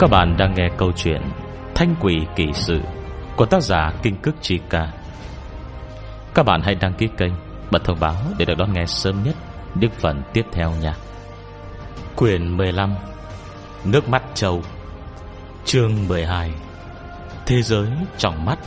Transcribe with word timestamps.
Các 0.00 0.10
bạn 0.10 0.36
đang 0.38 0.54
nghe 0.54 0.68
câu 0.76 0.92
chuyện 0.92 1.22
Thanh 1.74 1.94
quỷ 2.00 2.20
kỳ 2.36 2.46
sự 2.54 2.80
Của 3.36 3.46
tác 3.46 3.62
giả 3.62 3.92
Kinh 4.02 4.16
Cức 4.16 4.34
Chi 4.40 4.58
Ca. 4.70 4.92
Các 6.34 6.42
bạn 6.42 6.60
hãy 6.64 6.74
đăng 6.74 6.94
ký 6.94 7.08
kênh 7.16 7.32
Bật 7.70 7.84
thông 7.84 8.00
báo 8.00 8.16
để 8.38 8.44
được 8.44 8.54
đón 8.58 8.72
nghe 8.72 8.86
sớm 8.86 9.22
nhất 9.24 9.34
Những 9.74 9.90
phần 9.90 10.22
tiếp 10.32 10.42
theo 10.52 10.72
nha. 10.82 10.96
Quyền 12.16 12.56
15 12.56 12.94
Nước 13.84 14.08
mắt 14.08 14.22
châu, 14.34 14.62
Chương 15.64 16.08
12 16.08 16.52
Thế 17.46 17.62
giới 17.62 17.88
trong 18.18 18.44
mắt. 18.44 18.58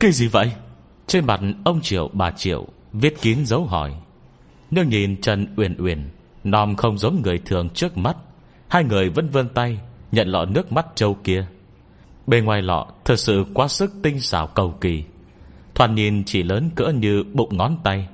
Cái 0.00 0.12
gì 0.12 0.28
vậy? 0.28 0.52
Trên 1.06 1.26
mặt 1.26 1.40
ông 1.64 1.80
Triệu, 1.80 2.10
bà 2.12 2.30
Triệu 2.30 2.66
Viết 2.92 3.22
kín 3.22 3.46
dấu 3.46 3.64
hỏi. 3.64 3.92
Nếu 4.70 4.84
nhìn 4.84 5.20
Trần 5.20 5.54
Uyển 5.56 5.76
Uyển, 5.78 6.10
Nòm 6.44 6.76
không 6.76 6.98
giống 6.98 7.22
người 7.22 7.38
thường 7.38 7.70
trước 7.70 7.96
mắt. 7.96 8.16
Hai 8.68 8.84
người 8.84 9.08
vẫn 9.08 9.28
vươn 9.28 9.48
tay, 9.48 9.78
Nhận 10.12 10.28
lọ 10.28 10.44
nước 10.44 10.72
mắt 10.72 10.86
châu 10.94 11.14
kia. 11.14 11.46
Bên 12.26 12.44
ngoài 12.44 12.62
lọ 12.62 12.86
thật 13.04 13.16
sự 13.16 13.44
quá 13.54 13.68
sức 13.68 13.92
tinh 14.02 14.20
xảo 14.20 14.46
cầu 14.46 14.74
kỳ. 14.80 15.04
Thoạt 15.74 15.90
nhìn 15.90 16.24
chỉ 16.24 16.42
lớn 16.42 16.70
cỡ 16.74 16.88
như 16.88 17.24
bụng 17.32 17.56
ngón 17.56 17.76
tay. 17.84 18.08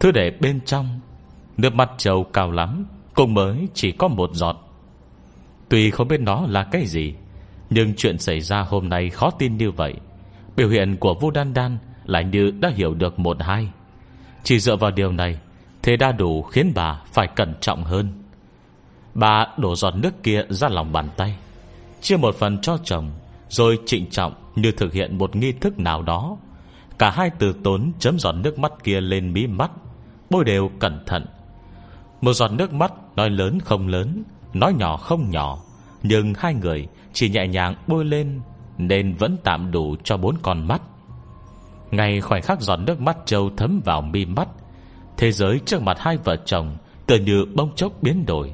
Thứ 0.00 0.10
để 0.10 0.30
bên 0.40 0.60
trong, 0.60 1.00
Nước 1.56 1.74
mắt 1.74 1.90
châu 1.98 2.24
cao 2.24 2.50
lắm 2.50 2.86
Cũng 3.14 3.34
mới 3.34 3.68
chỉ 3.74 3.92
có 3.92 4.08
một 4.08 4.30
giọt. 4.32 4.56
Tuy 5.68 5.90
không 5.90 6.08
biết 6.08 6.20
nó 6.20 6.46
là 6.48 6.64
cái 6.64 6.86
gì, 6.86 7.14
Nhưng 7.70 7.94
chuyện 7.96 8.18
xảy 8.18 8.40
ra 8.40 8.60
hôm 8.60 8.88
nay 8.88 9.10
khó 9.10 9.30
tin 9.30 9.56
như 9.56 9.70
vậy. 9.70 9.94
Biểu 10.56 10.68
hiện 10.68 10.96
của 10.96 11.14
Vu 11.14 11.30
Đan 11.30 11.54
Đan 11.54 11.78
Lại 12.04 12.24
như 12.24 12.50
đã 12.60 12.70
hiểu 12.74 12.94
được 12.94 13.18
một 13.18 13.36
hai. 13.40 13.68
Chỉ 14.42 14.58
dựa 14.58 14.76
vào 14.76 14.90
điều 14.90 15.12
này, 15.12 15.38
Thế 15.82 15.96
đã 15.96 16.12
đủ 16.12 16.42
khiến 16.42 16.72
bà 16.74 17.00
phải 17.12 17.28
cẩn 17.36 17.54
trọng 17.60 17.84
hơn. 17.84 18.25
Bà 19.16 19.46
đổ 19.56 19.76
giọt 19.76 19.94
nước 19.96 20.22
kia 20.22 20.42
ra 20.48 20.68
lòng 20.68 20.92
bàn 20.92 21.08
tay, 21.16 21.36
Chia 22.00 22.16
một 22.16 22.34
phần 22.34 22.58
cho 22.60 22.78
chồng, 22.84 23.10
Rồi 23.48 23.78
trịnh 23.86 24.10
trọng 24.10 24.34
như 24.56 24.72
thực 24.72 24.92
hiện 24.92 25.18
một 25.18 25.36
nghi 25.36 25.52
thức 25.52 25.78
nào 25.78 26.02
đó. 26.02 26.36
Cả 26.98 27.10
hai 27.10 27.30
từ 27.38 27.54
tốn 27.64 27.92
chấm 27.98 28.18
giọt 28.18 28.32
nước 28.32 28.58
mắt 28.58 28.72
kia 28.84 29.00
lên 29.00 29.32
mí 29.32 29.46
mắt, 29.46 29.70
Bôi 30.30 30.44
đều 30.44 30.70
cẩn 30.78 31.02
thận. 31.06 31.26
Một 32.20 32.32
giọt 32.32 32.48
nước 32.48 32.72
mắt 32.72 32.92
nói 33.16 33.30
lớn 33.30 33.58
không 33.60 33.88
lớn, 33.88 34.22
Nói 34.52 34.74
nhỏ 34.74 34.96
không 34.96 35.30
nhỏ, 35.30 35.58
Nhưng 36.02 36.32
hai 36.38 36.54
người 36.54 36.88
chỉ 37.12 37.30
nhẹ 37.30 37.46
nhàng 37.46 37.74
bôi 37.86 38.04
lên 38.04 38.40
Nên 38.78 39.14
vẫn 39.14 39.36
tạm 39.44 39.70
đủ 39.70 39.96
cho 40.04 40.16
bốn 40.16 40.36
con 40.42 40.68
mắt. 40.68 40.82
Ngay 41.90 42.20
khoảnh 42.20 42.42
khắc 42.42 42.60
giọt 42.60 42.76
nước 42.76 43.00
mắt 43.00 43.16
trâu 43.26 43.50
thấm 43.56 43.80
vào 43.84 44.02
mi 44.02 44.24
mắt, 44.24 44.48
Thế 45.16 45.32
giới 45.32 45.60
trước 45.66 45.82
mặt 45.82 45.96
hai 46.00 46.16
vợ 46.16 46.36
chồng 46.36 46.76
Tựa 47.06 47.18
như 47.18 47.44
bông 47.54 47.74
chốc 47.76 47.92
biến 48.02 48.26
đổi. 48.26 48.52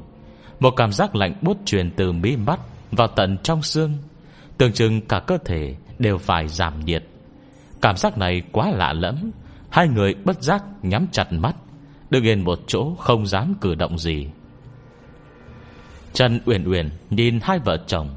Một 0.62 0.70
cảm 0.76 0.92
giác 0.92 1.16
lạnh 1.16 1.34
bút 1.42 1.56
truyền 1.64 1.90
từ 1.90 2.12
mí 2.12 2.36
mắt 2.36 2.60
Vào 2.90 3.08
tận 3.08 3.38
trong 3.42 3.62
xương. 3.62 3.92
Tưởng 4.58 4.72
chừng 4.72 5.00
cả 5.00 5.20
cơ 5.26 5.38
thể 5.44 5.74
đều 5.98 6.18
phải 6.18 6.48
giảm 6.48 6.84
nhiệt. 6.84 7.04
Cảm 7.80 7.96
giác 7.96 8.18
này 8.18 8.42
quá 8.52 8.70
lạ 8.70 8.92
lẫm. 8.92 9.30
Hai 9.70 9.88
người 9.88 10.14
bất 10.24 10.42
giác 10.42 10.64
nhắm 10.82 11.06
chặt 11.12 11.32
mắt, 11.32 11.56
Đứng 12.10 12.24
yên 12.24 12.44
một 12.44 12.60
chỗ 12.66 12.94
không 12.98 13.26
dám 13.26 13.54
cử 13.60 13.74
động 13.74 13.98
gì. 13.98 14.26
Trần 16.12 16.40
Uyển 16.46 16.70
Uyển 16.70 16.90
nhìn 17.10 17.38
hai 17.42 17.58
vợ 17.58 17.76
chồng, 17.86 18.08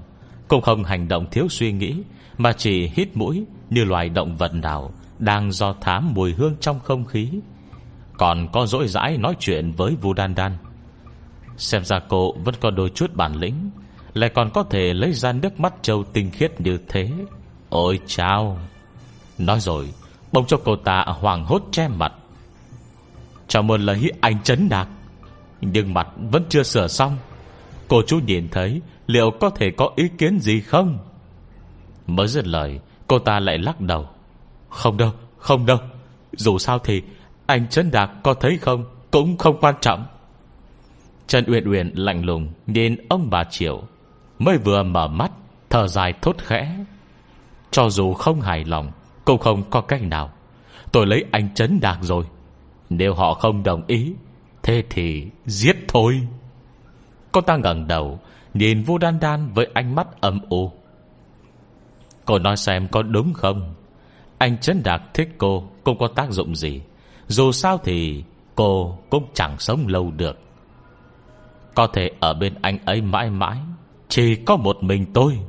Cũng 0.47 0.61
không 0.61 0.83
hành 0.83 1.07
động 1.07 1.25
thiếu 1.31 1.47
suy 1.49 1.71
nghĩ, 1.71 1.95
Mà 2.37 2.53
chỉ 2.53 2.91
hít 2.93 3.17
mũi 3.17 3.45
Như 3.69 3.83
loài 3.83 4.09
động 4.09 4.35
vật 4.35 4.53
nào 4.53 4.91
Đang 5.19 5.51
do 5.51 5.73
thám 5.81 6.13
mùi 6.13 6.33
hương 6.33 6.55
trong 6.59 6.79
không 6.79 7.05
khí. 7.05 7.29
Còn 8.17 8.47
có 8.51 8.65
dỗi 8.65 8.87
dãi 8.87 9.17
nói 9.17 9.35
chuyện 9.39 9.71
với 9.71 9.95
Vu 10.01 10.13
Đan 10.13 10.35
Đan. 10.35 10.51
Xem 11.57 11.85
ra 11.85 11.99
cô 12.09 12.31
vẫn 12.31 12.55
có 12.61 12.71
đôi 12.71 12.89
chút 12.89 13.15
bản 13.15 13.35
lĩnh 13.35 13.69
Lại 14.13 14.29
còn 14.29 14.49
có 14.53 14.63
thể 14.63 14.93
lấy 14.93 15.13
ra 15.13 15.31
nước 15.31 15.59
mắt 15.59 15.73
châu 15.81 16.03
tinh 16.03 16.31
khiết 16.31 16.61
như 16.61 16.79
thế. 16.87 17.11
Ôi 17.69 17.99
chao. 18.05 18.59
Nói 19.37 19.59
rồi 19.59 19.89
Bông 20.31 20.45
cho 20.47 20.57
cô 20.63 20.75
ta 20.75 21.05
hoàng 21.07 21.45
hốt 21.45 21.63
che 21.71 21.87
mặt. 21.87 22.13
Chào 23.47 23.63
mừng 23.63 23.81
lấy 23.81 24.11
anh 24.21 24.43
chấn 24.43 24.69
đạc 24.69 24.87
Nhưng 25.61 25.93
mặt 25.93 26.07
vẫn 26.17 26.43
chưa 26.49 26.63
sửa 26.63 26.87
xong. 26.87 27.17
Cô 27.87 28.01
chú 28.07 28.19
nhìn 28.19 28.47
thấy 28.51 28.81
Liệu 29.07 29.31
có 29.39 29.49
thể 29.49 29.71
có 29.71 29.89
ý 29.95 30.03
kiến 30.17 30.39
gì 30.39 30.61
không? 30.61 30.97
Mới 32.07 32.27
dứt 32.27 32.47
lời 32.47 32.79
Cô 33.07 33.19
ta 33.19 33.39
lại 33.39 33.57
lắc 33.57 33.81
đầu. 33.81 34.09
Không 34.69 34.97
đâu, 34.97 35.11
không 35.37 35.65
đâu. 35.65 35.77
Dù 36.31 36.57
sao 36.57 36.79
thì 36.79 37.01
anh 37.45 37.67
Trấn 37.67 37.91
Đạc 37.91 38.11
có 38.23 38.33
thấy 38.33 38.57
không 38.61 38.85
Cũng 39.11 39.37
không 39.37 39.57
quan 39.61 39.75
trọng. 39.81 40.05
Trần 41.27 41.43
Uyển 41.47 41.71
Uyển 41.71 41.91
lạnh 41.95 42.25
lùng 42.25 42.47
Nhìn 42.67 42.95
ông 43.09 43.29
bà 43.29 43.43
Triệu, 43.43 43.83
Mới 44.39 44.57
vừa 44.57 44.83
mở 44.83 45.07
mắt, 45.07 45.31
Thở 45.69 45.87
dài 45.87 46.13
thốt 46.21 46.35
khẽ. 46.39 46.77
Cho 47.71 47.89
dù 47.89 48.13
không 48.13 48.41
hài 48.41 48.65
lòng, 48.65 48.91
Cũng 49.25 49.37
không 49.37 49.63
có 49.69 49.81
cách 49.81 50.01
nào. 50.01 50.31
Tôi 50.91 51.05
lấy 51.05 51.25
anh 51.31 51.53
Trấn 51.53 51.79
Đạc 51.79 51.97
rồi. 52.01 52.25
Nếu 52.89 53.13
họ 53.13 53.33
không 53.33 53.63
đồng 53.63 53.83
ý, 53.87 54.13
Thế 54.63 54.83
thì 54.89 55.27
giết 55.45 55.77
thôi. 55.87 56.27
Cô 57.31 57.41
ta 57.41 57.57
ngẩng 57.57 57.87
đầu, 57.87 58.19
Nhìn 58.53 58.83
Vu 58.83 58.97
Đan 58.97 59.19
Đan 59.19 59.53
với 59.53 59.67
ánh 59.73 59.95
mắt 59.95 60.07
âm 60.21 60.39
u. 60.49 60.71
Cô 62.25 62.39
nói 62.39 62.57
xem 62.57 62.87
có 62.87 63.01
đúng 63.01 63.33
không? 63.33 63.73
Anh 64.37 64.57
Trấn 64.57 64.83
Đạc 64.83 65.01
thích 65.13 65.29
cô, 65.37 65.63
Cũng 65.83 65.97
có 65.97 66.07
tác 66.07 66.31
dụng 66.31 66.55
gì? 66.55 66.81
Dù 67.27 67.51
sao 67.51 67.77
thì 67.83 68.23
cô 68.55 68.97
cũng 69.09 69.27
chẳng 69.33 69.59
sống 69.59 69.87
lâu 69.87 70.11
được. 70.11 70.44
Có 71.75 71.87
thể 71.87 72.11
ở 72.19 72.33
bên 72.33 72.53
anh 72.61 72.77
ấy 72.85 73.01
mãi 73.01 73.29
mãi, 73.29 73.57
Chỉ 74.07 74.35
có 74.35 74.55
một 74.57 74.83
mình 74.83 75.05
tôi. 75.13 75.39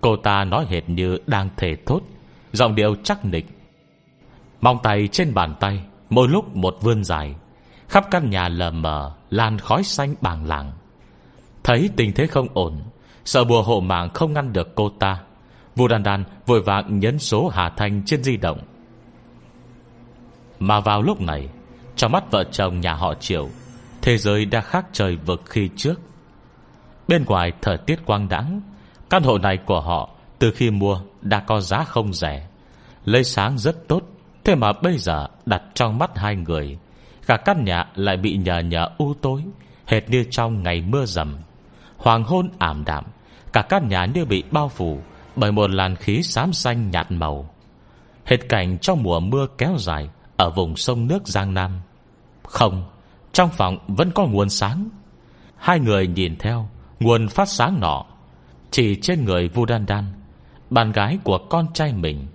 Cô 0.00 0.16
ta 0.16 0.44
nói 0.44 0.66
hệt 0.68 0.88
như 0.88 1.18
đang 1.26 1.48
thể 1.56 1.76
thốt, 1.86 2.00
Giọng 2.52 2.74
điệu 2.74 2.94
chắc 3.04 3.24
nịch. 3.24 3.46
Mong 4.60 4.78
tay 4.82 5.08
trên 5.12 5.34
bàn 5.34 5.54
tay, 5.60 5.84
Mỗi 6.10 6.28
lúc 6.28 6.56
một 6.56 6.76
vươn 6.80 7.04
dài, 7.04 7.34
Khắp 7.88 8.04
căn 8.10 8.30
nhà 8.30 8.48
lờ 8.48 8.70
mờ 8.70 9.12
Lan 9.30 9.58
khói 9.58 9.82
xanh 9.82 10.14
bàng 10.20 10.46
làng. 10.46 10.72
Thấy 11.64 11.90
tình 11.96 12.12
thế 12.12 12.26
không 12.26 12.48
ổn, 12.54 12.82
Sợ 13.24 13.44
bùa 13.44 13.62
hộ 13.62 13.80
mạng 13.80 14.10
không 14.14 14.32
ngăn 14.32 14.52
được 14.52 14.74
cô 14.74 14.88
ta 14.88 15.20
Vua 15.76 15.88
đàn 15.88 16.02
đàn 16.02 16.24
vội 16.46 16.60
vàng 16.62 16.98
nhấn 16.98 17.18
số 17.18 17.48
Hà 17.48 17.68
Thanh 17.68 18.02
trên 18.06 18.22
di 18.22 18.36
động. 18.36 18.58
Mà 20.58 20.80
vào 20.80 21.02
lúc 21.02 21.20
này, 21.20 21.48
Trong 21.96 22.12
mắt 22.12 22.30
vợ 22.30 22.44
chồng 22.44 22.80
nhà 22.80 22.94
họ 22.94 23.14
Triệu 23.14 23.48
Thế 24.02 24.18
giới 24.18 24.44
đã 24.44 24.60
khác 24.60 24.86
trời 24.92 25.16
vực 25.16 25.42
khi 25.46 25.70
trước. 25.76 26.00
Bên 27.08 27.24
ngoài 27.24 27.52
thời 27.62 27.78
tiết 27.78 28.06
quang 28.06 28.28
đãng, 28.28 28.60
Căn 29.10 29.22
hộ 29.22 29.38
này 29.38 29.58
của 29.66 29.80
họ 29.80 30.10
Từ 30.38 30.50
khi 30.50 30.70
mua 30.70 31.00
đã 31.20 31.40
có 31.40 31.60
giá 31.60 31.84
không 31.84 32.12
rẻ. 32.12 32.48
Lấy 33.04 33.24
sáng 33.24 33.58
rất 33.58 33.88
tốt, 33.88 34.02
Thế 34.44 34.54
mà 34.54 34.72
bây 34.82 34.98
giờ 34.98 35.26
đặt 35.46 35.62
trong 35.74 35.98
mắt 35.98 36.10
hai 36.18 36.36
người. 36.36 36.78
Cả 37.26 37.36
căn 37.36 37.64
nhà 37.64 37.84
lại 37.94 38.16
bị 38.16 38.36
nhờ 38.36 38.58
nhờ 38.58 38.88
u 38.98 39.14
tối, 39.14 39.42
Hệt 39.86 40.10
như 40.10 40.24
trong 40.30 40.62
ngày 40.62 40.80
mưa 40.80 41.04
rầm 41.04 41.36
Hoàng 41.96 42.24
hôn 42.24 42.50
ảm 42.58 42.84
đạm, 42.84 43.04
Cả 43.52 43.62
căn 43.62 43.88
nhà 43.88 44.06
như 44.14 44.24
bị 44.24 44.42
bao 44.50 44.68
phủ 44.68 45.00
Bởi 45.36 45.52
một 45.52 45.70
làn 45.70 45.96
khí 45.96 46.22
xám 46.22 46.52
xanh 46.52 46.90
nhạt 46.90 47.06
màu. 47.10 47.50
Hệt 48.24 48.48
cảnh 48.48 48.78
trong 48.78 49.02
mùa 49.02 49.20
mưa 49.20 49.46
kéo 49.58 49.74
dài 49.78 50.08
Ở 50.36 50.50
vùng 50.50 50.76
sông 50.76 51.06
nước 51.06 51.28
Giang 51.28 51.54
Nam. 51.54 51.80
Không 52.42 52.91
trong 53.32 53.50
phòng 53.50 53.78
vẫn 53.86 54.10
có 54.14 54.26
nguồn 54.26 54.48
sáng. 54.48 54.88
Hai 55.56 55.80
người 55.80 56.06
nhìn 56.06 56.36
theo, 56.38 56.68
Nguồn 57.00 57.28
phát 57.28 57.48
sáng 57.48 57.80
nọ. 57.80 58.04
Chỉ 58.70 58.96
trên 59.02 59.24
người 59.24 59.48
Vu 59.48 59.64
Đan 59.64 59.86
Đan, 59.86 60.04
Bạn 60.70 60.92
gái 60.92 61.18
của 61.24 61.38
con 61.50 61.66
trai 61.74 61.92
mình, 61.92 62.26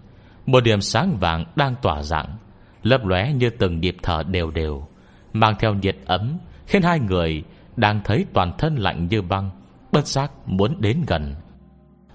Một 0.46 0.64
điểm 0.64 0.82
sáng 0.82 1.18
vàng 1.20 1.46
đang 1.56 1.76
tỏa 1.82 2.04
dạng 2.04 2.38
Lấp 2.84 3.06
lóe 3.06 3.34
như 3.34 3.50
từng 3.50 3.80
nhịp 3.80 3.98
thở 4.04 4.24
đều 4.24 4.52
đều, 4.52 4.88
Mang 5.34 5.56
theo 5.60 5.74
nhiệt 5.74 5.98
ấm, 6.06 6.38
Khiến 6.66 6.82
hai 6.82 7.00
người 7.00 7.44
đang 7.76 8.02
thấy 8.04 8.26
toàn 8.34 8.52
thân 8.58 8.76
lạnh 8.76 9.08
như 9.08 9.22
băng, 9.22 9.50
Bất 9.92 10.08
giác 10.08 10.32
muốn 10.46 10.82
đến 10.82 11.04
gần. 11.08 11.36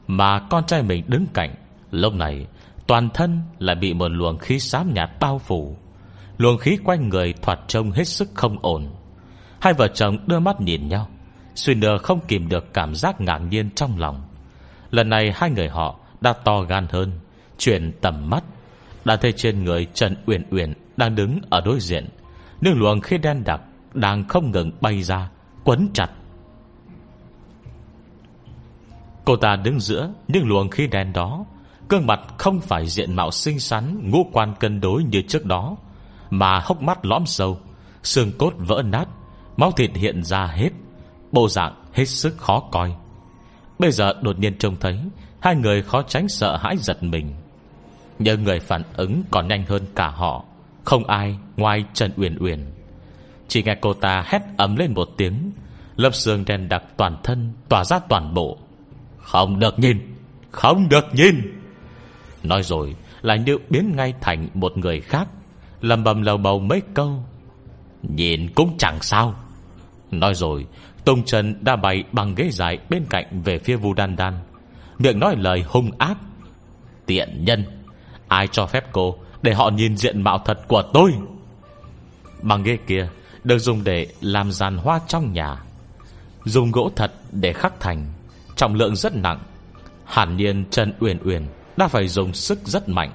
Mà 0.06 0.40
con 0.50 0.67
trai 0.67 0.82
mình 0.82 1.05
đứng 1.08 1.26
cạnh, 1.35 1.55
Lúc 1.90 2.14
này 2.14 2.46
toàn 2.87 3.08
thân 3.14 3.40
lại 3.58 3.76
bị 3.76 3.94
một 3.94 4.08
luồng 4.08 4.38
khí 4.38 4.58
xám 4.58 4.94
nhạt 4.94 5.11
bao 5.20 5.38
phủ. 5.38 5.76
Luồng 6.43 6.59
khí 6.59 6.79
quanh 6.85 7.09
người 7.09 7.35
thoạt 7.43 7.59
trông 7.69 7.91
hết 7.91 8.05
sức 8.05 8.31
không 8.35 8.59
ổn. 8.62 8.89
Hai 9.61 9.73
vợ 9.73 9.89
chồng 9.89 10.19
đưa 10.27 10.39
mắt 10.39 10.61
nhìn 10.61 10.89
nhau, 10.89 11.09
Suy 11.55 11.75
nửa 11.75 11.99
không 11.99 12.21
kìm 12.29 12.49
được 12.49 12.75
cảm 12.75 12.94
giác 12.94 13.21
ngạc 13.21 13.39
nhiên 13.39 13.71
trong 13.71 13.99
lòng. 13.99 14.23
Lần 14.91 15.09
này 15.09 15.33
hai 15.35 15.50
người 15.50 15.69
họ 15.69 15.99
đã 16.21 16.33
to 16.33 16.62
gan 16.62 16.87
hơn 16.91 17.11
Chuyển 17.59 17.93
tầm 18.00 18.31
mắt, 18.31 18.44
Đã 19.05 19.17
thấy 19.17 19.33
trên 19.33 19.65
người 19.65 19.87
Trần 19.94 20.17
Uyển 20.27 20.43
Uyển 20.50 20.73
Đang 20.97 21.15
đứng 21.15 21.39
ở 21.50 21.61
đối 21.61 21.81
diện, 21.81 22.09
Nhưng 22.61 22.75
luồng 22.75 23.00
khí 23.00 23.19
đen 23.19 23.45
đặc 23.45 23.61
Đang 23.95 24.29
không 24.29 24.50
ngừng 24.50 24.71
bay 24.81 25.03
ra, 25.03 25.31
Quấn 25.65 25.88
chặt. 25.95 26.09
Cô 29.25 29.37
ta 29.37 29.56
đứng 29.56 29.81
giữa 29.81 30.12
những 30.29 30.47
luồng 30.47 30.71
khí 30.71 30.87
đen 30.87 31.12
đó 31.12 31.45
Cương 31.88 32.06
mặt 32.06 32.21
không 32.38 32.61
phải 32.61 32.87
diện 32.87 33.17
mạo 33.17 33.31
xinh 33.31 33.61
xắn, 33.61 34.11
Ngũ 34.11 34.31
quan 34.33 34.55
cân 34.61 34.81
đối 34.81 35.05
như 35.05 35.23
trước 35.29 35.45
đó 35.47 35.77
mà 36.34 36.61
hốc 36.64 36.82
mắt 36.82 37.05
lõm 37.05 37.26
sâu, 37.26 37.58
Xương 38.02 38.32
cốt 38.38 38.52
vỡ 38.56 38.82
nát, 38.84 39.08
Máu 39.56 39.73
thịt 39.73 39.90
hiện 39.94 40.25
ra 40.25 40.46
hết, 40.46 40.70
Bộ 41.32 41.49
dạng 41.49 41.75
Hết 41.93 42.05
sức 42.05 42.38
khó 42.38 42.61
coi. 42.73 42.94
Bây 43.79 43.90
giờ 43.90 44.12
đột 44.23 44.38
nhiên 44.38 44.58
trông 44.58 44.76
thấy, 44.81 44.99
Hai 45.40 45.56
người 45.56 45.82
khó 45.82 46.02
tránh 46.02 46.29
sợ 46.29 46.56
hãi 46.56 46.76
giật 46.76 47.02
mình. 47.02 47.34
Nhưng 48.19 48.44
người 48.44 48.61
phản 48.61 48.82
ứng 48.96 49.23
còn 49.31 49.49
nhanh 49.49 49.64
hơn 49.67 49.87
cả 49.94 50.08
họ, 50.08 50.44
Không 50.84 51.05
ai 51.05 51.38
ngoài 51.56 51.84
Trần 51.94 52.12
Uyển 52.17 52.38
Uyển. 52.40 52.67
Chỉ 53.49 53.62
nghe 53.62 53.75
cô 53.81 53.93
ta 53.93 54.25
hét 54.26 54.40
ấm 54.56 54.76
lên 54.76 54.94
một 54.94 55.08
tiếng, 55.17 55.52
Lớp 55.96 56.14
xương 56.14 56.44
đen 56.44 56.69
đặc 56.69 56.82
toàn 56.96 57.17
thân 57.23 57.52
Tỏa 57.69 57.85
ra 57.85 57.99
toàn 58.08 58.35
bộ. 58.35 58.58
Không 59.19 59.58
được 59.58 59.78
nhìn, 59.78 60.17
Không 60.50 60.88
được 60.88 61.05
nhìn! 61.12 61.35
Nói 62.43 62.62
rồi, 62.62 62.96
lại 63.23 63.38
như 63.38 63.58
biến 63.70 63.96
ngay 63.96 64.14
thành 64.20 64.49
một 64.55 64.78
người 64.78 65.00
khác. 65.00 65.28
Lầm 65.82 66.05
bầm 66.05 66.23
lầu 66.23 66.37
bầu 66.37 66.61
mấy 66.61 66.82
câu. 66.94 67.25
Nhìn 68.02 68.49
cũng 68.55 68.75
chẳng 68.79 69.02
sao. 69.02 69.34
Nói 70.11 70.34
rồi 70.34 70.67
Tùng 71.05 71.25
Trần 71.25 71.64
đã 71.64 71.76
bày 71.76 72.05
bằng 72.12 72.34
ghế 72.34 72.49
dài 72.50 72.79
Bên 72.90 73.05
cạnh 73.11 73.43
về 73.44 73.58
phía 73.58 73.76
Vu 73.76 73.94
Đan 73.94 74.17
Đan. 74.17 74.34
Miệng 74.99 75.19
nói 75.19 75.37
lời 75.38 75.64
hung 75.67 75.90
ác. 75.99 76.19
Tiện 77.06 77.44
nhân, 77.44 77.64
Ai 78.29 78.49
cho 78.52 78.67
phép 78.67 78.84
cô 78.93 79.17
Để 79.43 79.55
họ 79.55 79.70
nhìn 79.70 79.96
diện 79.96 80.23
mạo 80.23 80.38
thật 80.44 80.58
của 80.69 80.82
tôi? 80.93 81.12
Bằng 82.43 82.62
ghế 82.62 82.78
kia, 82.87 83.08
Được 83.44 83.58
dùng 83.58 83.85
để 83.85 84.06
làm 84.20 84.52
giàn 84.52 84.76
hoa 84.76 85.00
trong 85.08 85.32
nhà. 85.32 85.62
Dùng 86.44 86.73
gỗ 86.73 86.90
thật 86.96 87.12
để 87.32 87.52
khắc 87.52 87.81
thành, 87.81 88.06
Trọng 88.56 88.75
lượng 88.75 88.96
rất 88.96 89.14
nặng. 89.14 89.38
Hẳn 90.05 90.37
nhiên 90.37 90.64
Trần 90.70 90.93
Uyển 91.00 91.19
Uyển 91.25 91.46
Đã 91.76 91.88
phải 91.88 92.08
dùng 92.08 92.35
sức 92.35 92.58
rất 92.64 92.88
mạnh. 92.88 93.11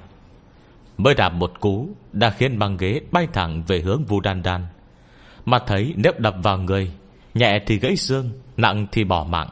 Mới 0.97 1.13
đạp 1.13 1.29
một 1.29 1.59
cú 1.59 1.89
Đã 2.13 2.29
khiến 2.29 2.59
băng 2.59 2.77
ghế 2.77 3.01
bay 3.11 3.27
thẳng 3.33 3.63
về 3.67 3.81
hướng 3.81 4.05
Vu 4.05 4.19
Đan 4.19 4.44
Đan. 4.44 4.67
Mặt 5.45 5.63
thấy 5.67 5.94
nếu 5.95 6.13
đập 6.17 6.35
vào 6.44 6.57
người, 6.57 6.91
Nhẹ 7.33 7.59
thì 7.65 7.79
gãy 7.79 7.95
xương, 7.95 8.31
Nặng 8.57 8.88
thì 8.91 9.03
bỏ 9.03 9.23
mạng. 9.29 9.49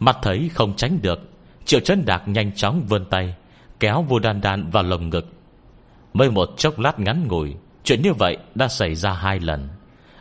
Mặt 0.00 0.18
thấy 0.22 0.50
không 0.54 0.76
tránh 0.76 0.98
được, 1.02 1.30
Triệu 1.64 1.80
chân 1.80 2.04
đạc 2.04 2.22
nhanh 2.26 2.52
chóng 2.52 2.82
vươn 2.88 3.04
tay, 3.10 3.34
Kéo 3.80 4.02
Vu 4.02 4.18
Đan 4.18 4.40
Đan 4.40 4.70
vào 4.70 4.82
lồng 4.82 5.10
ngực. 5.10 5.26
Mới 6.14 6.30
một 6.30 6.48
chốc 6.56 6.78
lát 6.78 7.00
ngắn 7.00 7.28
ngủi, 7.28 7.54
Chuyện 7.84 8.02
như 8.02 8.12
vậy 8.12 8.36
đã 8.54 8.68
xảy 8.68 8.94
ra 8.94 9.12
hai 9.12 9.40
lần. 9.40 9.68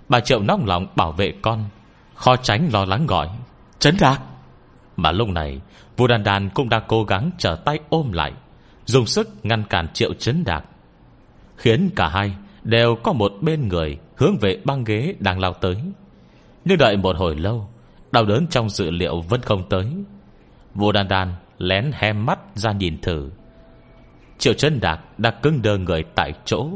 Bà 0.10 0.20
Triệu 0.20 0.40
nóng 0.40 0.66
lòng 0.66 0.88
bảo 0.96 1.12
vệ 1.12 1.34
con, 1.42 1.64
Khó 2.16 2.36
tránh 2.36 2.70
lo 2.74 2.86
lắng 2.86 3.08
gọi, 3.08 3.30
Trấn 3.80 3.98
đạc! 4.00 4.22
Mà 4.98 5.12
lúc 5.12 5.30
này, 5.30 5.62
Vu 5.98 6.08
Đan 6.08 6.24
Đan 6.24 6.50
cũng 6.50 6.70
đang 6.70 6.84
cố 6.88 7.04
gắng 7.04 7.32
trở 7.38 7.56
tay 7.66 7.80
ôm 7.90 8.12
lại. 8.12 8.34
Dùng 8.86 9.06
sức 9.06 9.30
ngăn 9.44 9.64
cản 9.64 9.88
Triệu 9.94 10.14
chấn 10.14 10.44
Đạc 10.44 10.64
Khiến 11.58 11.90
cả 11.96 12.08
hai 12.08 12.36
Đều 12.64 12.96
có 13.04 13.14
một 13.14 13.34
bên 13.42 13.68
người 13.68 13.98
Hướng 14.16 14.38
về 14.42 14.62
băng 14.66 14.84
ghế 14.84 15.16
đang 15.20 15.40
lao 15.40 15.54
tới. 15.54 15.78
Nhưng 16.66 16.78
đợi 16.78 16.98
một 16.98 17.18
hồi 17.18 17.36
lâu, 17.36 17.70
Đau 18.12 18.26
đớn 18.26 18.48
trong 18.48 18.70
dự 18.70 18.92
liệu 18.92 19.22
vẫn 19.22 19.42
không 19.42 19.70
tới. 19.70 19.88
Vô 20.74 20.92
đan 20.92 21.08
đan 21.08 21.34
lén 21.58 21.92
hé 21.94 22.14
mắt 22.14 22.40
ra 22.56 22.72
nhìn 22.72 23.02
thử. 23.02 23.30
Triệu 24.38 24.54
chân 24.54 24.80
đạc 24.80 25.00
đã 25.18 25.32
cứng 25.32 25.62
đơ 25.62 25.78
người 25.78 26.04
tại 26.16 26.34
chỗ, 26.46 26.70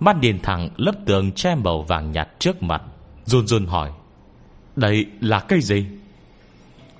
Mắt 0.00 0.16
nhìn 0.20 0.38
thẳng 0.42 0.70
lớp 0.76 0.92
tường 1.06 1.32
che 1.32 1.54
màu 1.54 1.82
vàng 1.82 2.12
nhạt 2.12 2.28
trước 2.38 2.62
mặt, 2.62 2.82
Run 3.24 3.46
run 3.46 3.66
hỏi, 3.66 3.90
Đây 4.76 5.06
là 5.20 5.40
cây 5.40 5.60
gì? 5.60 5.86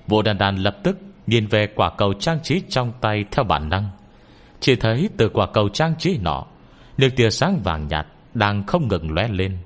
Vô 0.07 0.21
đan 0.21 0.37
đan 0.37 0.55
lập 0.55 0.77
tức 0.83 0.97
Nhìn 1.27 1.47
về 1.47 1.67
quả 1.75 1.91
cầu 1.97 2.13
trang 2.13 2.39
trí 2.43 2.61
trong 2.69 2.93
tay 3.01 3.25
Theo 3.31 3.43
bản 3.43 3.69
năng. 3.69 3.89
Chỉ 4.61 4.75
thấy 4.75 5.09
từ 5.17 5.29
quả 5.29 5.47
cầu 5.53 5.69
trang 5.69 5.95
trí 5.99 6.17
nọ 6.17 6.45
những 6.97 7.15
tia 7.15 7.29
sáng 7.29 7.61
vàng 7.63 7.87
nhạt 7.87 8.07
Đang 8.33 8.65
không 8.65 8.87
ngừng 8.87 9.11
lóe 9.11 9.27
lên. 9.27 9.57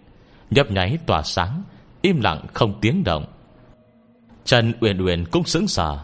Nhấp 0.51 0.71
nháy 0.71 0.97
tỏa 1.05 1.21
sáng, 1.21 1.63
Im 2.01 2.21
lặng 2.21 2.45
không 2.53 2.79
tiếng 2.81 3.03
động. 3.03 3.25
Trần 4.45 4.73
Uyển 4.81 5.05
Uyển 5.05 5.25
cũng 5.25 5.43
sững 5.43 5.67
sờ. 5.67 5.97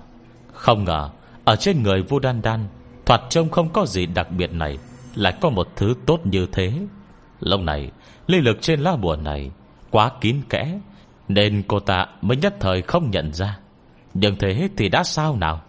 Không 0.54 0.84
ngờ, 0.84 1.10
Ở 1.46 1.56
trên 1.56 1.84
người 1.84 2.02
Vu 2.02 2.20
Đan 2.20 2.42
Đan, 2.42 2.68
Thoạt 3.06 3.22
trông 3.30 3.50
không 3.50 3.70
có 3.74 3.86
gì 3.86 4.06
đặc 4.06 4.32
biệt 4.32 4.54
này, 4.54 4.78
Lại 5.16 5.34
có 5.42 5.50
một 5.50 5.68
thứ 5.76 5.94
tốt 6.06 6.20
như 6.24 6.48
thế. 6.52 6.74
Lâu 7.40 7.60
này, 7.60 7.92
Lý 8.28 8.42
lực 8.42 8.62
trên 8.62 8.80
lá 8.80 8.96
bùa 8.96 9.16
này 9.16 9.52
Quá 9.92 10.12
kín 10.22 10.42
kẽ, 10.50 10.80
Nên 11.28 11.64
cô 11.68 11.80
ta 11.80 12.06
mới 12.22 12.38
nhất 12.38 12.56
thời 12.60 12.82
không 12.82 13.12
nhận 13.12 13.34
ra. 13.34 13.60
Nhưng 14.14 14.36
thế 14.36 14.70
thì 14.78 14.90
đã 14.90 15.04
sao 15.04 15.36
nào? 15.36 15.62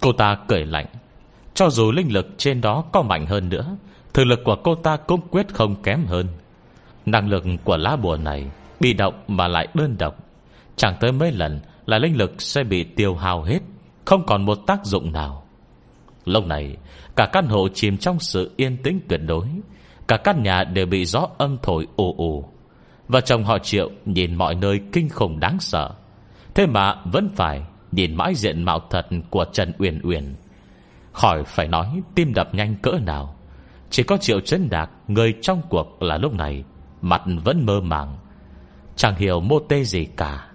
Cô 0.00 0.12
ta 0.12 0.36
cười 0.48 0.66
lạnh. 0.66 0.86
Cho 1.54 1.70
dù 1.70 1.92
linh 1.92 2.12
lực 2.12 2.26
trên 2.36 2.60
đó 2.60 2.84
có 2.92 3.02
mạnh 3.02 3.26
hơn 3.26 3.48
nữa, 3.48 3.76
Thực 4.14 4.24
lực 4.24 4.40
của 4.44 4.56
cô 4.64 4.74
ta 4.74 4.96
cũng 4.96 5.20
quyết 5.30 5.48
không 5.54 5.82
kém 5.82 6.06
hơn. 6.06 6.26
Năng 7.06 7.28
lực 7.28 7.44
của 7.64 7.76
lá 7.76 7.96
bùa 7.96 8.16
này 8.16 8.46
Bị 8.80 8.92
động 8.92 9.14
mà 9.28 9.48
lại 9.48 9.68
đơn 9.74 9.96
độc. 9.98 10.16
Chẳng 10.76 10.94
tới 11.00 11.12
mấy 11.12 11.32
lần 11.32 11.60
là 11.86 11.98
linh 11.98 12.16
lực 12.16 12.42
sẽ 12.42 12.64
bị 12.64 12.84
tiêu 12.84 13.14
hao 13.14 13.42
hết, 13.42 13.58
Không 14.04 14.26
còn 14.26 14.44
một 14.44 14.58
tác 14.66 14.84
dụng 14.84 15.12
nào. 15.12 15.46
Lúc 16.24 16.46
này, 16.46 16.76
Cả 17.16 17.28
căn 17.32 17.46
hộ 17.46 17.68
chìm 17.74 17.96
trong 17.96 18.20
sự 18.20 18.50
yên 18.56 18.76
tĩnh 18.82 19.00
tuyệt 19.08 19.20
đối. 19.26 19.46
Cả 20.08 20.16
căn 20.16 20.42
nhà 20.42 20.64
đều 20.64 20.86
bị 20.86 21.04
gió 21.04 21.28
âm 21.38 21.56
thổi 21.62 21.86
ồ 21.96 22.14
ồ 22.18 22.48
Và 23.08 23.20
chồng 23.20 23.44
họ 23.44 23.58
triệu 23.58 23.90
Nhìn 24.04 24.34
mọi 24.34 24.54
nơi 24.54 24.80
kinh 24.92 25.08
khủng 25.08 25.40
đáng 25.40 25.60
sợ. 25.60 25.90
Thế 26.54 26.66
mà 26.66 26.94
vẫn 27.04 27.28
phải 27.36 27.62
Nhìn 27.92 28.16
mãi 28.16 28.34
diện 28.34 28.62
mạo 28.62 28.80
thật 28.90 29.06
của 29.30 29.44
Trần 29.52 29.72
Uyển 29.78 30.00
Uyển. 30.02 30.34
Khỏi 31.12 31.44
phải 31.44 31.68
nói, 31.68 32.02
Tim 32.14 32.34
đập 32.34 32.54
nhanh 32.54 32.76
cỡ 32.82 32.92
nào. 33.06 33.36
Chỉ 33.90 34.02
có 34.02 34.16
triệu 34.16 34.40
chấn 34.40 34.70
đạc, 34.70 34.90
Người 35.08 35.34
trong 35.42 35.62
cuộc 35.68 36.02
là 36.02 36.18
lúc 36.18 36.32
này, 36.32 36.64
Mặt 37.02 37.22
vẫn 37.44 37.66
mơ 37.66 37.80
màng. 37.80 38.16
Chẳng 38.96 39.14
hiểu 39.16 39.40
mô 39.40 39.58
tê 39.58 39.84
gì 39.84 40.04
cả. 40.04 40.46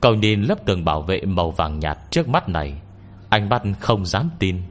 Cậu 0.00 0.14
nhìn 0.14 0.42
lớp 0.42 0.66
tường 0.66 0.84
bảo 0.84 1.02
vệ 1.02 1.20
màu 1.20 1.50
vàng 1.50 1.78
nhạt 1.78 1.98
trước 2.10 2.28
mắt 2.28 2.48
này. 2.48 2.80
Anh 3.28 3.48
bắt 3.48 3.62
không 3.80 4.06
dám 4.06 4.30
tin. 4.38 4.62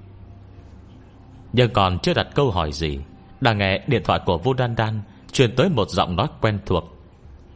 Nhưng 1.54 1.74
còn 1.74 2.00
chưa 2.00 2.14
đặt 2.14 2.28
câu 2.36 2.52
hỏi 2.52 2.72
gì, 2.72 3.00
Đang 3.42 3.58
nghe 3.58 3.84
điện 3.88 4.02
thoại 4.06 4.20
của 4.26 4.38
Vu 4.38 4.54
Đan 4.54 4.76
Đan 4.76 5.02
Truyền 5.32 5.56
tới 5.56 5.70
một 5.70 5.90
giọng 5.90 6.16
nói 6.16 6.28
quen 6.42 6.60
thuộc. 6.66 6.84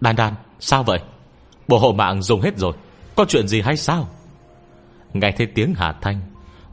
Đan 0.01 0.15
Đan, 0.15 0.33
sao 0.59 0.83
vậy? 0.83 1.00
Bộ 1.67 1.77
hộ 1.77 1.91
mạng 1.91 2.21
dùng 2.21 2.41
hết 2.41 2.57
rồi. 2.57 2.74
Có 3.15 3.25
chuyện 3.25 3.48
gì 3.48 3.62
hay 3.62 3.77
sao? 3.77 4.07
Nghe 5.13 5.31
thấy 5.31 5.48
tiếng 5.48 5.74
Hà 5.77 5.93
Thanh 6.01 6.22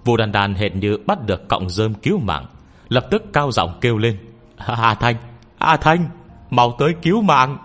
Vũ 0.04 0.16
Đan 0.16 0.32
Đan 0.32 0.54
hệt 0.54 0.76
như 0.76 0.96
bắt 1.06 1.26
được 1.26 1.49
cọng 1.49 1.70
rơm 1.70 1.94
cứu 1.94 2.18
mạng, 2.18 2.46
Lập 2.88 3.06
tức 3.11 3.22
cao 3.32 3.52
giọng 3.52 3.78
kêu 3.80 3.99
lên, 3.99 4.18
Hà 4.56 4.94
Thanh 4.94 5.16
Hà 5.58 5.76
Thanh, 5.76 6.08
Mau 6.50 6.75
tới 6.78 6.94
cứu 7.02 7.22
mạng. 7.22 7.58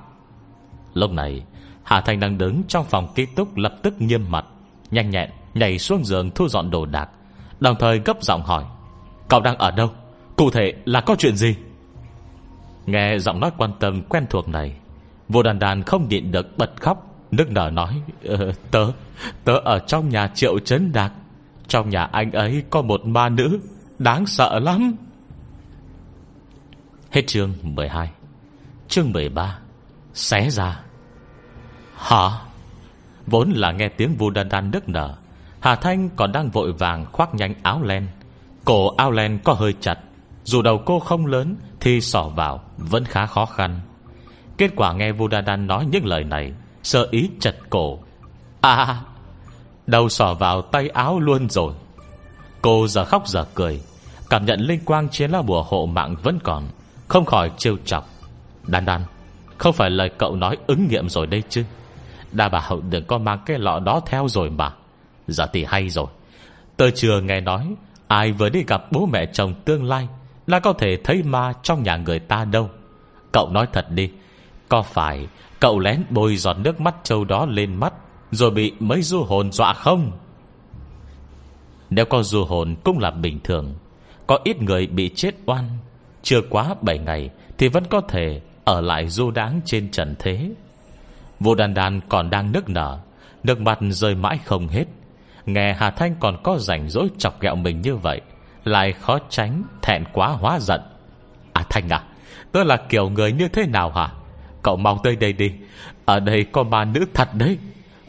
Lúc 0.94 1.12
này, 1.12 1.44
Hà 1.84 2.02
Thanh 2.02 2.20
đang 2.20 2.38
đứng 2.38 2.62
trong 2.68 2.86
phòng 2.86 3.08
ký 3.16 3.26
túc 3.26 3.58
Lập 3.58 3.76
tức 3.84 4.02
nghiêm 4.02 4.26
mặt, 4.30 4.46
Nhanh 4.92 5.10
nhẹn 5.10 5.30
nhảy 5.54 5.80
xuống 5.80 6.06
giường 6.06 6.32
thu 6.32 6.48
dọn 6.48 6.72
đồ 6.72 6.86
đạc, 6.86 7.10
Đồng 7.60 7.76
thời 7.80 8.00
gấp 8.00 8.24
giọng 8.24 8.42
hỏi, 8.42 8.64
Cậu 9.30 9.40
đang 9.40 9.58
ở 9.58 9.72
đâu? 9.72 9.90
Cụ 10.36 10.50
thể 10.50 10.74
là 10.86 11.02
có 11.02 11.16
chuyện 11.20 11.36
gì? 11.36 11.56
Nghe 12.86 13.20
giọng 13.20 13.40
nói 13.40 13.52
quan 13.58 13.72
tâm 13.80 14.02
quen 14.02 14.26
thuộc 14.30 14.48
này 14.48 14.78
Vô 15.30 15.44
đàn 15.44 15.60
đàn 15.60 15.84
không 15.84 16.08
nhịn 16.10 16.32
được 16.32 16.58
bật 16.58 16.82
khóc 16.82 17.07
Nước 17.32 17.52
nở 17.52 17.70
nói 17.74 18.02
ờ, 18.26 18.52
Tớ 18.72 18.92
Tớ 19.44 19.54
ở 19.54 19.80
trong 19.80 20.10
nhà 20.10 20.28
triệu 20.28 20.60
trấn 20.60 20.92
đạt 20.92 21.12
Trong 21.68 21.90
nhà 21.90 22.04
anh 22.04 22.32
ấy 22.32 22.64
có 22.70 22.82
một 22.82 23.06
ma 23.06 23.30
nữ 23.30 23.60
Đáng 24.00 24.26
sợ 24.26 24.60
lắm. 24.60 24.96
Hết 27.12 27.28
chương 27.28 27.54
12 27.64 28.12
Chương 28.88 29.12
13 29.12 29.60
Xé 30.14 30.50
ra. 30.50 30.80
Hả? 31.96 32.30
Vốn 33.28 33.52
là 33.52 33.72
nghe 33.72 33.90
tiếng 33.90 34.16
vu 34.16 34.30
đan 34.30 34.50
đan 34.50 34.72
nức 34.72 34.90
nở 34.90 35.16
Hà 35.60 35.76
Thanh 35.76 36.10
còn 36.16 36.32
đang 36.32 36.50
vội 36.50 36.74
vàng 36.74 37.06
khoác 37.12 37.36
nhanh 37.36 37.54
áo 37.64 37.84
len. 37.84 38.08
Cổ 38.66 38.96
áo 38.96 39.12
len 39.12 39.40
có 39.44 39.54
hơi 39.54 39.74
chặt 39.80 40.00
Dù 40.44 40.62
đầu 40.62 40.82
cô 40.86 41.00
không 41.00 41.26
lớn 41.26 41.56
Thì 41.80 42.02
sỏ 42.02 42.24
vào 42.24 42.64
vẫn 42.78 43.06
khá 43.06 43.26
khó 43.26 43.46
khăn. 43.46 43.80
Kết 44.58 44.72
quả 44.76 44.94
nghe 44.94 45.12
vu 45.12 45.28
đan 45.28 45.46
đan 45.46 45.68
nói 45.68 45.86
những 45.92 46.06
lời 46.06 46.24
này 46.24 46.54
Sơ 46.88 47.08
ý 47.12 47.30
chật 47.40 47.56
cổ. 47.70 48.00
À 48.62 49.02
Đầu 49.88 50.10
sỏ 50.10 50.34
vào 50.34 50.62
tay 50.62 50.90
áo 50.90 51.20
luôn 51.20 51.50
rồi. 51.50 51.74
Cô 52.62 52.88
giờ 52.88 53.06
khóc 53.06 53.28
giờ 53.28 53.46
cười, 53.56 53.82
Cảm 54.30 54.46
nhận 54.46 54.60
linh 54.60 54.86
quang 54.86 55.10
trên 55.10 55.32
lá 55.32 55.42
bùa 55.42 55.64
hộ 55.64 55.86
mạng 55.86 56.16
vẫn 56.24 56.40
còn, 56.44 56.68
Không 57.08 57.26
khỏi 57.26 57.52
trêu 57.58 57.78
chọc. 57.86 58.10
Đan 58.68 58.86
đan, 58.86 59.02
Không 59.58 59.74
phải 59.74 59.90
lời 59.90 60.10
cậu 60.18 60.36
nói 60.36 60.58
ứng 60.68 60.88
nghiệm 60.88 61.10
rồi 61.10 61.28
đây 61.28 61.44
chứ? 61.50 61.64
Đã 62.32 62.50
bảo 62.50 62.82
đừng 62.90 63.06
có 63.06 63.18
mang 63.18 63.40
cái 63.46 63.60
lọ 63.60 63.80
đó 63.80 64.02
theo 64.06 64.28
rồi 64.28 64.50
mà. 64.50 64.74
Giờ 65.28 65.48
thì 65.54 65.64
hay 65.64 65.90
rồi. 65.90 66.08
Tôi 66.78 66.92
chưa 66.96 67.22
nghe 67.22 67.42
nói, 67.42 67.76
Ai 68.08 68.32
vừa 68.32 68.50
đi 68.50 68.64
gặp 68.68 68.92
bố 68.92 69.06
mẹ 69.06 69.26
chồng 69.26 69.54
tương 69.66 69.84
lai 69.84 70.08
Là 70.48 70.60
có 70.60 70.74
thể 70.74 70.98
thấy 71.04 71.24
ma 71.24 71.54
trong 71.64 71.84
nhà 71.84 71.98
người 71.98 72.20
ta 72.20 72.46
đâu. 72.46 72.70
Cậu 73.32 73.50
nói 73.50 73.68
thật 73.74 73.92
đi 73.92 74.12
có 74.70 74.82
phải 74.82 75.28
cậu 75.60 75.80
lén 75.80 76.04
bôi 76.10 76.38
giọt 76.38 76.58
nước 76.60 76.82
mắt 76.82 76.96
châu 77.04 77.26
đó 77.26 77.46
lên 77.46 77.76
mắt, 77.76 77.94
Rồi 78.32 78.52
bị 78.52 78.74
mấy 78.80 79.02
du 79.02 79.24
hồn 79.24 79.52
dọa 79.52 79.74
không? 79.74 80.12
Nếu 81.90 82.06
có 82.06 82.24
du 82.24 82.44
hồn 82.44 82.76
cũng 82.84 83.00
là 83.00 83.12
bình 83.12 83.40
thường, 83.44 83.76
Có 84.28 84.40
ít 84.44 84.62
người 84.62 84.88
bị 84.88 85.12
chết 85.16 85.36
oan, 85.46 85.70
Chưa 86.24 86.42
quá 86.50 86.76
7 86.82 87.00
ngày 87.00 87.30
Thì 87.58 87.68
vẫn 87.68 87.84
có 87.90 88.02
thể 88.02 88.42
ở 88.64 88.82
lại 88.82 89.08
du 89.08 89.32
đáng 89.32 89.62
trên 89.66 89.92
trần 89.92 90.16
thế. 90.20 90.52
Vô 91.40 91.56
đàn 91.56 91.74
đàn 91.74 92.02
còn 92.10 92.30
đang 92.30 92.52
nức 92.52 92.70
nở, 92.70 93.00
Nước 93.44 93.62
mặt 93.62 93.80
rơi 93.82 94.16
mãi 94.16 94.40
không 94.46 94.68
hết. 94.68 94.86
Nghe 95.46 95.74
Hà 95.74 95.90
Thanh 95.90 96.16
còn 96.20 96.38
có 96.44 96.58
rảnh 96.60 96.90
rỗi 96.90 97.10
chọc 97.18 97.42
ghẹo 97.42 97.56
mình 97.56 97.82
như 97.82 97.96
vậy, 97.96 98.22
Lại 98.64 98.92
khó 98.92 99.20
tránh, 99.30 99.64
Thẹn 99.82 100.04
quá 100.14 100.28
hóa 100.28 100.60
giận. 100.60 100.82
À 101.54 101.64
Thanh 101.70 101.90
à 101.90 102.04
Tớ 102.52 102.64
là 102.64 102.78
kiểu 102.78 103.10
người 103.10 103.32
như 103.32 103.48
thế 103.48 103.68
nào 103.68 103.92
hả? 103.92 104.12
Cậu 104.68 104.78
mau 104.78 105.00
tới 105.04 105.16
đây 105.16 105.34
đi. 105.34 105.52
Ở 106.06 106.20
đây 106.20 106.46
có 106.52 106.64
ma 106.64 106.86
nữ 106.86 107.06
thật 107.14 107.30
đấy. 107.34 107.58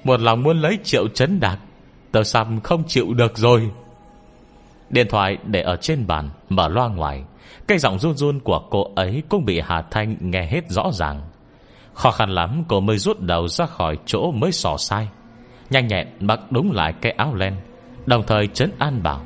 Một 0.04 0.20
lòng 0.20 0.42
muốn 0.42 0.60
lấy 0.60 0.78
triệu 0.84 1.08
chấn 1.08 1.40
đạt 1.40 1.58
Tớ 2.12 2.22
xăm 2.22 2.60
không 2.60 2.82
chịu 2.86 3.14
được 3.14 3.38
rồi. 3.38 3.70
Điện 4.90 5.06
thoại 5.10 5.38
để 5.44 5.62
ở 5.62 5.76
trên 5.76 6.06
bàn, 6.06 6.30
Mở 6.48 6.68
loa 6.68 6.88
ngoài. 6.88 7.24
Cái 7.68 7.78
giọng 7.78 7.98
run 7.98 8.16
run 8.16 8.40
của 8.40 8.60
cô 8.70 8.92
ấy 8.96 9.22
Cũng 9.28 9.44
bị 9.44 9.60
Hà 9.60 9.82
Thanh 9.82 10.16
nghe 10.20 10.46
hết 10.46 10.70
rõ 10.70 10.90
ràng. 10.92 11.20
Khó 11.94 12.10
khăn 12.10 12.30
lắm, 12.30 12.64
cô 12.68 12.80
mới 12.80 12.98
rút 12.98 13.20
đầu 13.20 13.48
ra 13.48 13.66
khỏi 13.66 13.98
chỗ 14.06 14.30
mới 14.30 14.52
sò 14.52 14.76
sai. 14.78 15.08
Nhanh 15.70 15.86
nhẹn 15.86 16.08
mặc 16.20 16.40
đúng 16.50 16.72
lại 16.72 16.94
cái 17.00 17.12
áo 17.12 17.34
len, 17.34 17.54
Đồng 18.06 18.26
thời 18.26 18.46
chấn 18.46 18.72
an 18.78 19.02
bảo. 19.02 19.22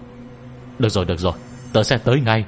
Được 0.78 0.88
rồi 0.88 1.04
được 1.04 1.18
rồi, 1.18 1.34
Tớ 1.72 1.82
sẽ 1.82 1.98
tới 1.98 2.20
ngay. 2.20 2.44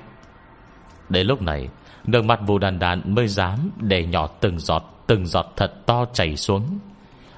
Đến 1.08 1.26
lúc 1.26 1.42
này 1.42 1.68
Nước 2.06 2.24
mặt 2.24 2.40
vù 2.46 2.58
đàn 2.58 2.78
đàn 2.78 3.14
mới 3.14 3.28
dám 3.28 3.70
Để 3.80 4.06
nhỏ 4.06 4.26
từng 4.26 4.58
giọt 4.58 4.82
Từng 5.06 5.26
giọt 5.26 5.46
thật 5.56 5.86
to 5.86 6.04
chảy 6.12 6.36
xuống. 6.36 6.78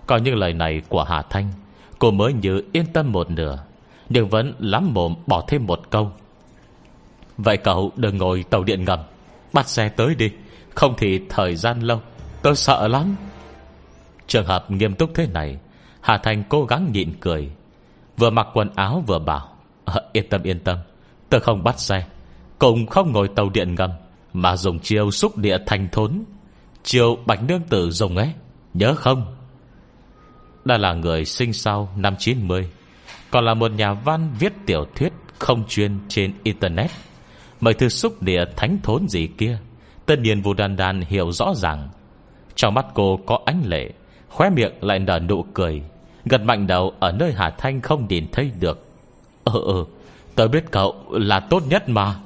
Có 0.06 0.16
những 0.16 0.34
lời 0.34 0.52
này 0.52 0.82
của 0.88 1.04
Hà 1.04 1.22
Thanh 1.22 1.52
Cô 1.98 2.10
mới 2.10 2.32
như 2.32 2.62
yên 2.72 2.86
tâm 2.92 3.12
một 3.12 3.30
nửa 3.30 3.58
Nhưng 4.08 4.28
vẫn 4.28 4.54
lắm 4.58 4.94
mồm 4.94 5.14
bỏ 5.26 5.44
thêm 5.48 5.66
một 5.66 5.90
câu. 5.90 6.12
Vậy 7.38 7.56
cậu 7.56 7.92
đừng 7.96 8.18
ngồi 8.18 8.44
tàu 8.50 8.64
điện 8.64 8.84
ngầm 8.84 8.98
Bắt 9.52 9.68
xe 9.68 9.88
tới 9.88 10.14
đi 10.14 10.30
Không 10.74 10.94
thì 10.98 11.20
thời 11.28 11.56
gian 11.56 11.80
lâu 11.80 12.00
Tôi 12.42 12.56
sợ 12.56 12.88
lắm. 12.88 13.16
Trường 14.26 14.46
hợp 14.46 14.70
nghiêm 14.70 14.94
túc 14.94 15.10
thế 15.14 15.26
này 15.26 15.58
Hà 16.00 16.18
Thành 16.18 16.44
cố 16.48 16.64
gắng 16.64 16.92
nhịn 16.92 17.12
cười 17.20 17.50
Vừa 18.16 18.30
mặc 18.30 18.46
quần 18.54 18.68
áo 18.74 19.02
vừa 19.06 19.18
bảo 19.18 19.48
à, 19.84 19.94
Yên 20.12 20.28
tâm 20.28 20.42
yên 20.42 20.60
tâm 20.60 20.78
Tôi 21.30 21.40
không 21.40 21.64
bắt 21.64 21.80
xe 21.80 22.06
cũng 22.58 22.86
không 22.86 23.12
ngồi 23.12 23.28
tàu 23.28 23.50
điện 23.50 23.74
ngầm. 23.74 23.90
Mà 24.36 24.56
dùng 24.56 24.78
chiêu 24.78 25.10
xúc 25.10 25.38
địa 25.38 25.58
thành 25.66 25.88
thốn. 25.92 26.24
Chiêu 26.82 27.18
bạch 27.26 27.42
nương 27.48 27.62
tử 27.62 27.90
dùng 27.90 28.16
ấy, 28.16 28.32
Nhớ 28.74 28.94
không? 28.94 29.36
Đã 30.64 30.78
là 30.78 30.94
người 30.94 31.24
sinh 31.24 31.52
sau 31.52 31.88
năm 31.96 32.14
90 32.18 32.70
Còn 33.30 33.44
là 33.44 33.54
một 33.54 33.70
nhà 33.70 33.92
văn 33.92 34.34
viết 34.38 34.52
tiểu 34.66 34.84
thuyết 34.94 35.12
Không 35.38 35.64
chuyên 35.68 35.98
trên 36.08 36.32
Internet. 36.42 36.90
Mấy 37.60 37.74
thư 37.74 37.88
xúc 37.88 38.22
địa 38.22 38.44
thánh 38.56 38.78
thốn 38.82 39.08
gì 39.08 39.26
kia, 39.26 39.58
Tất 40.06 40.18
nhiên 40.18 40.42
vụ 40.42 40.54
Đan 40.54 40.76
Đan 40.76 41.00
hiểu 41.00 41.32
rõ 41.32 41.54
ràng. 41.54 41.88
Trong 42.54 42.74
mắt 42.74 42.86
cô 42.94 43.16
có 43.26 43.38
ánh 43.44 43.62
lệ, 43.64 43.90
Khóe 44.28 44.50
miệng 44.50 44.72
lại 44.80 44.98
nở 44.98 45.18
nụ 45.18 45.42
cười, 45.54 45.82
Gật 46.24 46.42
mạnh 46.42 46.66
đầu 46.66 46.92
ở 47.00 47.12
nơi 47.12 47.32
Hà 47.36 47.50
Thanh 47.50 47.80
không 47.80 48.06
nhìn 48.08 48.26
thấy 48.32 48.50
được. 48.60 48.86
Ừ 49.44 49.62
ừ 49.64 49.84
Tớ 50.34 50.48
biết 50.48 50.64
cậu 50.70 51.04
là 51.10 51.40
tốt 51.40 51.62
nhất 51.68 51.88
mà. 51.88 52.16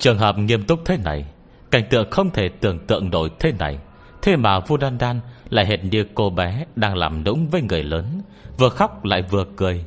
Trường 0.00 0.18
hợp 0.18 0.38
nghiêm 0.38 0.64
túc 0.64 0.80
thế 0.84 0.96
này, 0.96 1.24
Cảnh 1.70 1.84
tượng 1.90 2.10
không 2.10 2.30
thể 2.30 2.48
tưởng 2.48 2.86
tượng 2.86 3.10
nổi 3.10 3.30
thế 3.40 3.52
này. 3.58 3.78
Thế 4.22 4.36
mà 4.36 4.60
Vu 4.60 4.76
Đan 4.76 4.98
Đan 4.98 5.20
Lại 5.50 5.66
hệt 5.66 5.84
như 5.84 6.04
cô 6.14 6.30
bé 6.30 6.64
đang 6.76 6.96
làm 6.96 7.24
nũng 7.24 7.48
với 7.48 7.62
người 7.62 7.82
lớn, 7.82 8.22
Vừa 8.58 8.68
khóc 8.68 9.04
lại 9.04 9.22
vừa 9.22 9.44
cười. 9.56 9.84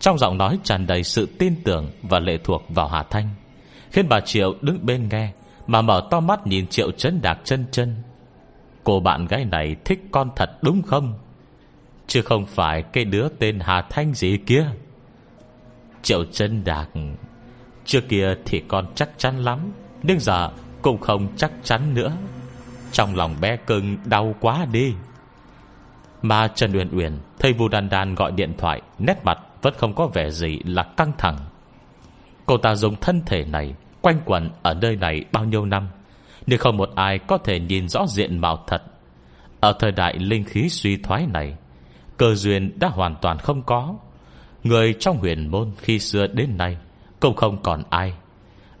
Trong 0.00 0.18
giọng 0.18 0.38
nói 0.38 0.58
tràn 0.64 0.86
đầy 0.86 1.02
sự 1.02 1.28
tin 1.38 1.54
tưởng 1.64 1.90
Và 2.02 2.18
lệ 2.18 2.38
thuộc 2.44 2.62
vào 2.68 2.88
Hà 2.88 3.02
Thanh, 3.02 3.28
Khiến 3.90 4.08
bà 4.08 4.20
Triệu 4.20 4.54
đứng 4.60 4.86
bên 4.86 5.08
nghe 5.08 5.32
Mà 5.66 5.82
mở 5.82 6.06
to 6.10 6.20
mắt 6.20 6.46
nhìn 6.46 6.66
Triệu 6.66 6.90
chấn 6.90 7.20
đạc 7.22 7.38
chân 7.44 7.64
chân. 7.70 7.94
Cô 8.84 9.00
bạn 9.00 9.26
gái 9.26 9.44
này 9.44 9.76
thích 9.84 10.00
con 10.10 10.30
thật 10.36 10.50
đúng 10.62 10.82
không? 10.82 11.18
Chứ 12.06 12.22
không 12.22 12.46
phải 12.46 12.82
cái 12.82 13.04
đứa 13.04 13.28
tên 13.38 13.58
Hà 13.60 13.82
Thanh 13.90 14.14
gì 14.14 14.38
kia. 14.46 14.66
Triệu 16.02 16.24
chân 16.24 16.64
đạc 16.64 16.88
Trước 17.84 18.08
kia 18.08 18.34
thì 18.44 18.62
con 18.68 18.86
chắc 18.94 19.10
chắn 19.16 19.38
lắm, 19.38 19.72
Nhưng 20.02 20.20
giờ 20.20 20.50
cũng 20.82 21.00
không 21.00 21.28
chắc 21.36 21.52
chắn 21.62 21.94
nữa. 21.94 22.12
Trong 22.92 23.16
lòng 23.16 23.36
bé 23.40 23.56
cưng 23.56 23.96
đau 24.04 24.34
quá 24.40 24.66
đi. 24.72 24.94
Mà 26.22 26.48
Trần 26.48 26.72
Uyển 26.72 26.88
Uyển 26.92 27.18
Thấy 27.38 27.52
Vu 27.52 27.68
Đan 27.68 27.88
Đan 27.88 28.14
gọi 28.14 28.32
điện 28.32 28.54
thoại, 28.58 28.82
Nét 28.98 29.24
mặt 29.24 29.38
vẫn 29.62 29.74
không 29.78 29.94
có 29.94 30.06
vẻ 30.06 30.30
gì 30.30 30.58
là 30.64 30.82
căng 30.82 31.12
thẳng. 31.18 31.38
Cô 32.46 32.56
ta 32.56 32.74
dùng 32.74 32.96
thân 33.00 33.22
thể 33.26 33.44
này, 33.44 33.74
Quanh 34.00 34.20
quẩn 34.24 34.50
ở 34.62 34.74
nơi 34.74 34.96
này 34.96 35.24
bao 35.32 35.44
nhiêu 35.44 35.64
năm, 35.64 35.88
Nhưng 36.46 36.58
không 36.58 36.76
một 36.76 36.90
ai 36.94 37.18
có 37.18 37.38
thể 37.38 37.60
nhìn 37.60 37.88
rõ 37.88 38.06
diện 38.08 38.38
mạo 38.38 38.64
thật. 38.66 38.82
Ở 39.60 39.72
thời 39.78 39.92
đại 39.92 40.18
linh 40.18 40.44
khí 40.44 40.68
suy 40.68 40.96
thoái 40.96 41.26
này, 41.26 41.56
Cơ 42.16 42.34
duyên 42.34 42.78
đã 42.78 42.88
hoàn 42.88 43.16
toàn 43.22 43.38
không 43.38 43.62
có. 43.62 43.94
Người 44.64 44.94
trong 45.00 45.18
huyền 45.18 45.50
môn 45.50 45.72
khi 45.78 45.98
xưa 45.98 46.26
đến 46.26 46.56
nay 46.56 46.76
cũng 47.20 47.36
không 47.36 47.62
còn 47.62 47.82
ai. 47.90 48.14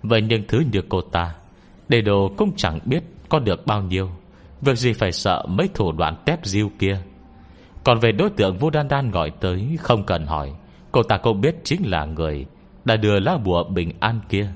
Vậy 0.02 0.22
nhưng 0.22 0.42
thứ 0.48 0.62
như 0.72 0.82
cô 0.88 1.00
ta 1.00 1.34
Đề 1.88 2.00
đồ 2.00 2.32
cũng 2.36 2.52
chẳng 2.56 2.78
biết 2.84 3.02
có 3.28 3.38
được 3.38 3.66
bao 3.66 3.82
nhiêu. 3.82 4.10
Việc 4.60 4.78
gì 4.78 4.92
phải 4.92 5.12
sợ 5.12 5.46
mấy 5.48 5.68
thủ 5.74 5.92
đoạn 5.92 6.16
tép 6.24 6.46
diêu 6.46 6.70
kia? 6.78 6.98
Còn 7.84 7.98
về 7.98 8.12
đối 8.12 8.30
tượng 8.30 8.58
Vô 8.58 8.70
Đan 8.70 8.88
Đan 8.88 9.10
gọi 9.10 9.30
tới, 9.30 9.76
Không 9.80 10.04
cần 10.04 10.26
hỏi. 10.26 10.52
Cô 10.92 11.02
ta 11.02 11.16
cũng 11.16 11.40
biết 11.40 11.56
chính 11.64 11.90
là 11.90 12.04
người 12.04 12.46
Đã 12.84 12.96
đưa 12.96 13.20
lá 13.20 13.36
bùa 13.36 13.64
bình 13.64 13.92
an 14.00 14.20
kia. 14.28 14.48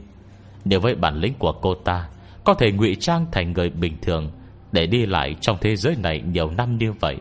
Nếu 0.65 0.81
với 0.81 0.95
bản 0.95 1.17
lĩnh 1.17 1.35
của 1.39 1.53
cô 1.53 1.75
ta 1.75 2.09
Có 2.45 2.55
thể 2.55 2.73
ngụy 2.73 2.95
trang 2.95 3.27
thành 3.33 3.53
người 3.53 3.71
bình 3.71 3.97
thường 4.03 4.31
Để 4.73 4.87
đi 4.87 5.07
lại 5.07 5.37
trong 5.41 5.57
thế 5.61 5.77
giới 5.77 5.97
này 6.03 6.23
nhiều 6.33 6.51
năm 6.51 6.79
như 6.79 6.93
vậy. 6.93 7.17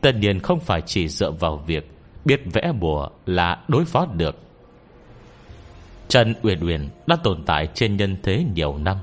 Tất 0.00 0.12
nhiên 0.16 0.40
không 0.40 0.60
phải 0.60 0.80
chỉ 0.80 1.08
dựa 1.08 1.30
vào 1.30 1.56
việc 1.56 1.90
Biết 2.24 2.40
vẽ 2.52 2.72
bùa 2.80 3.08
là 3.26 3.62
đối 3.68 3.84
phó 3.84 4.06
được. 4.06 4.51
Trần 6.12 6.34
Uyển 6.42 6.66
Uyển 6.66 6.88
đã 7.06 7.16
tồn 7.16 7.42
tại 7.46 7.68
trên 7.74 7.96
nhân 7.96 8.16
thế 8.22 8.44
nhiều 8.54 8.78
năm. 8.78 8.96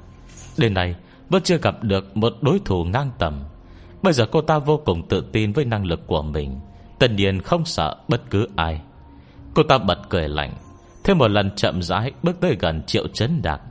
Đến 0.57 0.73
nay, 0.73 0.95
vẫn 1.29 1.43
chưa 1.43 1.57
gặp 1.57 1.83
được 1.83 2.17
một 2.17 2.33
đối 2.41 2.59
thủ 2.65 2.83
ngang 2.83 3.11
tầm. 3.19 3.43
Bây 4.01 4.13
giờ 4.13 4.25
cô 4.31 4.41
ta 4.41 4.59
vô 4.59 4.81
cùng 4.85 5.07
tự 5.07 5.21
tin 5.31 5.53
với 5.53 5.65
năng 5.65 5.85
lực 5.85 6.07
của 6.07 6.21
mình. 6.21 6.59
Tất 6.99 7.11
nhiên 7.11 7.41
không 7.41 7.65
sợ 7.65 7.95
bất 8.07 8.29
cứ 8.29 8.47
ai. 8.55 8.81
Cô 9.53 9.63
ta 9.63 9.77
bật 9.77 9.99
cười 10.09 10.29
lạnh, 10.29 10.53
Thêm 11.03 11.17
một 11.17 11.27
lần 11.27 11.51
chậm 11.55 11.81
rãi 11.81 12.11
bước 12.23 12.39
tới 12.39 12.57
gần 12.59 12.83
triệu 12.83 13.07
chấn 13.07 13.41
đạc. 13.41 13.61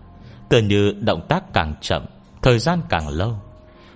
Tự 0.49 0.63
như 0.63 0.95
động 1.01 1.27
tác 1.29 1.53
càng 1.53 1.75
chậm, 1.81 2.03
Thời 2.43 2.59
gian 2.59 2.81
càng 2.89 3.09
lâu, 3.09 3.41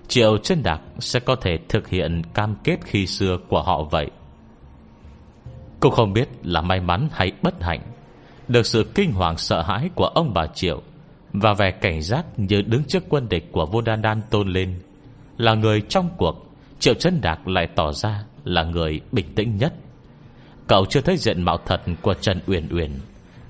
Triệu 0.08 0.38
chân 0.38 0.62
đạc 0.62 0.80
sẽ 0.98 1.20
có 1.20 1.36
thể 1.36 1.58
thực 1.68 1.88
hiện 1.88 2.22
cam 2.34 2.56
kết 2.64 2.78
khi 2.84 3.06
xưa 3.06 3.38
của 3.48 3.62
họ 3.62 3.82
vậy. 3.82 4.10
Cô 5.80 5.90
không 5.90 6.12
biết 6.12 6.28
là 6.42 6.60
may 6.60 6.80
mắn 6.80 7.08
hay 7.12 7.32
bất 7.42 7.62
hạnh 7.62 7.91
được 8.52 8.66
sự 8.66 8.90
kinh 8.94 9.12
hoàng 9.12 9.36
sợ 9.36 9.62
hãi 9.62 9.90
của 9.94 10.06
ông 10.06 10.34
bà 10.34 10.46
Triệu 10.46 10.82
Và 11.32 11.52
vẻ 11.52 11.70
cảnh 11.70 12.02
giác 12.02 12.26
như 12.36 12.62
đứng 12.62 12.84
trước 12.84 13.02
quân 13.08 13.28
địch 13.28 13.52
của 13.52 13.66
vô 13.66 13.80
đan 13.80 14.02
đan 14.02 14.20
tôn 14.30 14.48
lên. 14.48 14.80
Là 15.36 15.54
người 15.54 15.80
trong 15.80 16.10
cuộc, 16.16 16.52
Triệu 16.78 16.94
chân 16.94 17.20
đạc 17.20 17.48
lại 17.48 17.68
tỏ 17.76 17.92
ra 17.92 18.24
là 18.44 18.64
người 18.64 19.00
bình 19.12 19.34
tĩnh 19.34 19.56
nhất. 19.56 19.74
Cậu 20.66 20.84
chưa 20.86 21.00
thấy 21.00 21.16
diện 21.16 21.42
mạo 21.42 21.58
thật 21.66 21.80
của 22.02 22.14
Trần 22.14 22.40
Uyển 22.46 22.68
Uyển, 22.70 22.90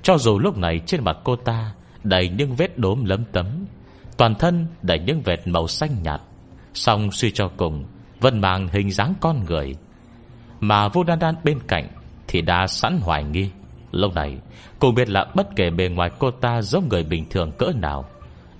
Cho 0.03 0.19
dù 0.19 0.39
lúc 0.39 0.59
này 0.59 0.81
trên 0.87 1.05
mặt 1.05 1.17
cô 1.25 1.37
ta 1.37 1.73
Đầy 2.05 2.29
những 2.29 2.55
vết 2.55 2.79
đốm 2.79 3.05
lấm 3.05 3.25
tấm, 3.33 3.47
Toàn 4.17 4.35
thân 4.35 4.67
đầy 4.83 4.99
những 4.99 5.23
vệt 5.23 5.47
màu 5.47 5.69
xanh 5.69 6.03
nhạt 6.03 6.21
Xong 6.75 7.13
suy 7.13 7.31
cho 7.31 7.51
cùng 7.57 7.85
Vẫn 8.21 8.41
mang 8.41 8.69
hình 8.73 8.91
dáng 8.91 9.15
con 9.21 9.45
người. 9.45 9.77
Mà 10.61 10.89
vô 10.89 11.05
đan 11.05 11.19
đan 11.19 11.35
bên 11.45 11.59
cạnh 11.69 11.89
Thì 12.27 12.41
đã 12.41 12.67
sẵn 12.67 13.01
hoài 13.03 13.25
nghi. 13.25 13.51
Lúc 13.93 14.15
này, 14.15 14.39
cô 14.79 14.93
biết 14.93 15.09
là 15.09 15.27
bất 15.35 15.47
kể 15.57 15.71
bề 15.71 15.89
ngoài 15.89 16.11
cô 16.19 16.31
ta 16.31 16.63
Giống 16.63 16.89
người 16.89 17.05
bình 17.05 17.27
thường 17.31 17.53
cỡ 17.59 17.73
nào, 17.75 18.05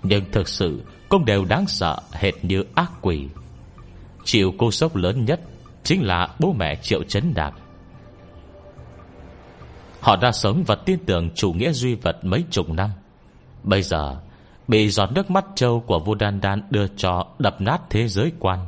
Nhưng 0.03 0.25
thực 0.33 0.49
sự 0.49 0.83
Cũng 1.09 1.25
đều 1.25 1.45
đáng 1.45 1.67
sợ 1.67 1.97
hệt 2.13 2.35
như 2.43 2.65
ác 2.75 2.91
quỷ. 3.01 3.29
Chịu 4.25 4.55
cô 4.59 4.71
sốc 4.71 4.97
lớn 4.97 5.25
nhất 5.25 5.41
Chính 5.85 6.07
là 6.07 6.29
bố 6.39 6.53
mẹ 6.53 6.77
Triệu 6.77 7.03
Chấn 7.03 7.35
đạp. 7.35 7.53
Họ 10.01 10.17
đã 10.17 10.33
sống 10.33 10.65
và 10.67 10.75
tin 10.75 10.99
tưởng 11.07 11.31
chủ 11.35 11.53
nghĩa 11.53 11.73
duy 11.73 11.95
vật 11.95 12.17
mấy 12.23 12.45
chục 12.51 12.71
năm. 12.71 12.91
Bây 13.63 13.83
giờ, 13.83 14.17
Bị 14.69 14.91
giọt 14.91 15.13
nước 15.13 15.31
mắt 15.31 15.45
trâu 15.55 15.81
của 15.81 15.99
vua 15.99 16.15
Đan 16.15 16.41
Đan 16.41 16.63
đưa 16.71 16.87
cho 16.89 17.27
đập 17.39 17.61
nát 17.61 17.81
thế 17.91 18.09
giới 18.09 18.33
quan. 18.39 18.59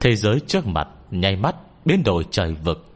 Thế 0.00 0.16
giới 0.16 0.40
trước 0.46 0.66
mặt, 0.66 0.88
Nháy 1.10 1.36
mắt 1.36 1.56
biến 1.84 2.02
đổi 2.02 2.24
trời 2.30 2.54
vực. 2.54 2.87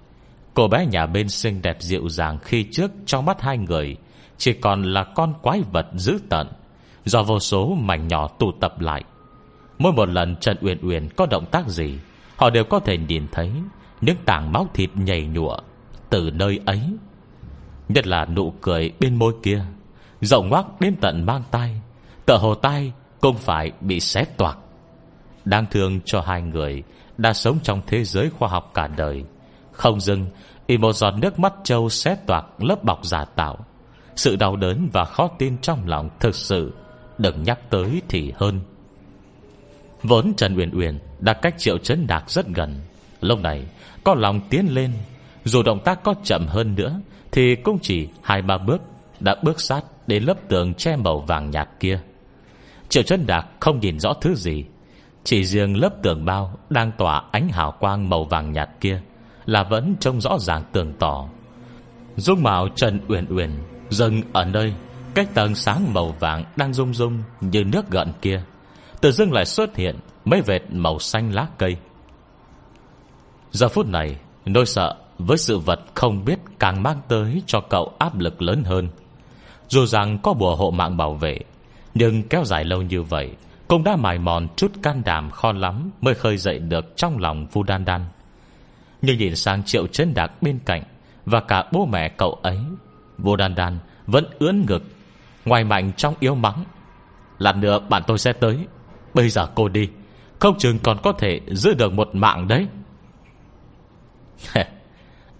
Cô 0.54 0.68
bé 0.68 0.86
nhà 0.86 1.06
bên 1.06 1.28
xinh 1.28 1.62
đẹp 1.62 1.76
dịu 1.80 2.08
dàng 2.08 2.38
Khi 2.38 2.66
trước 2.70 2.90
trong 3.06 3.24
mắt 3.24 3.40
hai 3.40 3.58
người, 3.58 3.96
Chỉ 4.38 4.52
còn 4.52 4.82
là 4.82 5.04
con 5.04 5.34
quái 5.42 5.62
vật 5.72 5.86
dữ 5.94 6.18
tận 6.28 6.48
Do 7.04 7.22
vô 7.22 7.38
số 7.38 7.74
mảnh 7.80 8.08
nhỏ 8.08 8.28
tụ 8.28 8.52
tập 8.60 8.80
lại, 8.80 9.04
Mỗi 9.78 9.92
một 9.92 10.08
lần 10.08 10.36
Trần 10.36 10.56
Uyển 10.60 10.78
Uyển 10.82 11.08
có 11.16 11.26
động 11.26 11.44
tác 11.50 11.68
gì, 11.68 11.98
Họ 12.36 12.50
đều 12.50 12.64
có 12.64 12.78
thể 12.78 12.98
nhìn 12.98 13.26
thấy 13.32 13.50
Những 14.00 14.16
tảng 14.24 14.52
máu 14.52 14.66
thịt 14.74 14.90
nhảy 14.94 15.22
nhụa 15.26 15.56
Từ 16.10 16.30
nơi 16.30 16.60
ấy. 16.66 16.80
Nhất 17.88 18.06
là 18.06 18.24
nụ 18.24 18.54
cười 18.60 18.92
bên 19.00 19.14
môi 19.14 19.32
kia 19.42 19.64
Rộng 20.20 20.48
ngoác 20.48 20.66
đến 20.80 20.96
tận 21.00 21.26
mang 21.26 21.42
tay 21.50 21.80
Tờ 22.26 22.36
hồ 22.36 22.54
tay 22.54 22.92
cũng 23.20 23.36
phải 23.36 23.72
bị 23.80 24.00
xé 24.00 24.24
toạc. 24.24 24.58
Đang 25.44 25.66
thương 25.70 26.00
cho 26.04 26.20
hai 26.20 26.42
người 26.42 26.82
Đã 27.18 27.32
sống 27.32 27.58
trong 27.62 27.80
thế 27.86 28.04
giới 28.04 28.30
khoa 28.30 28.48
học 28.48 28.70
cả 28.74 28.88
đời 28.96 29.24
không 29.72 30.00
dừng, 30.00 30.26
Y 30.66 30.78
một 30.78 30.92
giọt 30.92 31.14
nước 31.18 31.38
mắt 31.38 31.52
trâu 31.64 31.88
xé 31.88 32.16
toạc 32.26 32.44
lớp 32.58 32.84
bọc 32.84 33.04
giả 33.04 33.24
tạo. 33.24 33.58
Sự 34.16 34.36
đau 34.36 34.56
đớn 34.56 34.88
và 34.92 35.04
khó 35.04 35.28
tin 35.38 35.58
trong 35.58 35.88
lòng 35.88 36.08
thực 36.20 36.34
sự 36.34 36.72
Đừng 37.18 37.42
nhắc 37.42 37.70
tới 37.70 38.02
thì 38.08 38.32
hơn. 38.36 38.60
Vốn 40.02 40.32
Trần 40.36 40.56
Uyển 40.58 40.70
Uyển 40.78 40.98
Đã 41.18 41.32
cách 41.32 41.54
triệu 41.58 41.78
chấn 41.78 42.06
đạc 42.06 42.30
rất 42.30 42.46
gần. 42.48 42.80
Lúc 43.20 43.40
này, 43.40 43.66
có 44.04 44.14
lòng 44.14 44.40
tiến 44.50 44.74
lên. 44.74 44.92
Dù 45.44 45.62
động 45.62 45.80
tác 45.84 46.02
có 46.02 46.14
chậm 46.24 46.46
hơn 46.46 46.74
nữa, 46.74 47.00
Thì 47.32 47.56
cũng 47.56 47.78
chỉ 47.82 48.08
hai 48.22 48.42
ba 48.42 48.58
bước 48.58 48.82
Đã 49.20 49.36
bước 49.42 49.60
sát 49.60 49.84
đến 50.06 50.24
lớp 50.24 50.48
tường 50.48 50.74
che 50.74 50.96
màu 50.96 51.20
vàng 51.20 51.50
nhạt 51.50 51.68
kia. 51.80 52.00
Triệu 52.88 53.02
chân 53.02 53.26
đạc 53.26 53.46
không 53.60 53.80
nhìn 53.80 54.00
rõ 54.00 54.12
thứ 54.20 54.34
gì, 54.34 54.64
Chỉ 55.24 55.44
riêng 55.44 55.76
lớp 55.76 56.02
tường 56.02 56.24
bao 56.24 56.58
Đang 56.70 56.92
tỏa 56.98 57.22
ánh 57.32 57.48
hào 57.48 57.72
quang 57.80 58.08
màu 58.08 58.24
vàng 58.24 58.52
nhạt 58.52 58.68
kia. 58.80 59.00
Là 59.46 59.62
vẫn 59.62 59.96
trông 60.00 60.20
rõ 60.20 60.38
ràng 60.38 60.64
tường 60.72 60.92
tỏ. 60.98 61.28
Dung 62.16 62.42
mạo 62.42 62.68
Trần 62.76 63.00
Uyển 63.08 63.26
Uyển 63.36 63.50
Dừng 63.90 64.22
ở 64.32 64.44
nơi 64.44 64.74
Cách 65.14 65.34
tầng 65.34 65.54
sáng 65.54 65.94
màu 65.94 66.14
vàng 66.20 66.44
đang 66.56 66.74
rung 66.74 66.94
rung 66.94 67.22
Như 67.40 67.64
nước 67.64 67.90
gợn 67.90 68.12
kia. 68.22 68.42
Tự 69.00 69.12
dưng 69.12 69.32
lại 69.32 69.44
xuất 69.44 69.76
hiện 69.76 69.96
Mấy 70.24 70.40
vệt 70.40 70.62
màu 70.70 70.98
xanh 70.98 71.34
lá 71.34 71.46
cây. 71.58 71.76
Giờ 73.50 73.68
phút 73.68 73.86
này, 73.86 74.16
Nỗi 74.44 74.66
sợ 74.66 74.96
với 75.18 75.38
sự 75.38 75.58
vật 75.58 75.80
không 75.94 76.24
biết 76.24 76.38
Càng 76.58 76.82
mang 76.82 77.00
tới 77.08 77.42
cho 77.46 77.60
cậu 77.60 77.92
áp 77.98 78.18
lực 78.18 78.42
lớn 78.42 78.62
hơn. 78.64 78.88
Dù 79.68 79.86
rằng 79.86 80.18
có 80.22 80.34
bùa 80.34 80.56
hộ 80.56 80.70
mạng 80.70 80.96
bảo 80.96 81.14
vệ, 81.14 81.38
Nhưng 81.94 82.22
kéo 82.22 82.44
dài 82.44 82.64
lâu 82.64 82.82
như 82.82 83.02
vậy, 83.02 83.30
Cũng 83.68 83.84
đã 83.84 83.96
mài 83.96 84.18
mòn 84.18 84.48
chút 84.56 84.72
can 84.82 85.02
đảm 85.04 85.30
kho 85.30 85.52
lắm 85.52 85.90
Mới 86.00 86.14
khơi 86.14 86.36
dậy 86.36 86.58
được 86.58 86.96
trong 86.96 87.18
lòng 87.18 87.46
Vu 87.52 87.62
Đan 87.62 87.84
Đan. 87.84 88.04
Nhưng 89.02 89.18
nhìn 89.18 89.36
sang 89.36 89.62
triệu 89.62 89.86
chân 89.86 90.14
đạc 90.14 90.42
bên 90.42 90.58
cạnh, 90.64 90.82
Và 91.26 91.40
cả 91.40 91.64
bố 91.72 91.86
mẹ 91.86 92.08
cậu 92.08 92.32
ấy, 92.42 92.58
Vô 93.18 93.36
Đan 93.36 93.54
Đan 93.54 93.78
vẫn 94.06 94.26
ướn 94.38 94.64
ngực, 94.68 94.82
Ngoài 95.44 95.64
mạnh 95.64 95.92
trong 95.96 96.14
yếu 96.20 96.34
mắng. 96.34 96.64
Lần 97.38 97.60
nữa 97.60 97.78
bạn 97.88 98.02
tôi 98.06 98.18
sẽ 98.18 98.32
tới, 98.32 98.66
Bây 99.14 99.28
giờ 99.28 99.46
cô 99.54 99.68
đi, 99.68 99.88
Không 100.38 100.58
chừng 100.58 100.78
còn 100.78 100.98
có 101.02 101.12
thể 101.12 101.40
giữ 101.46 101.74
được 101.74 101.92
một 101.92 102.08
mạng 102.12 102.48
đấy. 102.48 102.66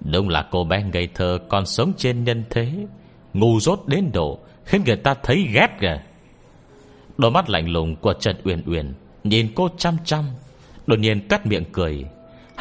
Đúng 0.00 0.28
là 0.28 0.49
cô 0.50 0.64
bé 0.64 0.83
ngây 0.83 1.09
thơ, 1.14 1.38
Còn 1.49 1.66
sống 1.66 1.92
trên 1.97 2.25
nhân 2.25 2.45
thế, 2.50 2.87
Ngu 3.35 3.61
dốt 3.61 3.83
đến 3.87 4.11
độ 4.12 4.38
Khiến 4.64 4.83
người 4.87 4.97
ta 4.97 5.14
thấy 5.23 5.49
ghét 5.52 5.69
kìa. 5.81 6.02
Đôi 7.19 7.31
mắt 7.31 7.50
lạnh 7.50 7.69
lùng 7.69 7.97
của 7.97 8.12
Trần 8.12 8.37
Uyển 8.45 8.62
Uyển 8.66 8.95
Nhìn 9.25 9.52
cô 9.54 9.69
chăm 9.78 9.97
chăm, 10.04 10.25
Đột 10.87 10.99
nhiên 10.99 11.28
cắt 11.28 11.47
miệng 11.47 11.64
cười. 11.73 12.04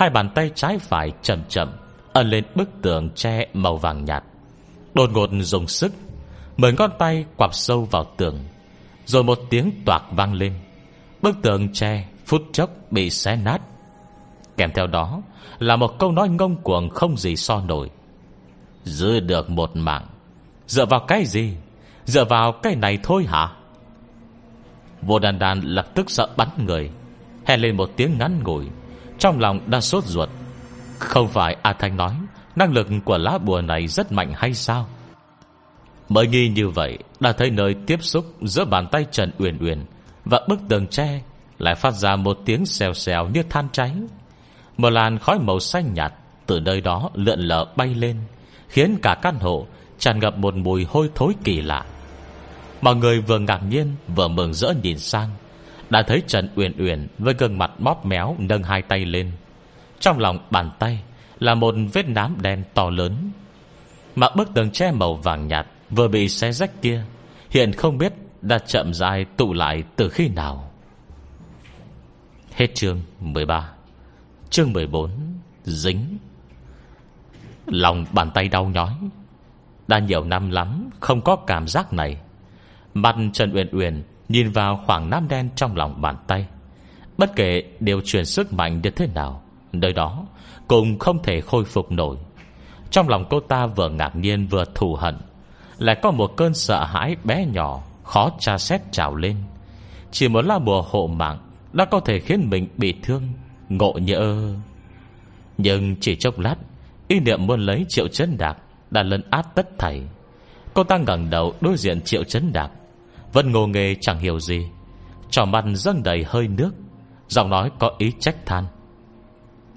Hai 0.01 0.09
bàn 0.09 0.29
tay 0.35 0.51
trái 0.55 0.77
phải 0.77 1.11
chậm 1.21 1.43
chậm 1.49 1.71
Ấn 2.13 2.29
lên 2.29 2.43
bức 2.55 2.69
tường 2.81 3.09
tre 3.15 3.45
màu 3.53 3.77
vàng 3.77 4.05
nhạt. 4.05 4.23
Đột 4.93 5.09
ngột 5.13 5.29
dùng 5.41 5.67
sức, 5.67 5.93
Mười 6.57 6.73
ngón 6.73 6.91
tay 6.99 7.25
quặp 7.37 7.53
sâu 7.53 7.87
vào 7.91 8.05
tường, 8.17 8.39
Rồi 9.05 9.23
một 9.23 9.39
tiếng 9.49 9.71
toạc 9.85 10.03
vang 10.11 10.33
lên. 10.33 10.53
Bức 11.21 11.37
tường 11.41 11.73
tre 11.73 12.07
phút 12.25 12.41
chốc 12.53 12.69
bị 12.91 13.09
xé 13.09 13.35
nát. 13.35 13.61
Kèm 14.57 14.71
theo 14.75 14.87
đó 14.87 15.21
Là 15.59 15.75
một 15.75 15.99
câu 15.99 16.11
nói 16.11 16.29
ngông 16.29 16.55
cuồng 16.55 16.89
không 16.89 17.17
gì 17.17 17.35
so 17.35 17.61
nổi. 17.61 17.89
Giữ 18.83 19.19
được 19.19 19.49
một 19.49 19.75
mạng, 19.75 20.05
Dựa 20.67 20.85
vào 20.85 20.99
cái 21.07 21.25
gì? 21.25 21.53
Dựa 22.05 22.25
vào 22.25 22.51
cái 22.51 22.75
này 22.75 22.99
thôi 23.03 23.25
hả? 23.27 23.51
Vô 25.01 25.19
đàn 25.19 25.39
đàn 25.39 25.61
lập 25.61 25.87
tức 25.95 26.09
sợ 26.09 26.29
bắn 26.37 26.49
người 26.65 26.91
Hèn 27.45 27.59
lên 27.59 27.77
một 27.77 27.89
tiếng 27.95 28.17
ngắn 28.17 28.43
ngủi. 28.43 28.65
Trong 29.21 29.39
lòng 29.39 29.59
đã 29.67 29.81
sốt 29.81 30.03
ruột. 30.05 30.29
Không 30.99 31.27
phải 31.27 31.57
A 31.61 31.73
Thanh 31.73 31.97
nói, 31.97 32.15
Năng 32.55 32.73
lực 32.73 32.87
của 33.05 33.17
lá 33.17 33.37
bùa 33.37 33.61
này 33.61 33.87
rất 33.87 34.11
mạnh 34.11 34.33
hay 34.35 34.53
sao? 34.53 34.87
Mới 36.09 36.27
nghi 36.27 36.49
như 36.49 36.69
vậy, 36.69 36.97
Đã 37.19 37.31
thấy 37.31 37.49
nơi 37.49 37.75
tiếp 37.87 37.97
xúc 38.01 38.25
giữa 38.41 38.65
bàn 38.65 38.87
tay 38.91 39.05
Trần 39.11 39.31
Uyển 39.37 39.57
Uyển 39.61 39.85
Và 40.25 40.41
bức 40.47 40.59
tường 40.69 40.87
tre 40.87 41.21
Lại 41.57 41.75
phát 41.75 41.91
ra 41.91 42.15
một 42.15 42.37
tiếng 42.45 42.65
xèo 42.65 42.93
xèo 42.93 43.27
như 43.33 43.43
than 43.49 43.67
cháy. 43.71 43.91
Một 44.77 44.89
làn 44.89 45.19
khói 45.19 45.39
màu 45.39 45.59
xanh 45.59 45.93
nhạt 45.93 46.13
Từ 46.45 46.59
nơi 46.59 46.81
đó 46.81 47.09
lượn 47.13 47.39
lờ 47.39 47.65
bay 47.75 47.95
lên, 47.95 48.15
Khiến 48.69 48.97
cả 49.01 49.15
căn 49.21 49.39
hộ 49.39 49.67
Tràn 49.99 50.19
ngập 50.19 50.37
một 50.37 50.55
mùi 50.55 50.85
hôi 50.89 51.09
thối 51.15 51.33
kỳ 51.43 51.61
lạ. 51.61 51.85
Mọi 52.81 52.95
người 52.95 53.21
vừa 53.21 53.39
ngạc 53.39 53.61
nhiên, 53.69 53.95
Vừa 54.15 54.27
mừng 54.27 54.53
rỡ 54.53 54.73
nhìn 54.83 54.99
sang. 54.99 55.29
Đã 55.91 56.03
thấy 56.03 56.23
Trần 56.27 56.49
Uyển 56.55 56.73
Uyển 56.77 57.07
Với 57.17 57.33
gương 57.33 57.57
mặt 57.57 57.79
bóp 57.79 58.05
méo 58.05 58.35
nâng 58.39 58.63
hai 58.63 58.81
tay 58.81 59.05
lên. 59.05 59.31
Trong 59.99 60.19
lòng 60.19 60.47
bàn 60.51 60.71
tay 60.79 61.03
Là 61.39 61.55
một 61.55 61.75
vết 61.93 62.09
nám 62.09 62.41
đen 62.41 62.63
to 62.73 62.89
lớn. 62.89 63.31
Mà 64.15 64.27
bức 64.35 64.53
tường 64.53 64.71
tre 64.71 64.91
màu 64.91 65.15
vàng 65.15 65.47
nhạt 65.47 65.67
Vừa 65.89 66.07
bị 66.07 66.29
xé 66.29 66.51
rách 66.51 66.81
kia, 66.81 67.03
Hiện 67.49 67.73
không 67.73 67.97
biết 67.97 68.13
đã 68.41 68.59
chậm 68.59 68.93
dài 68.93 69.25
tụ 69.37 69.53
lại 69.53 69.83
từ 69.95 70.09
khi 70.09 70.29
nào. 70.29 70.71
Hết 72.55 72.75
chương 72.75 73.01
13 73.19 73.71
Chương 74.49 74.73
14 74.73 75.11
Dính. 75.63 76.17
Lòng 77.65 78.05
bàn 78.11 78.31
tay 78.33 78.47
đau 78.47 78.65
nhói. 78.65 78.93
Đã 79.87 79.99
nhiều 79.99 80.23
năm 80.23 80.49
lắm 80.49 80.89
Không 80.99 81.21
có 81.21 81.35
cảm 81.35 81.67
giác 81.67 81.93
này. 81.93 82.17
Mặt 82.93 83.15
Trần 83.33 83.55
Uyển 83.55 83.69
Uyển 83.71 84.03
Nhìn 84.31 84.49
vào 84.49 84.79
khoảng 84.85 85.09
nám 85.09 85.27
đen 85.27 85.49
trong 85.55 85.75
lòng 85.75 86.01
bàn 86.01 86.15
tay, 86.27 86.47
Bất 87.17 87.35
kể 87.35 87.63
điều 87.79 88.01
chuyển 88.01 88.25
sức 88.25 88.53
mạnh 88.53 88.81
như 88.83 88.89
thế 88.89 89.07
nào, 89.07 89.41
Nơi 89.73 89.93
đó 89.93 90.25
Cũng 90.67 90.99
không 90.99 91.23
thể 91.23 91.41
khôi 91.41 91.65
phục 91.65 91.91
nổi. 91.91 92.17
Trong 92.91 93.09
lòng 93.09 93.25
cô 93.29 93.39
ta 93.39 93.65
vừa 93.65 93.89
ngạc 93.89 94.15
nhiên 94.15 94.47
vừa 94.47 94.63
thù 94.75 94.95
hận, 94.95 95.17
Lại 95.77 95.95
có 96.01 96.11
một 96.11 96.37
cơn 96.37 96.53
sợ 96.53 96.83
hãi 96.85 97.15
bé 97.23 97.45
nhỏ, 97.45 97.83
Khó 98.03 98.31
tra 98.39 98.57
xét 98.57 98.81
trào 98.91 99.15
lên. 99.15 99.35
Chỉ 100.11 100.27
một 100.27 100.45
la 100.45 100.59
bùa 100.59 100.81
hộ 100.81 101.07
mạng 101.07 101.37
Đã 101.73 101.85
có 101.85 101.99
thể 101.99 102.19
khiến 102.19 102.49
mình 102.49 102.67
bị 102.77 102.93
thương, 103.03 103.23
Ngộ 103.69 103.93
nhỡ. 103.93 104.53
Nhưng 105.57 105.95
chỉ 106.01 106.15
chốc 106.15 106.39
lát, 106.39 106.55
Ý 107.07 107.19
niệm 107.19 107.47
muốn 107.47 107.59
lấy 107.59 107.85
triệu 107.89 108.07
chấn 108.07 108.37
đạc 108.37 108.57
Đã 108.91 109.03
lấn 109.03 109.23
át 109.29 109.55
tất 109.55 109.79
thảy. 109.79 110.01
Cô 110.73 110.83
ta 110.83 110.97
ngẩng 110.97 111.29
đầu 111.29 111.53
đối 111.61 111.77
diện 111.77 112.01
triệu 112.01 112.23
chấn 112.23 112.53
đạc 112.53 112.71
vẫn 113.33 113.51
ngô 113.51 113.67
nghề 113.67 113.95
chẳng 114.01 114.19
hiểu 114.19 114.39
gì. 114.39 114.67
Trò 115.29 115.45
mặt 115.45 115.65
dâng 115.73 116.03
đầy 116.03 116.23
hơi 116.27 116.47
nước, 116.47 116.71
Giọng 117.27 117.49
nói 117.49 117.71
có 117.79 117.91
ý 117.97 118.11
trách 118.19 118.45
than. 118.45 118.65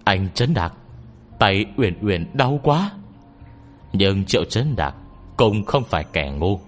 Anh 0.05 0.29
chấn 0.35 0.55
đạc, 0.55 0.73
Tay 1.39 1.65
uyển 1.77 1.99
uyển 2.03 2.31
đau 2.33 2.61
quá. 2.63 2.91
Nhưng 3.93 4.25
triệu 4.25 4.45
chấn 4.45 4.77
đạc 4.77 4.95
Cũng 5.37 5.65
không 5.65 5.85
phải 5.85 6.05
kẻ 6.13 6.33
ngu. 6.39 6.61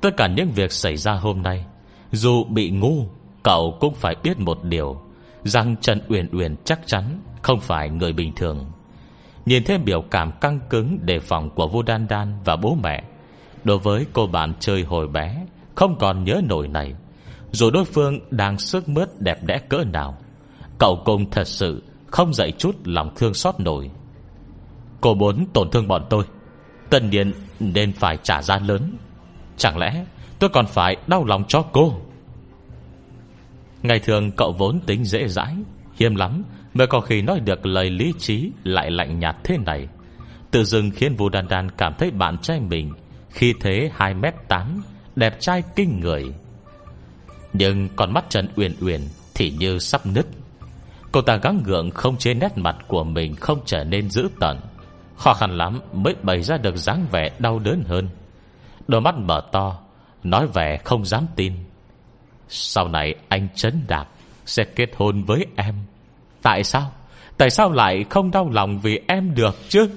Tất 0.00 0.16
cả 0.16 0.26
những 0.26 0.50
việc 0.50 0.72
xảy 0.72 0.96
ra 0.96 1.12
hôm 1.12 1.42
nay, 1.42 1.64
Dù 2.12 2.44
bị 2.44 2.70
ngu, 2.70 3.06
Cậu 3.42 3.76
cũng 3.80 3.94
phải 3.94 4.16
biết 4.22 4.38
một 4.38 4.64
điều, 4.64 5.00
Rằng 5.44 5.76
Trần 5.80 6.00
Uyển 6.08 6.28
Uyển 6.32 6.56
chắc 6.64 6.80
chắn 6.86 7.20
Không 7.42 7.60
phải 7.60 7.88
người 7.88 8.12
bình 8.12 8.32
thường. 8.36 8.66
Nhìn 9.46 9.64
thêm 9.64 9.84
biểu 9.84 10.02
cảm 10.10 10.32
căng 10.40 10.60
cứng 10.70 10.98
Đề 11.02 11.20
phòng 11.20 11.50
của 11.50 11.68
vô 11.68 11.82
đan 11.82 12.06
đan 12.08 12.38
và 12.44 12.56
bố 12.56 12.76
mẹ, 12.82 13.02
Đối 13.64 13.78
với 13.78 14.06
cô 14.12 14.26
bạn 14.26 14.52
chơi 14.60 14.82
hồi 14.82 15.08
bé 15.08 15.46
không 15.76 15.98
còn 15.98 16.24
nhớ 16.24 16.40
nổi 16.44 16.68
này. 16.68 16.94
Dù 17.52 17.70
đối 17.70 17.84
phương 17.84 18.20
đang 18.30 18.58
sức 18.58 18.88
mướt 18.88 19.08
đẹp 19.20 19.44
đẽ 19.44 19.58
cỡ 19.68 19.84
nào, 19.92 20.18
Cậu 20.78 21.02
cùng 21.04 21.30
thật 21.30 21.48
sự 21.48 21.82
Không 22.06 22.34
dậy 22.34 22.52
chút 22.58 22.76
lòng 22.84 23.14
thương 23.16 23.34
xót 23.34 23.60
nổi. 23.60 23.90
Cô 25.00 25.14
muốn 25.14 25.46
tổn 25.52 25.70
thương 25.70 25.88
bọn 25.88 26.06
tôi, 26.10 26.24
Tất 26.90 27.02
nhiên 27.04 27.32
nên 27.60 27.92
phải 27.92 28.18
trả 28.22 28.42
giá 28.42 28.58
lớn. 28.58 28.96
Chẳng 29.56 29.78
lẽ 29.78 30.04
tôi 30.38 30.50
còn 30.50 30.66
phải 30.66 30.96
đau 31.06 31.24
lòng 31.24 31.44
cho 31.48 31.62
cô? 31.72 31.92
Ngày 33.82 33.98
thường 33.98 34.30
cậu 34.30 34.52
vốn 34.52 34.80
tính 34.86 35.04
dễ 35.04 35.28
dãi, 35.28 35.56
Hiếm 35.94 36.14
lắm 36.14 36.42
Mới 36.74 36.86
có 36.86 37.00
khi 37.00 37.22
nói 37.22 37.40
được 37.40 37.66
lời 37.66 37.90
lý 37.90 38.12
trí 38.18 38.50
Lại 38.64 38.90
lạnh 38.90 39.18
nhạt 39.18 39.36
thế 39.44 39.58
này. 39.66 39.88
Tự 40.50 40.64
dưng 40.64 40.90
khiến 40.90 41.14
Vũ 41.16 41.28
Đan 41.28 41.48
Đan 41.48 41.70
cảm 41.70 41.94
thấy 41.98 42.10
bạn 42.10 42.38
trai 42.38 42.60
mình 42.60 42.92
Khi 43.30 43.54
thế 43.60 43.90
2m8 43.98 44.80
Đẹp 45.16 45.40
trai 45.40 45.62
kinh 45.76 46.00
người. 46.00 46.24
Nhưng 47.52 47.88
còn 47.96 48.12
mắt 48.12 48.24
Trần 48.28 48.48
Uyển 48.56 48.74
Uyển 48.80 49.00
Thì 49.34 49.50
như 49.50 49.78
sắp 49.78 50.06
nứt. 50.06 50.26
Cô 51.12 51.22
ta 51.22 51.36
gắng 51.36 51.62
gượng 51.64 51.90
không 51.90 52.16
chế 52.16 52.34
nét 52.34 52.52
mặt 52.56 52.76
của 52.88 53.04
mình 53.04 53.36
Không 53.36 53.60
trở 53.64 53.84
nên 53.84 54.10
dữ 54.10 54.28
tợn. 54.40 54.56
Khó 55.16 55.34
khăn 55.34 55.50
lắm 55.50 55.80
mới 55.92 56.14
bày 56.22 56.42
ra 56.42 56.56
được 56.56 56.76
dáng 56.76 57.06
vẻ 57.10 57.30
đau 57.38 57.58
đớn 57.58 57.84
hơn. 57.86 58.08
Đôi 58.88 59.00
mắt 59.00 59.14
mở 59.18 59.42
to, 59.52 59.78
Nói 60.22 60.46
vẻ 60.46 60.76
không 60.84 61.04
dám 61.04 61.26
tin. 61.36 61.52
Sau 62.48 62.88
này 62.88 63.14
anh 63.28 63.48
Trấn 63.54 63.84
Đạp 63.88 64.06
Sẽ 64.46 64.64
kết 64.64 64.90
hôn 64.96 65.24
với 65.24 65.46
em. 65.56 65.74
Tại 66.42 66.64
sao? 66.64 66.92
Tại 67.36 67.50
sao 67.50 67.72
lại 67.72 68.04
không 68.10 68.30
đau 68.30 68.50
lòng 68.50 68.78
vì 68.78 69.00
em 69.08 69.34
được 69.34 69.56
chứ? 69.68 69.88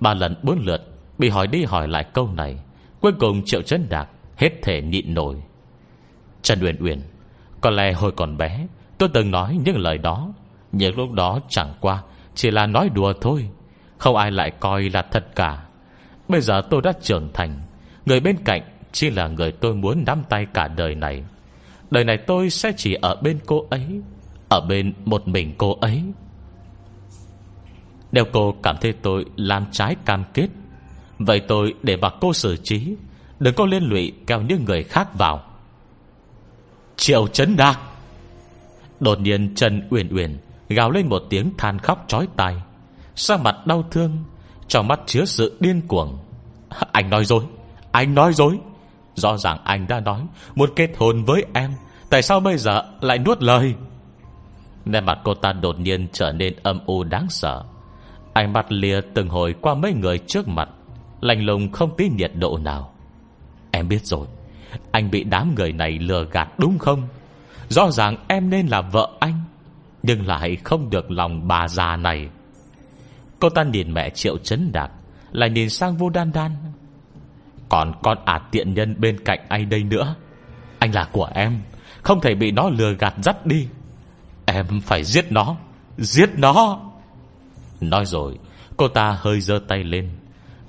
Ba 0.00 0.14
lần 0.14 0.34
bốn 0.42 0.58
lượt 0.58 0.80
Bị 1.18 1.28
hỏi 1.28 1.46
đi 1.46 1.64
hỏi 1.64 1.88
lại 1.88 2.04
câu 2.12 2.28
này. 2.34 2.58
Cuối 3.04 3.12
cùng 3.18 3.44
Triệu 3.44 3.62
Trấn 3.62 3.88
Đạc 3.88 4.08
Hết 4.36 4.50
thể 4.62 4.82
nhịn 4.82 5.14
nổi. 5.14 5.36
Trần 6.42 6.64
Uyển 6.64 6.82
Uyển, 6.84 7.00
Có 7.60 7.70
lẽ 7.70 7.92
hồi 7.92 8.12
còn 8.16 8.36
bé, 8.36 8.66
Tôi 8.98 9.08
từng 9.14 9.30
nói 9.30 9.58
những 9.64 9.76
lời 9.76 9.98
đó, 9.98 10.32
Nhưng 10.72 10.96
lúc 10.96 11.12
đó 11.12 11.40
chẳng 11.48 11.74
qua 11.80 12.02
Chỉ 12.34 12.50
là 12.50 12.66
nói 12.66 12.88
đùa 12.94 13.12
thôi, 13.20 13.48
Không 13.98 14.16
ai 14.16 14.30
lại 14.30 14.50
coi 14.60 14.82
là 14.82 15.02
thật 15.02 15.26
cả. 15.36 15.64
Bây 16.28 16.40
giờ 16.40 16.62
tôi 16.70 16.82
đã 16.82 16.92
trưởng 17.02 17.30
thành, 17.34 17.60
Người 18.06 18.20
bên 18.20 18.36
cạnh 18.44 18.62
chỉ 18.92 19.10
là 19.10 19.28
người 19.28 19.52
tôi 19.52 19.74
muốn 19.74 20.04
nắm 20.06 20.22
tay 20.28 20.46
cả 20.54 20.68
đời 20.68 20.94
này. 20.94 21.24
Đời 21.90 22.04
này 22.04 22.16
tôi 22.16 22.50
sẽ 22.50 22.72
chỉ 22.76 22.94
ở 22.94 23.16
bên 23.22 23.38
cô 23.46 23.66
ấy, 23.70 24.00
Ở 24.48 24.60
bên 24.60 24.92
một 25.04 25.28
mình 25.28 25.54
cô 25.58 25.78
ấy. 25.80 26.02
Nếu 28.12 28.24
cô 28.32 28.54
cảm 28.62 28.76
thấy 28.80 28.92
tôi 28.92 29.24
làm 29.36 29.66
trái 29.72 29.96
cam 30.04 30.24
kết 30.34 30.48
Vậy 31.18 31.40
tôi 31.40 31.74
để 31.82 31.96
mặc 31.96 32.14
cô 32.20 32.32
xử 32.32 32.56
trí. 32.56 32.94
Đừng 33.40 33.54
có 33.54 33.66
liên 33.66 33.82
lụy 33.82 34.12
kéo 34.26 34.42
những 34.42 34.64
người 34.64 34.82
khác 34.82 35.08
vào. 35.18 35.42
Triệu 36.96 37.26
chấn 37.26 37.56
đạc 37.56 37.80
Đột 39.00 39.20
nhiên 39.20 39.54
Trần 39.54 39.82
Uyển 39.90 40.16
Uyển, 40.16 40.38
Gào 40.68 40.90
lên 40.90 41.08
một 41.08 41.22
tiếng 41.30 41.50
than 41.58 41.78
khóc 41.78 42.04
trói 42.08 42.28
tai. 42.36 42.56
Sang 43.14 43.42
mặt 43.42 43.66
đau 43.66 43.84
thương, 43.90 44.24
Trong 44.68 44.88
mắt 44.88 45.00
chứa 45.06 45.24
sự 45.24 45.56
điên 45.60 45.80
cuồng. 45.88 46.18
Anh 46.92 47.10
nói 47.10 47.24
dối, 47.24 47.44
Anh 47.92 48.14
nói 48.14 48.32
dối. 48.32 48.58
Rõ 49.14 49.36
ràng 49.36 49.58
anh 49.64 49.86
đã 49.88 50.00
nói, 50.00 50.20
Muốn 50.54 50.70
kết 50.76 50.90
hôn 50.96 51.24
với 51.24 51.44
em, 51.54 51.70
Tại 52.10 52.22
sao 52.22 52.40
bây 52.40 52.58
giờ 52.58 52.82
lại 53.00 53.18
nuốt 53.18 53.42
lời? 53.42 53.74
Nét 54.84 55.00
mặt 55.00 55.18
cô 55.24 55.34
ta 55.34 55.52
đột 55.52 55.78
nhiên 55.80 56.08
trở 56.12 56.32
nên 56.32 56.54
âm 56.62 56.80
u 56.86 57.04
đáng 57.04 57.26
sợ. 57.28 57.64
Ánh 58.32 58.52
mắt 58.52 58.72
lìa 58.72 59.00
từng 59.14 59.28
hồi 59.28 59.54
qua 59.60 59.74
mấy 59.74 59.92
người 59.92 60.18
trước 60.18 60.48
mặt. 60.48 60.68
Lành 61.24 61.44
lùng 61.44 61.72
không 61.72 61.96
tí 61.96 62.08
nhiệt 62.08 62.30
độ 62.34 62.58
nào. 62.58 62.92
Em 63.70 63.88
biết 63.88 64.06
rồi, 64.06 64.26
Anh 64.90 65.10
bị 65.10 65.24
đám 65.24 65.54
người 65.54 65.72
này 65.72 65.98
lừa 65.98 66.24
gạt 66.24 66.48
đúng 66.58 66.78
không? 66.78 67.08
Rõ 67.68 67.90
ràng 67.90 68.16
em 68.28 68.50
nên 68.50 68.66
là 68.66 68.80
vợ 68.80 69.10
anh, 69.20 69.40
Nhưng 70.02 70.26
lại 70.26 70.56
không 70.56 70.90
được 70.90 71.10
lòng 71.10 71.48
bà 71.48 71.68
già 71.68 71.96
này. 71.96 72.28
Cô 73.40 73.48
ta 73.48 73.62
nhìn 73.62 73.94
mẹ 73.94 74.10
triệu 74.10 74.38
chấn 74.38 74.72
đạt, 74.72 74.90
Lại 75.32 75.50
nhìn 75.50 75.70
sang 75.70 75.96
vô 75.96 76.08
đan 76.08 76.32
đan. 76.32 76.50
Còn 77.68 77.92
con 78.02 78.18
ả 78.24 78.38
tiện 78.50 78.74
nhân 78.74 78.94
bên 78.98 79.24
cạnh 79.24 79.40
anh 79.48 79.68
đây 79.68 79.84
nữa? 79.84 80.14
Anh 80.78 80.94
là 80.94 81.08
của 81.12 81.28
em, 81.34 81.60
Không 82.02 82.20
thể 82.20 82.34
bị 82.34 82.50
nó 82.50 82.68
lừa 82.68 82.94
gạt 82.94 83.14
dắt 83.22 83.46
đi. 83.46 83.68
Em 84.46 84.80
phải 84.80 85.04
giết 85.04 85.32
nó 85.32 85.56
Giết 85.98 86.30
nó. 86.36 86.80
Nói 87.80 88.06
rồi, 88.06 88.38
Cô 88.76 88.88
ta 88.88 89.18
hơi 89.20 89.40
dơ 89.40 89.58
tay 89.68 89.84
lên. 89.84 90.10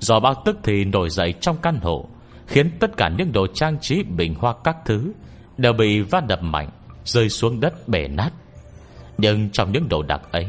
Do 0.00 0.20
bao 0.20 0.34
tức 0.44 0.58
thì 0.62 0.84
nổi 0.84 1.10
dậy 1.10 1.34
trong 1.40 1.56
căn 1.62 1.78
hộ, 1.82 2.08
Khiến 2.46 2.70
tất 2.80 2.96
cả 2.96 3.08
những 3.18 3.32
đồ 3.32 3.46
trang 3.46 3.78
trí 3.80 4.02
bình 4.02 4.34
hoa 4.34 4.54
các 4.64 4.76
thứ 4.84 5.12
Đều 5.56 5.72
bị 5.72 6.00
va 6.00 6.20
đập 6.20 6.42
mạnh, 6.42 6.70
Rơi 7.04 7.28
xuống 7.28 7.60
đất 7.60 7.88
bể 7.88 8.08
nát. 8.08 8.30
Nhưng 9.18 9.50
trong 9.50 9.72
những 9.72 9.88
đồ 9.88 10.02
đạc 10.02 10.22
ấy, 10.32 10.46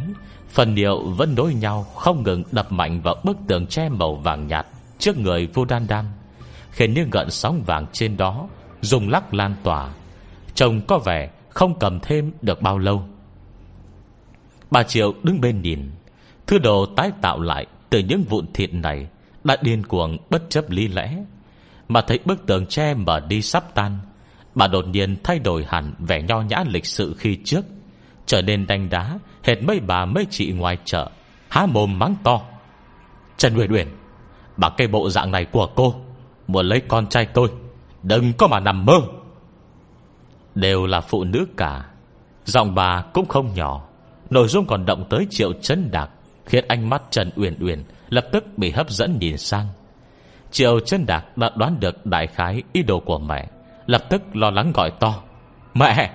Phần 0.49 0.75
điệu 0.75 0.99
vẫn 0.99 1.35
nối 1.35 1.53
nhau, 1.53 1.83
Không 1.95 2.23
ngừng 2.23 2.43
đập 2.51 2.71
mạnh 2.71 3.01
vào 3.01 3.15
bức 3.23 3.37
tường 3.47 3.67
tre 3.67 3.89
màu 3.89 4.15
vàng 4.15 4.47
nhạt 4.47 4.65
Trước 4.99 5.17
người 5.17 5.47
vô 5.53 5.65
đan 5.65 5.87
đan, 5.87 6.05
Khiến 6.71 6.93
những 6.93 7.09
gợn 7.09 7.29
sóng 7.29 7.63
vàng 7.65 7.85
trên 7.93 8.17
đó 8.17 8.47
Dùng 8.81 9.09
lắc 9.09 9.33
lan 9.33 9.55
tỏa. 9.63 9.89
Trông 10.55 10.81
có 10.87 10.97
vẻ 10.97 11.29
không 11.49 11.79
cầm 11.79 11.99
thêm 11.99 12.31
được 12.41 12.61
bao 12.61 12.77
lâu. 12.77 13.03
Bà 14.71 14.83
Triệu 14.83 15.13
đứng 15.23 15.41
bên 15.41 15.61
nhìn, 15.61 15.91
Thứ 16.47 16.57
đồ 16.57 16.85
tái 16.85 17.11
tạo 17.21 17.41
lại 17.41 17.65
Từ 17.89 17.99
những 17.99 18.23
vụn 18.23 18.45
thịt 18.53 18.73
này 18.73 19.07
đã 19.47 19.57
điên 19.61 19.85
cuồng 19.85 20.17
bất 20.29 20.49
chấp 20.49 20.69
lý 20.69 20.87
lẽ, 20.87 21.17
Mà 21.87 22.01
thấy 22.01 22.19
bức 22.25 22.45
tường 22.45 22.65
tre 22.65 22.93
mở 22.93 23.19
đi 23.19 23.41
sắp 23.41 23.75
tan, 23.75 23.99
Bà 24.55 24.67
đột 24.67 24.87
nhiên 24.87 25.15
thay 25.23 25.39
đổi 25.39 25.65
hẳn 25.67 25.93
Vẻ 25.99 26.21
nho 26.21 26.41
nhã 26.41 26.63
lịch 26.67 26.85
sự 26.85 27.15
khi 27.17 27.37
trước, 27.45 27.65
Trở 28.25 28.41
nên 28.41 28.67
đánh 28.67 28.89
đá, 28.89 29.19
Hệt 29.43 29.63
mấy 29.63 29.79
bà 29.79 30.05
mấy 30.05 30.25
chị 30.29 30.51
ngoài 30.51 30.77
chợ, 30.85 31.09
Há 31.49 31.65
mồm 31.65 31.99
mắng 31.99 32.15
to. 32.23 32.41
Trần 33.37 33.57
Uyển 33.57 33.71
Uyển, 33.71 33.87
Bà 34.57 34.69
cây 34.69 34.87
bộ 34.87 35.09
dạng 35.09 35.31
này 35.31 35.45
của 35.45 35.69
cô, 35.75 35.95
Muốn 36.47 36.65
lấy 36.65 36.81
con 36.87 37.07
trai 37.07 37.25
tôi, 37.25 37.49
Đừng 38.03 38.33
có 38.33 38.47
mà 38.47 38.59
nằm 38.59 38.85
mơ. 38.85 39.01
Đều 40.55 40.85
là 40.85 41.01
phụ 41.01 41.23
nữ 41.23 41.45
cả, 41.57 41.85
Giọng 42.45 42.75
bà 42.75 43.01
cũng 43.13 43.25
không 43.25 43.53
nhỏ, 43.55 43.87
Nội 44.29 44.47
dung 44.47 44.65
còn 44.65 44.85
động 44.85 45.05
tới 45.09 45.27
triệu 45.29 45.53
chấn 45.53 45.91
đạc, 45.91 46.09
Khiến 46.45 46.65
ánh 46.67 46.89
mắt 46.89 47.01
Trần 47.09 47.29
Uyển 47.35 47.57
Uyển 47.59 47.83
Lập 48.09 48.27
tức 48.31 48.57
bị 48.57 48.71
hấp 48.71 48.89
dẫn 48.89 49.17
nhìn 49.19 49.37
sang. 49.37 49.67
Triệu 50.51 50.79
chân 50.79 51.05
đạc 51.05 51.37
đã 51.37 51.51
đoán 51.55 51.79
được 51.79 52.05
đại 52.05 52.27
khái 52.27 52.63
ý 52.73 52.83
đồ 52.83 52.99
của 52.99 53.19
mẹ, 53.19 53.47
Lập 53.85 54.03
tức 54.09 54.21
lo 54.33 54.49
lắng 54.49 54.71
gọi 54.73 54.91
to, 54.99 55.23
Mẹ! 55.73 56.11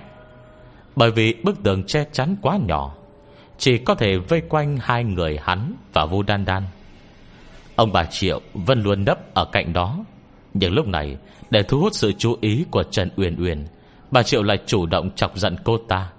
Bởi 0.95 1.11
vì 1.11 1.33
bức 1.43 1.63
tường 1.63 1.83
che 1.83 2.05
chắn 2.11 2.35
quá 2.41 2.57
nhỏ, 2.67 2.95
Chỉ 3.57 3.77
có 3.77 3.95
thể 3.95 4.17
vây 4.17 4.41
quanh 4.41 4.77
hai 4.81 5.03
người 5.03 5.39
hắn 5.41 5.73
và 5.93 6.05
Vu 6.05 6.23
Đan 6.23 6.45
Đan. 6.45 6.63
Ông 7.75 7.91
bà 7.93 8.03
Triệu 8.03 8.41
vẫn 8.53 8.83
luôn 8.83 9.05
nấp 9.05 9.33
ở 9.33 9.45
cạnh 9.45 9.73
đó, 9.73 9.97
Nhưng 10.53 10.73
lúc 10.73 10.87
này, 10.87 11.17
Để 11.49 11.63
thu 11.63 11.79
hút 11.79 11.93
sự 11.95 12.11
chú 12.11 12.37
ý 12.41 12.65
của 12.71 12.83
Trần 12.83 13.09
Uyển 13.15 13.43
Uyển, 13.43 13.67
Bà 14.11 14.23
Triệu 14.23 14.43
lại 14.43 14.57
chủ 14.65 14.85
động 14.85 15.09
chọc 15.15 15.37
giận 15.37 15.55
cô 15.63 15.77
ta. 15.77 16.09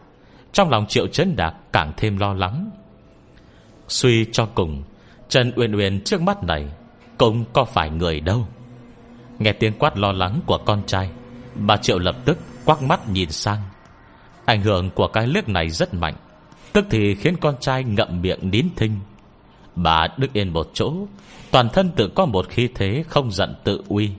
Trong 0.53 0.71
lòng 0.71 0.87
Triệu 0.87 1.07
Trấn 1.07 1.37
Đạc 1.37 1.55
càng 1.73 1.93
thêm 1.97 2.19
lo 2.19 2.35
lắng. 2.35 2.71
Suy 3.89 4.27
cho 4.33 4.47
cùng 4.47 4.83
Trần 5.35 5.53
Uyển 5.57 5.77
Uyển 5.77 6.01
trước 6.01 6.23
mắt 6.23 6.43
này 6.43 6.67
Cũng 7.19 7.45
có 7.53 7.65
phải 7.65 7.91
người 7.91 8.21
đâu. 8.21 8.47
Nghe 9.39 9.53
tiếng 9.53 9.73
quát 9.79 9.97
lo 9.97 10.13
lắng 10.13 10.41
của 10.47 10.59
con 10.59 10.83
trai, 10.87 11.11
Bà 11.55 11.77
Triệu 11.77 11.99
lập 11.99 12.17
tức 12.25 12.39
quắc 12.65 12.83
mắt 12.83 13.09
nhìn 13.09 13.31
sang. 13.31 13.59
Ảnh 14.45 14.63
hưởng 14.63 14.91
của 14.91 15.09
cái 15.09 15.27
liếc 15.27 15.49
này 15.49 15.71
rất 15.71 15.95
mạnh, 15.95 16.15
Tức 16.73 16.87
thì 16.91 17.15
khiến 17.15 17.37
con 17.37 17.55
trai 17.61 17.85
ngậm 17.85 18.23
miệng 18.23 18.51
nín 18.51 18.67
thinh. 18.77 18.99
Bà 19.77 20.07
đứng 20.17 20.31
yên 20.33 20.53
một 20.53 20.71
chỗ, 20.75 20.95
Toàn 21.51 21.69
thân 21.69 21.91
tự 21.97 22.09
có 22.09 22.27
một 22.27 22.49
khí 22.49 22.69
thế 22.75 23.05
Không 23.09 23.31
giận 23.31 23.55
tự 23.65 23.83
uy. 23.89 24.11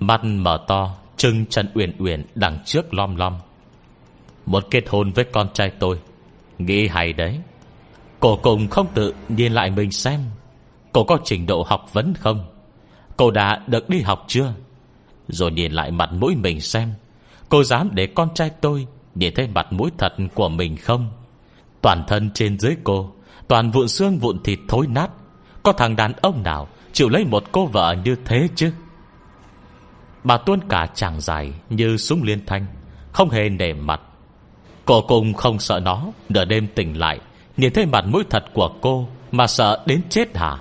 Mắt 0.00 0.24
mở 0.24 0.64
to 0.68 0.94
Trưng 1.16 1.46
Trần 1.46 1.68
Uyển 1.74 1.92
Uyển 1.98 2.24
đằng 2.34 2.58
trước 2.64 2.94
lom 2.94 3.16
lom. 3.16 3.34
Một 4.46 4.64
kết 4.70 4.84
hôn 4.88 5.10
với 5.10 5.24
con 5.32 5.48
trai 5.52 5.70
tôi, 5.78 6.00
Nghĩ 6.58 6.88
hay 6.88 7.12
đấy. 7.12 7.40
Cô 8.24 8.36
cùng 8.42 8.68
không 8.68 8.86
tự 8.94 9.14
nhìn 9.28 9.52
lại 9.52 9.70
mình 9.70 9.90
xem, 9.90 10.20
Cô 10.92 11.04
có 11.04 11.18
trình 11.24 11.46
độ 11.46 11.62
học 11.62 11.92
vấn 11.92 12.14
không? 12.14 12.44
Cô 13.16 13.30
đã 13.30 13.62
được 13.66 13.88
đi 13.88 14.00
học 14.00 14.24
chưa? 14.28 14.52
Rồi 15.28 15.52
nhìn 15.52 15.72
lại 15.72 15.90
mặt 15.90 16.10
mũi 16.12 16.36
mình 16.36 16.60
xem, 16.60 16.94
Cô 17.48 17.64
dám 17.64 17.90
để 17.92 18.06
con 18.06 18.28
trai 18.34 18.50
tôi 18.50 18.86
Nhìn 19.14 19.34
thấy 19.34 19.48
mặt 19.48 19.72
mũi 19.72 19.90
thật 19.98 20.12
của 20.34 20.48
mình 20.48 20.76
không? 20.76 21.10
Toàn 21.80 22.04
thân 22.08 22.30
trên 22.34 22.58
dưới 22.58 22.76
cô, 22.84 23.12
Toàn 23.48 23.70
vụn 23.70 23.88
xương 23.88 24.18
vụn 24.18 24.42
thịt 24.42 24.58
thối 24.68 24.86
nát, 24.86 25.10
Có 25.62 25.72
thằng 25.72 25.96
đàn 25.96 26.12
ông 26.12 26.42
nào 26.42 26.68
Chịu 26.92 27.08
lấy 27.08 27.24
một 27.24 27.44
cô 27.52 27.66
vợ 27.66 27.94
như 28.04 28.16
thế 28.24 28.48
chứ? 28.54 28.72
Bà 30.24 30.36
tuôn 30.36 30.60
cả 30.68 30.86
chàng 30.94 31.20
dài 31.20 31.52
Như 31.70 31.96
súng 31.96 32.22
liên 32.22 32.46
thanh, 32.46 32.66
Không 33.12 33.30
hề 33.30 33.48
nề 33.48 33.72
mặt. 33.72 34.00
Cô 34.84 35.00
cùng 35.00 35.34
không 35.34 35.58
sợ 35.58 35.80
nó, 35.80 36.06
Nửa 36.28 36.44
đêm 36.44 36.66
tỉnh 36.74 36.98
lại 36.98 37.20
Nhìn 37.56 37.72
thấy 37.72 37.86
mặt 37.86 38.04
mũi 38.06 38.24
thật 38.30 38.44
của 38.54 38.70
cô 38.80 39.08
Mà 39.32 39.46
sợ 39.46 39.84
đến 39.86 40.00
chết 40.08 40.36
hả? 40.36 40.56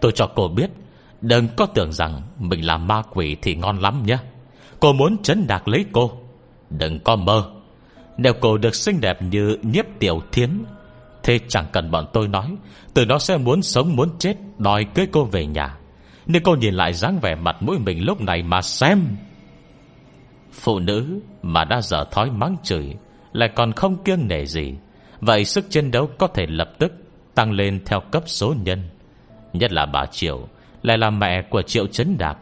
Tôi 0.00 0.12
cho 0.14 0.26
cô 0.34 0.48
biết, 0.48 0.70
Đừng 1.20 1.48
có 1.56 1.66
tưởng 1.66 1.92
rằng 1.92 2.22
Mình 2.38 2.66
là 2.66 2.76
ma 2.76 3.02
quỷ 3.14 3.36
thì 3.42 3.54
ngon 3.54 3.78
lắm 3.78 4.02
nhé. 4.06 4.18
Cô 4.80 4.92
muốn 4.92 5.16
chấn 5.22 5.46
đạc 5.46 5.68
lấy 5.68 5.84
cô. 5.92 6.12
Đừng 6.70 7.00
có 7.00 7.16
mơ. 7.16 7.50
Nếu 8.16 8.32
cô 8.40 8.58
được 8.58 8.74
xinh 8.74 9.00
đẹp 9.00 9.22
như 9.22 9.58
nhiếp 9.62 9.84
tiểu 9.98 10.22
thiến, 10.32 10.64
Thế 11.22 11.38
chẳng 11.48 11.66
cần 11.72 11.90
bọn 11.90 12.06
tôi 12.12 12.28
nói 12.28 12.56
Từ 12.94 13.04
đó 13.04 13.18
sẽ 13.18 13.36
muốn 13.36 13.62
sống 13.62 13.96
muốn 13.96 14.08
chết, 14.18 14.36
Đòi 14.58 14.84
cưới 14.84 15.06
cô 15.12 15.24
về 15.24 15.46
nhà. 15.46 15.76
Nên 16.26 16.42
cô 16.42 16.54
nhìn 16.56 16.74
lại 16.74 16.92
dáng 16.92 17.18
vẻ 17.22 17.34
mặt 17.34 17.56
mũi 17.60 17.78
mình 17.78 18.04
lúc 18.04 18.20
này 18.20 18.42
mà 18.42 18.62
xem. 18.62 19.16
Phụ 20.52 20.78
nữ 20.78 21.20
mà 21.42 21.64
đã 21.64 21.80
dở 21.80 22.04
thói 22.10 22.30
mắng 22.30 22.56
chửi 22.62 22.94
Lại 23.32 23.48
còn 23.56 23.72
không 23.72 24.04
kiêng 24.04 24.28
nể 24.28 24.44
gì. 24.44 24.74
Vậy 25.20 25.44
sức 25.44 25.70
chiến 25.70 25.90
đấu 25.90 26.10
có 26.18 26.26
thể 26.26 26.46
lập 26.46 26.70
tức 26.78 26.92
Tăng 27.34 27.52
lên 27.52 27.80
theo 27.86 28.00
cấp 28.00 28.22
số 28.26 28.54
nhân. 28.62 28.82
Nhất 29.52 29.72
là 29.72 29.86
bà 29.86 30.06
Triệu, 30.06 30.48
Lại 30.82 30.98
là 30.98 31.10
mẹ 31.10 31.42
của 31.42 31.62
Triệu 31.62 31.86
Trấn 31.86 32.18
đạp. 32.18 32.38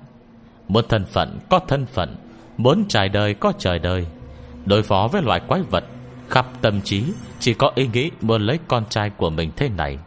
Muốn 0.69 0.85
thân 0.89 1.05
phận 1.05 1.39
có 1.51 1.59
thân 1.69 1.87
phận, 1.87 2.17
Muốn 2.57 2.85
trải 2.89 3.09
đời 3.09 3.35
có 3.35 3.53
trời 3.59 3.79
đời. 3.79 4.07
Đối 4.67 4.83
phó 4.83 5.09
với 5.13 5.23
loại 5.23 5.41
quái 5.49 5.63
vật, 5.63 5.85
Khắp 6.29 6.47
tâm 6.63 6.81
trí 6.81 7.05
Chỉ 7.41 7.55
có 7.55 7.73
ý 7.75 7.89
nghĩ 7.93 8.11
muốn 8.21 8.43
lấy 8.43 8.59
con 8.69 8.85
trai 8.91 9.11
của 9.11 9.31
mình 9.31 9.51
thế 9.57 9.69
này. 9.69 9.99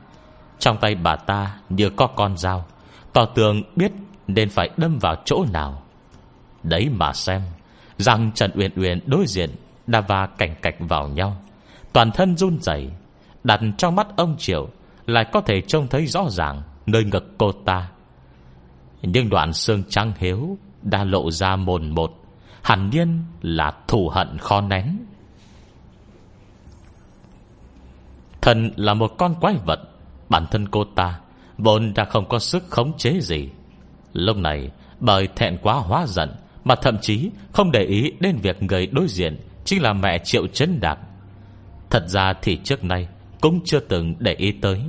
Trong 0.60 0.77
tay 0.77 0.95
bà 0.95 1.15
ta 1.15 1.58
như 1.69 1.89
có 1.89 2.08
con 2.08 2.38
dao, 2.38 2.65
Tỏ 3.13 3.25
tường 3.25 3.62
biết 3.75 3.91
Nên 4.27 4.49
phải 4.49 4.69
đâm 4.77 4.99
vào 4.99 5.15
chỗ 5.25 5.45
nào. 5.53 5.84
Đấy 6.63 6.89
mà 6.89 7.13
xem, 7.13 7.41
Rằng 7.97 8.32
Trần 8.36 8.51
Uyển 8.56 8.71
Uyển 8.75 8.99
đối 9.06 9.25
diện 9.27 9.49
Đã 9.88 10.01
va 10.01 10.27
cảnh 10.38 10.56
cạch 10.62 10.75
vào 10.80 11.08
nhau. 11.08 11.38
Toàn 11.97 12.12
thân 12.12 12.38
run 12.38 12.57
rẩy, 12.62 12.89
Đặt 13.43 13.60
trong 13.77 13.95
mắt 13.95 14.07
ông 14.17 14.36
Triệu 14.38 14.69
Lại 15.05 15.25
có 15.31 15.41
thể 15.41 15.62
trông 15.62 15.88
thấy 15.88 16.05
rõ 16.05 16.29
ràng 16.29 16.62
Nơi 16.86 17.03
ngực 17.03 17.38
cô 17.38 17.51
ta. 17.51 17.89
Nhưng 19.01 19.29
đoạn 19.29 19.53
xương 19.53 19.83
trắng 19.89 20.13
hiếu 20.17 20.57
Đã 20.81 21.03
lộ 21.03 21.31
ra 21.31 21.55
mồn 21.55 21.89
một, 21.89 22.23
Hẳn 22.62 22.89
nhiên 22.89 23.23
là 23.41 23.71
thù 23.88 24.10
hận 24.10 24.38
khó 24.38 24.62
nén. 24.62 25.05
Thần 28.41 28.71
là 28.75 28.93
một 28.93 29.12
con 29.17 29.36
quái 29.41 29.55
vật, 29.65 29.79
Bản 30.29 30.45
thân 30.51 30.67
cô 30.67 30.83
ta 30.95 31.19
Vốn 31.57 31.93
đã 31.93 32.05
không 32.05 32.29
có 32.29 32.39
sức 32.39 32.63
khống 32.69 32.97
chế 32.97 33.19
gì. 33.21 33.49
Lúc 34.13 34.38
này, 34.38 34.71
bởi 34.99 35.27
thẹn 35.36 35.57
quá 35.62 35.73
hóa 35.73 36.05
giận 36.07 36.36
Mà 36.63 36.75
thậm 36.75 36.97
chí 37.01 37.29
không 37.51 37.71
để 37.71 37.83
ý 37.83 38.12
Đến 38.19 38.38
việc 38.41 38.63
người 38.63 38.88
đối 38.88 39.07
diện 39.07 39.38
Chính 39.65 39.81
là 39.81 39.93
mẹ 39.93 40.19
Triệu 40.19 40.47
Trấn 40.47 40.79
Đạt 40.79 40.99
Thật 41.89 42.04
ra 42.08 42.34
thì 42.41 42.58
trước 42.63 42.84
nay 42.84 43.08
Cũng 43.41 43.60
chưa 43.65 43.80
từng 43.80 44.15
để 44.19 44.34
ý 44.34 44.52
tới. 44.52 44.82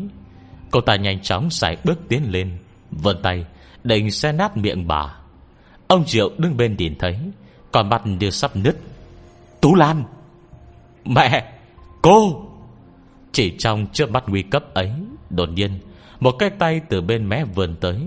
Cô 0.71 0.81
ta 0.81 0.97
nhanh 0.97 1.21
chóng 1.23 1.51
xài 1.51 1.77
bước 1.85 1.99
tiến 2.09 2.23
lên, 2.31 2.59
Vươn 2.91 3.23
tay, 3.23 3.45
Định 3.85 4.11
xe 4.11 4.33
nát 4.33 4.57
miệng 4.57 4.87
bà. 4.89 5.17
Ông 5.89 6.05
Triệu 6.05 6.31
đứng 6.39 6.57
bên 6.57 6.77
nhìn 6.77 6.95
thấy 6.99 7.19
Còn 7.73 7.89
mắt 7.89 8.07
như 8.07 8.31
sắp 8.31 8.57
nứt. 8.57 8.77
Tú 9.61 9.75
Lan! 9.75 10.05
Mẹ! 11.05 11.53
Cô! 12.03 12.45
Chỉ 13.33 13.55
trong 13.59 13.87
trước 13.93 14.11
mắt 14.11 14.25
nguy 14.27 14.43
cấp 14.43 14.75
ấy, 14.75 14.93
Đột 15.31 15.49
nhiên, 15.49 15.79
Một 16.21 16.33
cái 16.39 16.51
tay 16.51 16.81
từ 16.89 17.01
bên 17.01 17.29
mé 17.29 17.45
vườn 17.45 17.77
tới, 17.81 17.99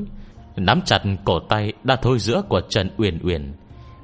Nắm 0.56 0.82
chặt 0.86 1.02
cổ 1.26 1.40
tay 1.40 1.74
đã 1.84 1.96
thôi 1.96 2.20
giữa 2.20 2.42
của 2.50 2.62
Trần 2.70 2.90
Uyển 2.98 3.20
Uyển. 3.24 3.54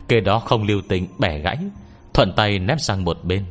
Kê 0.08 0.20
đó 0.20 0.40
không 0.40 0.64
lưu 0.64 0.82
tình 0.90 1.08
bẻ 1.20 1.40
gãy, 1.40 1.58
Thuận 2.14 2.34
tay 2.36 2.60
ném 2.60 2.80
sang 2.80 3.04
một 3.04 3.18
bên. 3.24 3.46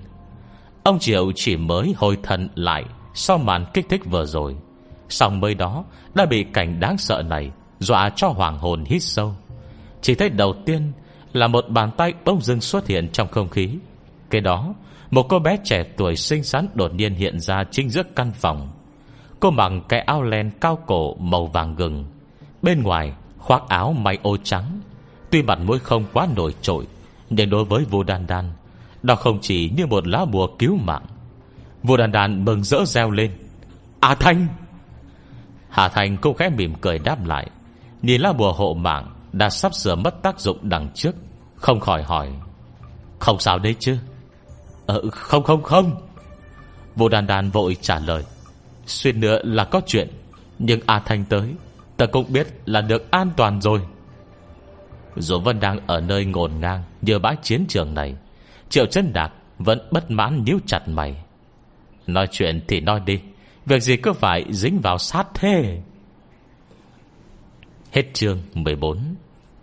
Ông 0.87 0.99
Triệu 0.99 1.33
chỉ 1.35 1.57
mới 1.57 1.95
hồi 1.97 2.19
thần 2.23 2.49
lại 2.55 2.85
Sau 3.15 3.39
màn 3.39 3.67
kích 3.75 3.87
thích 3.89 4.01
vừa 4.05 4.27
rồi. 4.27 4.57
Xong 5.09 5.41
mới 5.41 5.55
đó, 5.55 5.85
Đã 6.15 6.27
bị 6.27 6.45
cảnh 6.53 6.81
đáng 6.81 6.99
sợ 6.99 7.23
này 7.23 7.51
Dọa 7.79 8.11
cho 8.17 8.29
hoàng 8.29 8.59
hồn 8.59 8.85
hít 8.87 9.03
sâu. 9.03 9.35
Chỉ 10.03 10.15
thấy 10.15 10.29
đầu 10.29 10.55
tiên 10.67 10.93
Là 11.33 11.47
một 11.47 11.65
bàn 11.69 11.91
tay 11.97 12.15
bỗng 12.25 12.41
dưng 12.41 12.61
xuất 12.61 12.87
hiện 12.87 13.09
trong 13.13 13.29
không 13.29 13.49
khí. 13.49 13.69
Kế 14.31 14.41
đó, 14.41 14.75
Một 15.11 15.23
cô 15.29 15.39
bé 15.39 15.59
trẻ 15.65 15.85
tuổi 15.97 16.17
xinh 16.17 16.45
xắn 16.45 16.69
đột 16.75 16.95
nhiên 16.95 17.15
hiện 17.15 17.41
ra 17.41 17.65
Chính 17.71 17.91
giữa 17.91 18.03
căn 18.17 18.33
phòng. 18.33 18.69
Cô 19.41 19.51
mặc 19.51 19.73
cái 19.89 20.01
áo 20.01 20.23
len 20.23 20.51
cao 20.61 20.79
cổ 20.87 21.15
màu 21.15 21.47
vàng 21.47 21.75
gừng. 21.75 22.05
Bên 22.63 22.83
ngoài, 22.83 23.13
khoác 23.39 23.63
áo 23.69 23.93
may 23.93 24.19
ô 24.23 24.37
trắng. 24.37 24.81
Tuy 25.31 25.43
mặt 25.43 25.59
mũi 25.65 25.79
không 25.79 26.05
quá 26.13 26.29
nổi 26.37 26.55
trội, 26.63 26.87
Nhưng 27.31 27.51
đối 27.51 27.65
với 27.65 27.85
vô 27.91 28.03
đan 28.03 28.27
đan 28.27 28.53
đó 29.07 29.15
không 29.15 29.39
chỉ 29.43 29.71
như 29.77 29.87
một 29.87 30.07
lá 30.07 30.25
bùa 30.25 30.49
cứu 30.59 30.77
mạng. 30.77 31.07
Vua 31.83 31.97
đan 31.97 32.13
đan 32.13 32.45
mừng 32.45 32.65
rỡ 32.65 32.85
reo 32.87 33.11
lên. 33.11 33.31
À 34.01 34.15
Thanh! 34.15 34.47
Hà 35.69 35.89
Thành 35.89 36.17
cũng 36.17 36.37
khẽ 36.37 36.49
mỉm 36.49 36.75
cười 36.81 36.99
đáp 36.99 37.27
lại. 37.27 37.51
Nhìn 38.03 38.21
lá 38.21 38.33
bùa 38.33 38.53
hộ 38.53 38.75
mạng 38.75 39.13
Đã 39.33 39.51
sắp 39.51 39.75
sửa 39.75 39.95
mất 39.95 40.23
tác 40.23 40.41
dụng 40.41 40.59
đằng 40.63 40.89
trước, 40.95 41.15
Không 41.57 41.81
khỏi 41.81 42.03
hỏi. 42.03 42.29
Không 43.19 43.39
sao 43.39 43.59
đấy 43.59 43.75
chứ? 43.79 43.99
Ờ 44.87 45.03
không 45.11 45.43
không 45.43 45.63
không. 45.63 45.97
Vô 46.97 47.09
đàn 47.09 47.27
đàn 47.27 47.51
vội 47.51 47.77
trả 47.81 47.99
lời. 47.99 48.23
Xuyên 48.87 49.21
nữa 49.21 49.39
là 49.43 49.65
có 49.65 49.81
chuyện, 49.87 50.09
Nhưng 50.59 50.81
A 50.87 50.99
Thanh 50.99 51.25
tới, 51.25 51.55
Ta 51.97 52.07
cũng 52.07 52.33
biết 52.33 52.47
là 52.65 52.81
được 52.81 53.11
an 53.11 53.31
toàn 53.37 53.61
rồi. 53.61 53.81
Dù 55.17 55.41
Vân 55.41 55.61
đang 55.61 55.87
ở 55.87 56.01
nơi 56.01 56.25
ngổn 56.25 56.53
ngang 56.61 56.83
Như 57.03 57.19
bãi 57.19 57.37
chiến 57.43 57.65
trường 57.69 57.95
này 57.95 58.15
Triệu 58.69 58.87
chân 58.87 59.13
đạc 59.13 59.33
vẫn 59.59 59.89
bất 59.91 60.11
mãn 60.11 60.45
nhíu 60.45 60.59
chặt 60.67 60.89
mày. 60.89 61.17
Nói 62.07 62.27
chuyện 62.31 62.61
thì 62.69 62.81
nói 62.81 63.01
đi, 63.07 63.21
Việc 63.67 63.83
gì 63.83 63.97
cứ 63.97 64.13
phải 64.13 64.45
dính 64.51 64.81
vào 64.81 64.99
sát 64.99 65.27
thế? 65.35 65.83
Hết 67.93 68.15
chương 68.15 68.43
14 68.55 69.15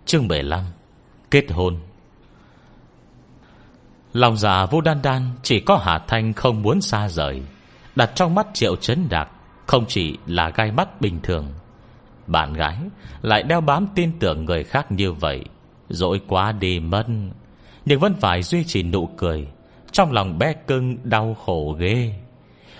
Chương 0.06 0.28
15 0.28 0.64
Kết 1.30 1.52
hôn. 1.52 1.76
Lòng 4.12 4.36
giả 4.36 4.66
vô 4.66 4.80
đan 4.80 5.02
đan 5.02 5.30
Chỉ 5.42 5.60
có 5.60 5.76
Hà 5.82 5.98
Thanh 5.98 6.32
không 6.32 6.62
muốn 6.62 6.80
xa 6.80 7.08
rời. 7.08 7.42
Đặt 7.96 8.10
trong 8.14 8.34
mắt 8.34 8.46
triệu 8.54 8.76
chấn 8.76 9.08
đạc 9.08 9.28
Không 9.66 9.84
chỉ 9.88 10.18
là 10.26 10.50
gai 10.54 10.72
mắt 10.72 11.00
bình 11.00 11.20
thường, 11.22 11.52
Bạn 12.26 12.52
gái 12.52 12.78
Lại 13.22 13.42
đeo 13.42 13.60
bám 13.60 13.86
tin 13.94 14.18
tưởng 14.18 14.44
người 14.44 14.64
khác 14.64 14.92
như 14.92 15.12
vậy, 15.12 15.44
Dỗi 15.88 16.20
quá 16.26 16.52
đi 16.52 16.80
mất. 16.80 17.06
Nhưng 17.86 18.00
vẫn 18.00 18.14
phải 18.20 18.42
duy 18.42 18.64
trì 18.64 18.82
nụ 18.82 19.06
cười. 19.06 19.46
Trong 19.92 20.12
lòng 20.12 20.38
bé 20.38 20.52
cưng 20.52 20.96
đau 21.04 21.34
khổ 21.34 21.76
ghê. 21.78 22.14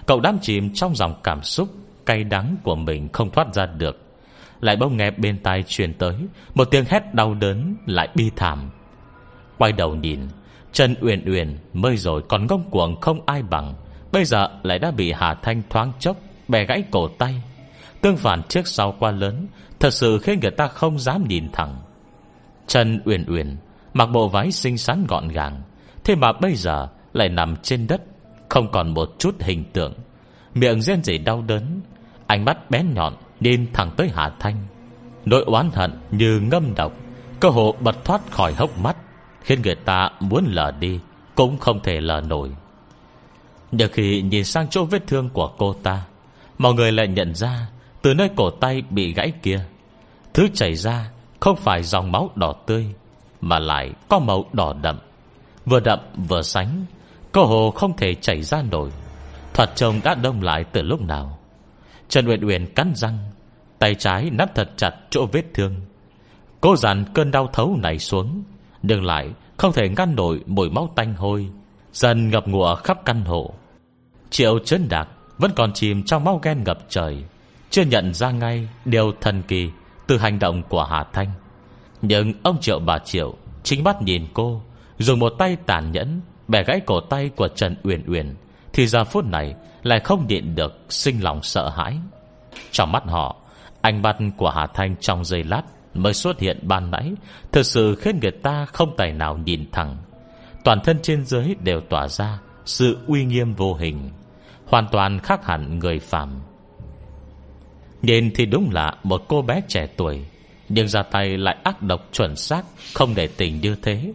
Cậu 0.07 0.21
đám 0.21 0.39
chìm 0.43 0.75
trong 0.75 0.95
dòng 0.95 1.15
cảm 1.23 1.43
xúc 1.43 1.69
Cay 2.07 2.25
đắng 2.25 2.57
của 2.63 2.75
mình 2.75 3.09
không 3.13 3.31
thoát 3.31 3.55
ra 3.55 3.67
được. 3.67 4.01
Lại 4.61 4.77
bỗng 4.77 4.97
nghe 4.97 5.11
bên 5.11 5.39
tai 5.39 5.63
truyền 5.63 5.95
tới, 5.95 6.15
Một 6.55 6.65
tiếng 6.71 6.85
hét 6.89 7.15
đau 7.15 7.35
đớn 7.35 7.77
Lại 7.87 8.09
bi 8.15 8.31
thảm. 8.37 8.71
Quay 9.59 9.73
đầu 9.73 9.95
nhìn 9.95 10.21
Trần 10.73 10.95
Uyển 11.01 11.33
Uyển, 11.33 11.59
mới 11.73 11.97
rồi 11.97 12.23
còn 12.29 12.47
ngông 12.47 12.71
cuồng 12.71 13.01
không 13.01 13.21
ai 13.27 13.43
bằng. 13.43 13.75
Bây 14.13 14.25
giờ 14.25 14.49
lại 14.63 14.79
đã 14.79 14.91
bị 14.91 15.13
Hà 15.13 15.35
Thanh 15.35 15.63
thoáng 15.71 15.93
chốc 15.99 16.17
Bẻ 16.49 16.65
gãy 16.65 16.85
cổ 16.91 17.09
tay. 17.09 17.43
Tương 18.01 18.17
phản 18.17 18.43
trước 18.49 18.67
sau 18.67 18.95
qua 18.99 19.11
lớn, 19.11 19.47
Thật 19.81 19.91
sự 19.91 20.19
khiến 20.19 20.39
người 20.41 20.51
ta 20.51 20.67
không 20.67 20.99
dám 20.99 21.29
nhìn 21.29 21.49
thẳng. 21.53 21.77
Trần 22.67 23.01
Uyển 23.05 23.25
Uyển 23.29 23.57
Mặc 23.95 24.07
bộ 24.07 24.29
váy 24.29 24.51
xinh 24.53 24.79
xắn 24.79 25.07
gọn 25.09 25.29
gàng, 25.29 25.63
Thế 26.05 26.15
mà 26.15 26.33
bây 26.33 26.55
giờ 26.55 26.89
lại 27.13 27.29
nằm 27.29 27.57
trên 27.63 27.87
đất, 27.87 28.03
không 28.49 28.73
còn 28.73 28.95
một 28.95 29.09
chút 29.19 29.37
hình 29.41 29.65
tượng. 29.73 29.95
Miệng 30.55 30.83
rên 30.83 31.03
rỉ 31.03 31.19
đau 31.19 31.43
đớn, 31.43 31.81
Ánh 32.27 32.45
mắt 32.45 32.71
bén 32.71 32.95
nhọn 32.95 33.17
Nhìn 33.41 33.73
thẳng 33.73 33.91
tới 33.97 34.11
Hà 34.15 34.31
Thanh. 34.41 34.57
Nỗi 35.25 35.45
oán 35.47 35.71
hận 35.75 35.99
như 36.11 36.41
ngâm 36.41 36.75
độc, 36.75 36.93
Cơ 37.41 37.49
hồ 37.49 37.75
bật 37.81 38.05
thoát 38.05 38.31
khỏi 38.31 38.55
hốc 38.55 38.79
mắt, 38.79 38.97
Khiến 39.41 39.63
người 39.63 39.75
ta 39.75 40.11
muốn 40.21 40.45
lờ 40.49 40.71
đi, 40.71 41.01
Cũng 41.35 41.59
không 41.59 41.81
thể 41.83 42.01
lờ 42.01 42.21
nổi. 42.21 42.51
Nhưng 43.73 43.93
khi 43.93 44.23
nhìn 44.23 44.45
sang 44.45 44.69
chỗ 44.69 44.85
vết 44.85 45.07
thương 45.07 45.29
của 45.29 45.55
cô 45.59 45.73
ta, 45.73 46.05
Mọi 46.59 46.75
người 46.75 46.93
lại 46.93 47.09
nhận 47.09 47.35
ra 47.35 47.69
Từ 48.03 48.15
nơi 48.15 48.31
cổ 48.37 48.51
tay 48.51 48.83
bị 48.91 49.15
gãy 49.15 49.33
kia. 49.43 49.65
Thứ 50.35 50.49
chảy 50.55 50.75
ra 50.75 51.11
Không 51.41 51.57
phải 51.57 51.83
dòng 51.83 52.13
máu 52.13 52.31
đỏ 52.35 52.55
tươi 52.67 52.95
mà 53.45 53.59
lại 53.59 53.93
có 54.09 54.19
màu 54.19 54.45
đỏ 54.53 54.75
đậm. 54.83 54.99
Vừa 55.65 55.81
đậm 55.81 55.99
vừa 56.29 56.43
sánh, 56.43 56.85
Cơ 57.33 57.41
hồ 57.41 57.71
không 57.71 57.97
thể 57.97 58.15
chảy 58.15 58.43
ra 58.43 58.63
nổi. 58.63 58.91
Thoạt 59.55 59.71
trông 59.77 60.01
đã 60.05 60.15
đông 60.15 60.43
lại 60.43 60.65
từ 60.73 60.83
lúc 60.83 61.01
nào. 61.01 61.39
Trần 62.09 62.29
Uyển 62.29 62.47
Uyển 62.47 62.75
cắn 62.75 62.93
răng, 62.95 63.19
Tay 63.79 63.95
trái 63.95 64.31
nắm 64.31 64.49
thật 64.55 64.71
chặt 64.77 64.91
chỗ 65.11 65.27
vết 65.33 65.43
thương. 65.55 65.75
Cô 66.61 66.77
dàn 66.77 67.05
cơn 67.15 67.31
đau 67.31 67.49
thấu 67.53 67.77
này 67.83 67.99
xuống, 67.99 68.43
Nhưng 68.83 69.05
lại 69.05 69.31
không 69.57 69.73
thể 69.73 69.89
ngăn 69.89 70.15
nổi 70.17 70.41
mùi 70.47 70.71
máu 70.71 70.93
tanh 70.97 71.15
hôi. 71.15 71.49
Dần 71.93 72.29
ngập 72.29 72.49
ngụa 72.49 72.75
khắp 72.75 72.99
căn 73.05 73.25
hộ. 73.25 73.55
Triệu 74.31 74.59
chấn 74.59 74.89
đạc 74.89 75.09
Vẫn 75.39 75.51
còn 75.57 75.73
chìm 75.73 76.03
trong 76.03 76.25
máu 76.25 76.41
ghen 76.43 76.65
ngập 76.65 76.79
trời, 76.89 77.25
Chưa 77.71 77.83
nhận 77.83 78.15
ra 78.15 78.31
ngay 78.31 78.69
Điều 78.85 79.13
thần 79.21 79.43
kỳ 79.43 79.71
Từ 80.07 80.19
hành 80.19 80.39
động 80.39 80.63
của 80.69 80.85
Hà 80.85 81.05
Thanh. 81.13 81.31
Nhưng 82.07 82.33
ông 82.43 82.61
Triệu 82.61 82.79
bà 82.79 82.99
Triệu 82.99 83.35
Chính 83.63 83.85
mắt 83.85 84.03
nhìn 84.03 84.27
cô, 84.35 84.63
Dùng 84.99 85.19
một 85.19 85.33
tay 85.39 85.57
tàn 85.67 85.93
nhẫn, 85.93 86.21
Bẻ 86.49 86.65
gãy 86.65 86.81
cổ 86.87 87.01
tay 87.01 87.31
của 87.37 87.49
Trần 87.49 87.77
Uyển 87.83 88.05
Uyển, 88.07 88.35
Thì 88.73 88.87
giờ 88.87 89.05
phút 89.05 89.25
này 89.25 89.55
Lại 89.83 90.01
không 90.01 90.27
nhịn 90.27 90.55
được 90.55 90.81
sinh 90.89 91.25
lòng 91.25 91.43
sợ 91.43 91.69
hãi. 91.69 91.99
Trong 92.71 92.93
mắt 92.93 93.03
họ, 93.07 93.37
Ánh 93.81 94.03
mắt 94.03 94.17
của 94.37 94.51
Hà 94.51 94.67
Thanh 94.67 94.97
trong 95.01 95.25
giây 95.25 95.45
lát 95.45 95.63
Mới 95.95 96.15
xuất 96.15 96.41
hiện 96.41 96.59
ban 96.63 96.91
nãy, 96.91 97.13
Thực 97.53 97.67
sự 97.67 97.95
khiến 97.95 98.19
người 98.23 98.31
ta 98.31 98.65
không 98.65 98.95
tài 98.97 99.13
nào 99.13 99.39
nhìn 99.45 99.71
thẳng. 99.73 99.97
Toàn 100.65 100.81
thân 100.85 100.99
trên 101.03 101.25
dưới 101.25 101.55
đều 101.61 101.81
tỏa 101.81 102.09
ra 102.09 102.39
Sự 102.65 102.99
uy 103.07 103.25
nghiêm 103.25 103.55
vô 103.55 103.75
hình, 103.75 104.11
Hoàn 104.67 104.87
toàn 104.93 105.19
khác 105.19 105.47
hẳn 105.47 105.79
người 105.79 105.99
phàm. 105.99 106.41
Nhìn 108.03 108.31
thì 108.35 108.47
đúng 108.47 108.71
là 108.73 108.95
Một 109.03 109.23
cô 109.29 109.43
bé 109.43 109.61
trẻ 109.69 109.87
tuổi 109.97 110.25
nhưng 110.75 110.89
ra 110.89 111.03
tay 111.03 111.39
lại 111.39 111.57
ác 111.65 111.83
độc 111.83 112.09
chuẩn 112.13 112.37
xác, 112.37 112.63
Không 112.95 113.15
để 113.15 113.29
tình 113.37 113.61
như 113.61 113.77
thế. 113.83 114.13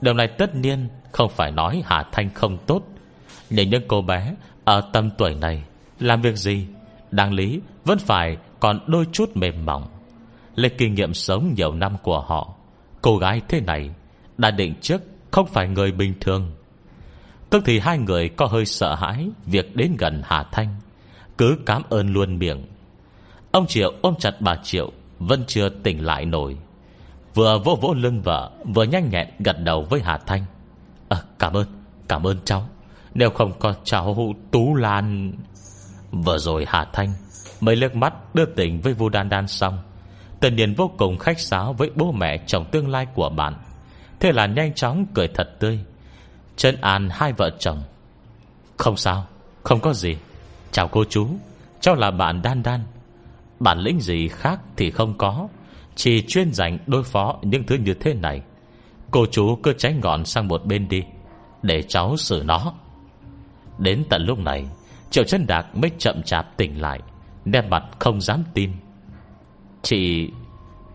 Điều 0.00 0.14
này 0.14 0.28
tất 0.38 0.54
nhiên 0.54 0.88
không 1.12 1.30
phải 1.30 1.50
nói 1.50 1.82
Hà 1.86 2.04
Thanh 2.12 2.30
không 2.34 2.58
tốt. 2.66 2.82
Nhưng 3.50 3.70
những 3.70 3.82
cô 3.88 4.02
bé 4.02 4.34
Ở 4.64 4.80
tầm 4.92 5.10
tuổi 5.18 5.34
này, 5.34 5.62
Làm 6.00 6.22
việc 6.22 6.36
gì? 6.36 6.66
Đáng 7.10 7.32
lý 7.32 7.60
vẫn 7.84 7.98
phải 7.98 8.36
còn 8.60 8.80
đôi 8.86 9.06
chút 9.12 9.30
mềm 9.34 9.66
mỏng. 9.66 9.86
Lấy 10.54 10.70
kinh 10.78 10.94
nghiệm 10.94 11.14
sống 11.14 11.54
nhiều 11.56 11.72
năm 11.72 11.96
của 12.02 12.20
họ, 12.20 12.54
Cô 13.02 13.16
gái 13.16 13.40
thế 13.48 13.60
này 13.60 13.90
Đã 14.38 14.50
định 14.50 14.74
trước 14.80 15.02
không 15.30 15.46
phải 15.46 15.68
người 15.68 15.92
bình 15.92 16.14
thường. 16.20 16.52
Tức 17.50 17.62
thì 17.66 17.78
hai 17.78 17.98
người 17.98 18.28
có 18.28 18.46
hơi 18.46 18.64
sợ 18.64 18.94
hãi 18.94 19.28
Việc 19.46 19.76
đến 19.76 19.96
gần 19.98 20.22
Hà 20.24 20.42
Thanh, 20.52 20.76
Cứ 21.38 21.58
cảm 21.66 21.82
ơn 21.88 22.12
luôn 22.12 22.38
miệng. 22.38 22.66
Ông 23.52 23.66
Triệu 23.66 23.92
ôm 24.02 24.14
chặt 24.18 24.40
bà 24.40 24.56
Triệu 24.62 24.92
vẫn 25.28 25.44
chưa 25.46 25.68
tỉnh 25.68 26.04
lại 26.04 26.24
nổi. 26.24 26.56
Vừa 27.34 27.58
vỗ 27.58 27.78
vỗ 27.80 27.94
lưng 27.94 28.22
vợ 28.22 28.50
Vừa 28.74 28.84
nhanh 28.84 29.10
nhẹn 29.10 29.28
gật 29.38 29.56
đầu 29.64 29.86
với 29.90 30.00
Hà 30.00 30.18
Thanh. 30.26 30.44
À, 31.08 31.16
Cảm 31.38 31.56
ơn 31.56 31.66
Cảm 32.08 32.26
ơn 32.26 32.38
cháu. 32.44 32.68
Nếu 33.14 33.30
không 33.30 33.52
có 33.58 33.74
cháu 33.84 34.34
Tú 34.50 34.74
Lan 34.74 35.32
Vừa 36.10 36.38
rồi 36.38 36.64
Hà 36.68 36.84
Thanh 36.92 37.12
Mới 37.60 37.76
lướt 37.76 37.94
mắt 37.96 38.34
đưa 38.34 38.44
tình 38.44 38.80
với 38.80 38.94
Vu 38.94 39.08
Đan 39.08 39.28
Đan 39.28 39.48
xong. 39.48 39.78
Tần 40.40 40.56
Điền 40.56 40.74
vô 40.74 40.90
cùng 40.98 41.18
khách 41.18 41.40
sáo 41.40 41.72
Với 41.72 41.90
bố 41.94 42.12
mẹ 42.12 42.38
chồng 42.46 42.64
tương 42.70 42.88
lai 42.88 43.06
của 43.14 43.30
bạn. 43.30 43.54
Thế 44.20 44.32
là 44.32 44.46
nhanh 44.46 44.74
chóng 44.74 45.06
cười 45.14 45.28
thật 45.28 45.50
tươi. 45.58 45.80
Chân 46.56 46.76
an 46.80 47.08
hai 47.12 47.32
vợ 47.32 47.50
chồng. 47.58 47.82
Không 48.76 48.96
sao 48.96 49.26
Không 49.62 49.80
có 49.80 49.92
gì. 49.92 50.16
Chào 50.72 50.88
cô 50.88 51.04
chú. 51.10 51.28
Cháu 51.80 51.94
là 51.94 52.10
bạn 52.10 52.42
Đan 52.42 52.62
Đan. 52.62 52.80
Bản 53.62 53.78
lĩnh 53.78 54.00
gì 54.00 54.28
khác 54.28 54.60
thì 54.76 54.90
không 54.90 55.18
có, 55.18 55.48
Chỉ 55.94 56.24
chuyên 56.28 56.52
dành 56.52 56.78
đối 56.86 57.02
phó 57.02 57.38
những 57.42 57.64
thứ 57.66 57.74
như 57.74 57.94
thế 57.94 58.14
này. 58.14 58.42
Cô 59.10 59.26
chú 59.30 59.58
cứ 59.62 59.72
tránh 59.78 60.00
gọn 60.00 60.24
sang 60.24 60.48
một 60.48 60.66
bên 60.66 60.88
đi, 60.88 61.02
Để 61.62 61.82
cháu 61.82 62.16
xử 62.16 62.42
nó. 62.44 62.72
Đến 63.78 64.04
tận 64.10 64.22
lúc 64.26 64.38
này, 64.38 64.66
Triệu 65.10 65.24
chân 65.24 65.46
Đạc 65.46 65.76
mới 65.76 65.90
chậm 65.98 66.22
chạp 66.22 66.56
tỉnh 66.56 66.80
lại, 66.80 67.00
Nét 67.44 67.62
mặt 67.62 67.84
không 67.98 68.20
dám 68.20 68.44
tin. 68.54 68.72
Chị 69.82 70.30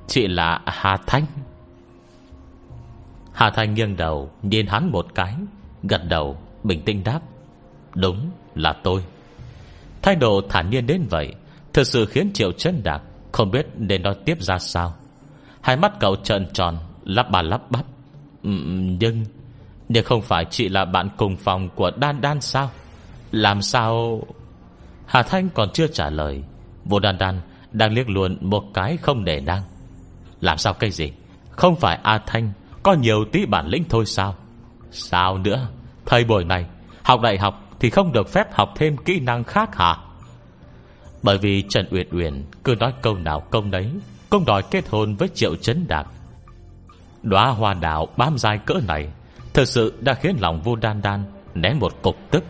Chị 0.08 0.28
là 0.28 0.62
Hà 0.66 0.98
Thanh. 1.08 1.26
Hà 3.34 3.50
Thanh 3.50 3.74
nghiêng 3.74 3.98
đầu, 3.98 4.32
Nhìn 4.42 4.68
hắn 4.68 4.92
một 4.92 5.08
cái, 5.16 5.36
Gật 5.84 6.02
đầu, 6.10 6.38
bình 6.64 6.82
tĩnh 6.82 7.04
đáp. 7.04 7.20
Đúng 7.96 8.32
là 8.56 8.74
tôi. 8.84 9.04
Thái 10.02 10.16
độ 10.16 10.42
thản 10.50 10.70
nhiên 10.70 10.88
đến 10.88 11.08
vậy 11.10 11.34
thật 11.78 11.88
sự 11.88 12.06
khiến 12.06 12.32
Triệu 12.34 12.52
chân 12.52 12.84
đạp 12.84 13.02
Không 13.32 13.52
biết 13.52 13.68
nên 13.76 14.02
nói 14.04 14.16
tiếp 14.26 14.38
ra 14.42 14.58
sao. 14.60 14.94
Hai 15.62 15.78
mắt 15.78 15.92
cậu 16.00 16.16
trợn 16.16 16.48
tròn, 16.54 16.78
Lắp 17.04 17.28
bà 17.32 17.42
lắp 17.42 17.72
bắp. 17.72 17.86
Nhưng 18.44 19.26
Nhưng 19.90 20.06
không 20.06 20.22
phải 20.22 20.46
chị 20.50 20.70
là 20.70 20.86
bạn 20.86 21.10
cùng 21.18 21.38
phòng 21.38 21.70
của 21.76 21.92
Đan 21.98 22.22
Đan 22.22 22.42
sao? 22.42 22.70
Làm 23.32 23.62
sao? 23.62 24.22
Hà 25.06 25.24
Thanh 25.24 25.50
còn 25.50 25.70
chưa 25.74 25.88
trả 25.88 26.10
lời. 26.10 26.44
Vô 26.86 27.00
Đan 27.00 27.18
Đan 27.18 27.42
đang 27.72 27.94
liếc 27.94 28.10
luôn 28.10 28.38
một 28.42 28.64
cái 28.74 28.98
không 28.98 29.26
để 29.26 29.40
đang 29.40 29.64
Làm 30.42 30.58
sao 30.58 30.74
cái 30.74 30.92
gì? 30.92 31.12
Không 31.50 31.76
phải 31.76 32.00
A 32.04 32.18
Thanh, 32.18 32.52
Có 32.84 32.94
nhiều 32.94 33.26
tí 33.32 33.46
bản 33.46 33.68
lĩnh 33.68 33.84
thôi 33.90 34.06
sao? 34.06 34.36
Sao 34.92 35.38
nữa? 35.38 35.68
Thời 36.06 36.24
buổi 36.24 36.44
này 36.44 36.66
Học 37.04 37.22
đại 37.22 37.38
học 37.38 37.70
thì 37.80 37.90
không 37.90 38.12
được 38.12 38.30
phép 38.30 38.54
học 38.54 38.70
thêm 38.76 38.98
kỹ 38.98 39.20
năng 39.20 39.44
khác 39.44 39.76
hả? 39.76 39.98
Bởi 41.24 41.38
vì 41.38 41.64
Trần 41.70 41.88
Uyển 41.92 42.08
Uyển 42.12 42.44
Cứ 42.64 42.76
nói 42.76 42.94
câu 43.02 43.16
nào 43.16 43.40
công 43.40 43.72
đấy 43.72 43.92
Công 44.30 44.46
đòi 44.46 44.64
kết 44.72 44.90
hôn 44.90 45.16
với 45.16 45.30
Triệu 45.34 45.56
Trấn 45.56 45.88
Đạt. 45.88 46.08
Đóa 47.24 47.48
hoa 47.48 47.74
đảo 47.74 48.08
bám 48.18 48.38
dài 48.38 48.60
cỡ 48.66 48.74
này, 48.88 49.10
Thật 49.54 49.66
sự 49.66 49.94
đã 50.02 50.14
khiến 50.14 50.36
lòng 50.40 50.62
vô 50.62 50.76
đan 50.76 51.02
đan 51.02 51.24
Nén 51.56 51.80
một 51.80 52.02
cục 52.02 52.18
tức, 52.32 52.44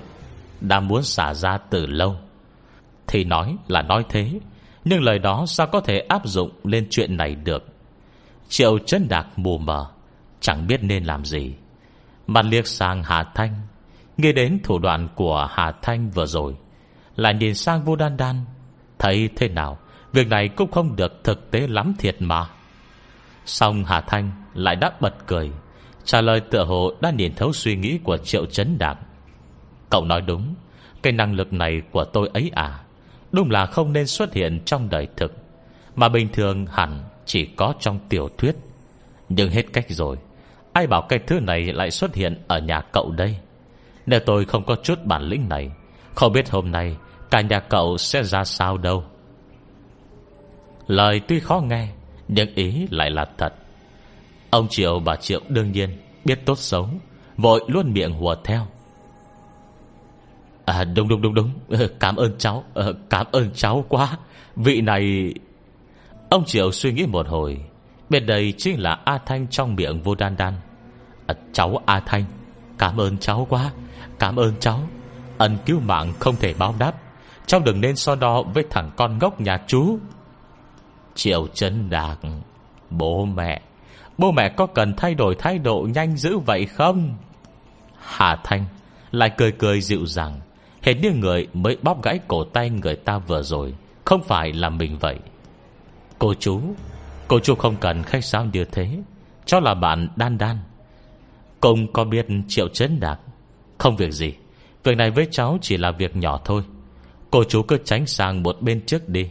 Đã 0.62 0.80
muốn 0.80 1.04
xả 1.04 1.34
ra 1.34 1.58
từ 1.58 1.86
lâu. 1.86 2.16
Thì 3.08 3.24
nói 3.24 3.56
là 3.68 3.82
nói 3.82 4.04
thế, 4.10 4.32
Nhưng 4.86 5.02
lời 5.02 5.20
đó 5.20 5.46
sao 5.48 5.68
có 5.68 5.82
thể 5.82 6.00
áp 6.00 6.28
dụng 6.28 6.52
Lên 6.64 6.88
chuyện 6.90 7.18
này 7.18 7.36
được? 7.36 7.66
Triệu 8.50 8.80
chân 8.80 9.08
đạc 9.10 9.28
mù 9.36 9.58
mờ, 9.58 9.88
Chẳng 10.40 10.68
biết 10.68 10.84
nên 10.84 11.04
làm 11.04 11.26
gì. 11.26 11.54
Mặt 12.28 12.46
liếc 12.46 12.68
sang 12.68 13.04
Hà 13.04 13.24
Thanh, 13.36 13.56
Nghe 14.18 14.32
đến 14.32 14.60
thủ 14.64 14.80
đoạn 14.80 15.08
của 15.16 15.48
Hà 15.52 15.72
Thanh 15.82 16.10
vừa 16.10 16.26
rồi, 16.26 16.56
Lại 17.16 17.34
nhìn 17.34 17.56
sang 17.56 17.84
vô 17.84 17.96
đan 17.96 18.18
đan 18.18 18.46
Thấy 19.00 19.30
thế 19.36 19.48
nào, 19.48 19.78
Việc 20.14 20.28
này 20.28 20.48
cũng 20.48 20.72
không 20.72 20.96
được 20.96 21.24
thực 21.24 21.52
tế 21.52 21.68
lắm 21.68 21.94
thiệt 22.00 22.16
mà. 22.20 22.48
Xong 23.46 23.84
Hà 23.86 24.02
Thanh 24.02 24.32
lại 24.54 24.76
đã 24.76 24.92
bật 25.00 25.14
cười, 25.28 25.52
Trả 26.06 26.22
lời 26.22 26.40
tựa 26.40 26.66
hồ 26.66 26.92
đã 27.02 27.12
nhìn 27.12 27.36
thấu 27.36 27.54
suy 27.54 27.76
nghĩ 27.76 28.00
của 28.04 28.18
Triệu 28.18 28.46
Trấn 28.46 28.78
Đạm. 28.78 28.98
Cậu 29.90 30.06
nói 30.06 30.22
đúng, 30.22 30.56
Cái 31.02 31.14
năng 31.14 31.34
lực 31.34 31.54
này 31.54 31.82
của 31.92 32.06
tôi 32.06 32.30
ấy 32.34 32.52
à 32.56 32.80
Đúng 33.32 33.52
là 33.52 33.66
không 33.66 33.94
nên 33.94 34.08
xuất 34.08 34.34
hiện 34.34 34.60
trong 34.66 34.90
đời 34.90 35.08
thực, 35.18 35.34
Mà 35.96 36.10
bình 36.10 36.30
thường 36.34 36.66
hẳn 36.66 37.04
Chỉ 37.26 37.46
có 37.46 37.74
trong 37.80 38.00
tiểu 38.10 38.30
thuyết. 38.38 38.56
Nhưng 39.30 39.50
hết 39.50 39.74
cách 39.74 39.86
rồi, 39.90 40.18
Ai 40.74 40.88
bảo 40.88 41.02
cái 41.10 41.20
thứ 41.28 41.40
này 41.40 41.64
lại 41.74 41.92
xuất 41.92 42.16
hiện 42.16 42.42
Ở 42.48 42.60
nhà 42.60 42.82
cậu 42.82 43.12
đây? 43.12 43.38
Nếu 44.06 44.20
tôi 44.20 44.46
không 44.46 44.66
có 44.66 44.76
chút 44.84 45.06
bản 45.06 45.22
lĩnh 45.22 45.50
này, 45.50 45.72
Không 46.16 46.34
biết 46.34 46.50
hôm 46.50 46.72
nay 46.72 46.96
Cả 47.32 47.42
nhà 47.42 47.60
cậu 47.60 47.98
sẽ 47.98 48.24
ra 48.24 48.44
sao 48.44 48.78
đâu. 48.78 49.04
Lời 50.88 51.22
tuy 51.28 51.40
khó 51.40 51.60
nghe 51.60 51.88
Nhưng 52.28 52.56
ý 52.56 52.88
lại 52.92 53.10
là 53.10 53.26
thật. 53.38 53.54
Ông 54.50 54.68
Triệu 54.68 55.00
bà 55.00 55.16
Triệu 55.16 55.42
đương 55.50 55.72
nhiên 55.72 55.98
Biết 56.26 56.46
tốt 56.46 56.58
xấu 56.58 56.90
Vội 57.38 57.64
luôn 57.68 57.94
miệng 57.94 58.12
hùa 58.12 58.36
theo. 58.44 58.68
À 60.66 60.84
đúng 60.84 61.08
đúng 61.08 61.22
đúng 61.22 61.34
đúng. 61.34 61.52
Cảm 62.00 62.16
ơn 62.16 62.36
cháu 62.38 62.64
ờ, 62.74 62.94
Cảm 63.10 63.26
ơn 63.32 63.50
cháu 63.54 63.86
quá. 63.90 64.18
Vị 64.56 64.82
này 64.82 65.34
Ông 66.30 66.46
Triệu 66.46 66.72
suy 66.72 66.92
nghĩ 66.92 67.06
một 67.06 67.28
hồi 67.28 67.62
Bên 68.10 68.26
đây 68.26 68.54
chính 68.58 68.80
là 68.80 69.00
A 69.06 69.18
Thanh 69.18 69.48
trong 69.48 69.76
miệng 69.76 70.02
vô 70.02 70.16
đan 70.16 70.38
đan. 70.38 70.54
À, 71.28 71.36
Cháu 71.54 71.82
A 71.86 72.00
Thanh 72.00 72.24
Cảm 72.78 72.98
ơn 72.98 73.18
cháu 73.18 73.48
quá 73.50 73.72
Cảm 74.20 74.36
ơn 74.36 74.54
cháu. 74.60 74.80
Ân 75.38 75.58
cứu 75.66 75.80
mạng 75.80 76.14
không 76.20 76.36
thể 76.36 76.54
báo 76.54 76.76
đáp. 76.80 76.94
Cháu 77.48 77.60
đừng 77.66 77.82
nên 77.82 77.96
so 77.96 78.16
đo 78.16 78.44
với 78.44 78.64
thằng 78.70 78.92
con 78.96 79.18
ngốc 79.18 79.42
nhà 79.42 79.58
chú. 79.68 80.00
Triệu 81.16 81.48
chân 81.48 81.90
đạc, 81.90 82.18
Bố 82.90 83.26
mẹ 83.26 83.62
Bố 84.18 84.32
mẹ 84.32 84.50
có 84.50 84.66
cần 84.66 84.94
thay 84.98 85.14
đổi 85.14 85.36
thái 85.36 85.58
độ 85.58 85.88
nhanh 85.94 86.18
dữ 86.18 86.38
vậy 86.38 86.66
không? 86.66 87.18
Hà 88.00 88.36
Thanh 88.44 88.66
Lại 89.12 89.32
cười 89.38 89.52
cười 89.52 89.82
dịu 89.82 90.06
dàng. 90.06 90.40
Hệt 90.82 90.98
như 91.02 91.12
người 91.12 91.48
mới 91.54 91.78
bóp 91.82 92.04
gãy 92.04 92.20
cổ 92.28 92.44
tay 92.44 92.70
người 92.70 92.96
ta 92.96 93.18
vừa 93.18 93.42
rồi, 93.42 93.74
Không 94.06 94.24
phải 94.24 94.54
là 94.54 94.70
mình 94.70 94.98
vậy. 94.98 95.20
Cô 96.20 96.34
chú 96.34 96.62
Cô 97.28 97.40
chú 97.40 97.56
không 97.56 97.76
cần 97.76 98.04
khách 98.04 98.24
sáo 98.24 98.46
như 98.54 98.66
thế. 98.66 99.00
Cho 99.46 99.60
là 99.60 99.74
bạn 99.74 100.08
đan 100.16 100.38
đan. 100.38 100.58
Cùng 101.60 101.94
có 101.94 102.04
biết 102.04 102.26
triệu 102.48 102.68
chấn 102.68 103.00
đạc, 103.00 103.20
Không 103.78 103.96
việc 103.96 104.12
gì. 104.12 104.34
Việc 104.84 104.98
này 104.98 105.12
với 105.12 105.28
cháu 105.32 105.58
chỉ 105.62 105.78
là 105.78 105.92
việc 105.92 106.16
nhỏ 106.16 106.40
thôi. 106.46 106.64
Cô 107.32 107.44
chú 107.44 107.62
cứ 107.62 107.78
tránh 107.84 108.06
sang 108.06 108.44
một 108.44 108.62
bên 108.62 108.86
trước 108.86 109.10
đi. 109.10 109.30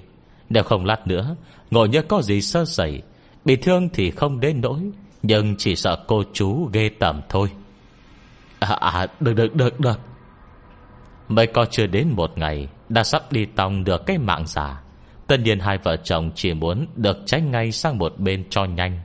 Nếu 0.49 0.63
không 0.63 0.85
lát 0.85 1.07
nữa 1.07 1.37
Ngồi 1.71 1.89
nhớ 1.89 2.03
có 2.03 2.23
gì 2.23 2.41
sơ 2.41 2.65
sẩy 2.65 3.03
Bị 3.45 3.57
thương 3.57 3.89
thì 3.89 4.11
không 4.11 4.41
đến 4.41 4.61
nỗi 4.61 4.81
Nhưng 5.23 5.57
chỉ 5.59 5.77
sợ 5.77 6.05
cô 6.07 6.23
chú 6.33 6.69
ghê 6.73 6.91
tởm 6.99 7.21
thôi. 7.29 7.51
À, 8.59 8.79
à 8.81 9.07
được 9.21 9.33
được 9.33 9.55
được 9.55 9.81
được. 9.81 10.01
Mới 11.29 11.47
có 11.47 11.65
chưa 11.71 11.87
đến 11.87 12.09
một 12.09 12.39
ngày 12.39 12.69
Đã 12.89 13.03
sắp 13.05 13.33
đi 13.33 13.45
tòng 13.45 13.85
được 13.85 14.07
cái 14.07 14.19
mạng 14.19 14.47
giả 14.47 14.83
Tất 15.27 15.41
nhiên 15.41 15.61
hai 15.61 15.79
vợ 15.79 15.97
chồng 15.97 16.31
chỉ 16.35 16.55
muốn 16.55 16.87
Được 16.97 17.19
tránh 17.27 17.51
ngay 17.51 17.73
sang 17.73 17.99
một 17.99 18.15
bên 18.19 18.45
cho 18.51 18.65
nhanh. 18.65 19.01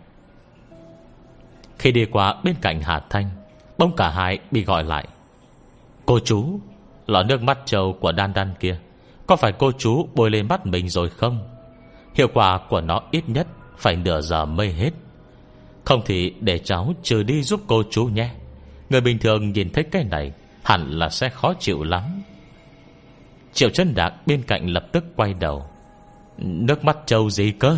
Khi 1.80 1.92
đi 1.92 2.06
qua 2.06 2.36
bên 2.44 2.56
cạnh 2.62 2.82
Hà 2.82 3.00
Thanh 3.10 3.30
Bông 3.78 3.96
cả 3.96 4.10
hai 4.10 4.40
bị 4.52 4.64
gọi 4.64 4.84
lại. 4.84 5.08
Cô 6.06 6.20
chú 6.20 6.60
Lọ 7.12 7.24
nước 7.24 7.42
mắt 7.42 7.60
trâu 7.66 7.98
của 8.02 8.12
đan 8.12 8.34
đan 8.34 8.54
kia. 8.60 8.78
Có 9.28 9.36
phải 9.36 9.52
cô 9.52 9.72
chú 9.72 10.08
bôi 10.16 10.30
lên 10.30 10.48
mắt 10.48 10.66
mình 10.66 10.90
rồi 10.90 11.10
không? 11.10 11.50
Hiệu 12.16 12.28
quả 12.34 12.60
của 12.70 12.82
nó 12.82 13.02
ít 13.12 13.30
nhất 13.30 13.48
Phải 13.78 13.96
nửa 13.96 14.22
giờ 14.22 14.46
mây 14.46 14.74
hết. 14.74 14.92
Không 15.86 16.02
thì 16.06 16.34
để 16.40 16.60
cháu 16.60 16.94
trừ 17.04 17.24
đi 17.24 17.44
giúp 17.44 17.62
cô 17.68 17.84
chú 17.92 18.06
nhé. 18.06 18.30
Người 18.90 19.02
bình 19.02 19.20
thường 19.20 19.52
nhìn 19.52 19.70
thấy 19.70 19.84
cái 19.84 20.04
này 20.04 20.32
Hẳn 20.64 20.90
là 20.90 21.10
sẽ 21.10 21.30
khó 21.30 21.54
chịu 21.60 21.84
lắm. 21.84 22.04
Triệu 23.54 23.70
chân 23.70 23.94
đạc 23.96 24.14
bên 24.26 24.44
cạnh 24.44 24.68
lập 24.68 24.86
tức 24.92 25.04
quay 25.16 25.34
đầu. 25.34 25.66
Nước 26.38 26.84
mắt 26.84 26.98
trâu 27.06 27.30
gì 27.30 27.52
cơ? 27.52 27.78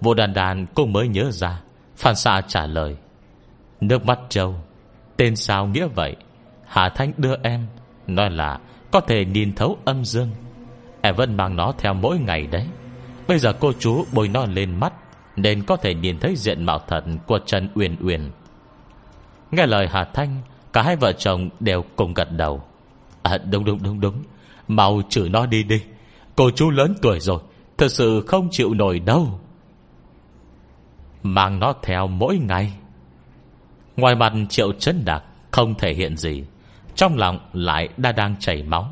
Vô 0.00 0.14
đàn 0.14 0.34
đàn 0.34 0.66
cô 0.74 0.86
mới 0.86 1.08
nhớ 1.08 1.30
ra, 1.30 1.62
Phản 1.96 2.16
xạ 2.16 2.40
trả 2.48 2.66
lời. 2.66 2.96
Nước 3.80 4.06
mắt 4.06 4.18
trâu, 4.28 4.54
Tên 5.16 5.36
sao 5.36 5.66
nghĩa 5.66 5.86
vậy? 5.86 6.16
Hà 6.66 6.88
Thanh 6.88 7.12
đưa 7.16 7.36
em 7.42 7.66
Nói 8.06 8.30
là, 8.30 8.58
có 8.90 9.00
thể 9.00 9.24
nhìn 9.24 9.54
thấu 9.54 9.78
âm 9.84 10.04
dương. 10.04 10.30
Em 11.02 11.14
vẫn 11.14 11.36
mang 11.36 11.56
nó 11.56 11.72
theo 11.78 11.94
mỗi 11.94 12.18
ngày 12.18 12.46
đấy. 12.46 12.66
Bây 13.28 13.38
giờ 13.38 13.52
cô 13.52 13.72
chú 13.78 14.04
bôi 14.12 14.28
nó 14.28 14.46
lên 14.46 14.80
mắt, 14.80 14.92
Nên 15.36 15.62
có 15.62 15.76
thể 15.76 15.94
nhìn 15.94 16.18
thấy 16.18 16.36
diện 16.36 16.64
mạo 16.64 16.78
thật 16.88 17.04
Của 17.26 17.38
Trần 17.46 17.68
Uyển 17.74 17.96
Uyển. 18.00 18.30
Nghe 19.50 19.66
lời 19.66 19.88
Hà 19.90 20.04
Thanh, 20.04 20.40
Cả 20.72 20.82
hai 20.82 20.96
vợ 20.96 21.12
chồng 21.12 21.48
đều 21.60 21.84
cùng 21.96 22.14
gật 22.14 22.32
đầu. 22.32 22.62
À 23.22 23.38
đúng 23.50 23.64
đúng 23.64 23.82
đúng 23.82 24.00
đúng. 24.00 24.22
Mau 24.68 25.02
chửi 25.08 25.28
nó 25.28 25.46
đi 25.46 25.62
đi. 25.62 25.82
Cô 26.36 26.50
chú 26.50 26.70
lớn 26.70 26.94
tuổi 27.02 27.20
rồi 27.20 27.40
Thật 27.78 27.88
sự 27.88 28.24
không 28.26 28.48
chịu 28.50 28.74
nổi 28.74 28.98
đâu. 28.98 29.40
Mang 31.22 31.60
nó 31.60 31.74
theo 31.82 32.06
mỗi 32.06 32.38
ngày. 32.38 32.72
Ngoài 33.96 34.14
mặt 34.14 34.32
triệu 34.48 34.72
chân 34.72 35.02
đạc 35.04 35.24
Không 35.50 35.74
thể 35.74 35.94
hiện 35.94 36.16
gì. 36.16 36.44
Trong 36.94 37.16
lòng 37.16 37.38
lại 37.52 37.88
đã 37.96 38.12
đang 38.12 38.36
chảy 38.36 38.62
máu. 38.62 38.90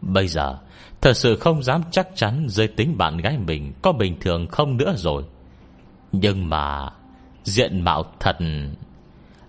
Bây 0.00 0.28
giờ, 0.28 0.58
Thật 1.00 1.12
sự 1.12 1.36
không 1.36 1.62
dám 1.62 1.82
chắc 1.90 2.08
chắn 2.14 2.46
Giới 2.48 2.68
tính 2.68 2.98
bạn 2.98 3.16
gái 3.16 3.38
mình 3.38 3.72
Có 3.82 3.92
bình 3.92 4.16
thường 4.20 4.46
không 4.46 4.76
nữa 4.76 4.94
rồi. 4.96 5.24
Nhưng 6.12 6.48
mà, 6.48 6.88
Diện 7.44 7.80
mạo 7.80 8.04
thật. 8.20 8.36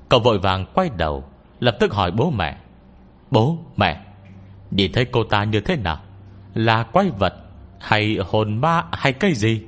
Cậu 0.09 0.19
vội 0.19 0.39
vàng 0.39 0.65
quay 0.73 0.89
đầu, 0.97 1.23
Lập 1.59 1.77
tức 1.79 1.93
hỏi 1.93 2.11
bố 2.11 2.31
mẹ. 2.31 2.57
Bố, 3.31 3.57
mẹ, 3.77 4.01
Nhìn 4.71 4.91
thấy 4.91 5.05
cô 5.05 5.23
ta 5.23 5.43
như 5.43 5.61
thế 5.61 5.75
nào? 5.75 5.99
Là 6.53 6.83
quái 6.83 7.09
vật 7.09 7.33
Hay 7.79 8.17
hồn 8.27 8.61
ma 8.61 8.83
hay 8.91 9.13
cái 9.13 9.33
gì? 9.33 9.61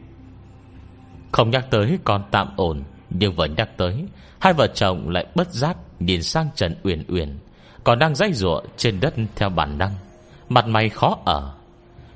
Không 1.32 1.52
nhắc 1.52 1.66
tới 1.70 2.00
còn 2.04 2.24
tạm 2.32 2.50
ổn, 2.56 2.84
Nhưng 3.10 3.34
vừa 3.34 3.46
nhắc 3.46 3.78
tới, 3.78 4.06
Hai 4.40 4.54
vợ 4.54 4.68
chồng 4.68 5.10
lại 5.10 5.26
bất 5.36 5.52
giác 5.52 5.78
Nhìn 6.00 6.24
sang 6.24 6.50
Trần 6.56 6.76
Uyển 6.84 7.04
Uyển. 7.08 7.38
Còn 7.84 8.00
đang 8.00 8.16
dãy 8.16 8.34
rụa 8.34 8.62
trên 8.78 9.00
đất 9.00 9.14
theo 9.36 9.50
bản 9.50 9.78
năng. 9.78 9.92
Mặt 10.50 10.68
mày 10.68 10.90
khó 10.90 11.18
ở. 11.26 11.54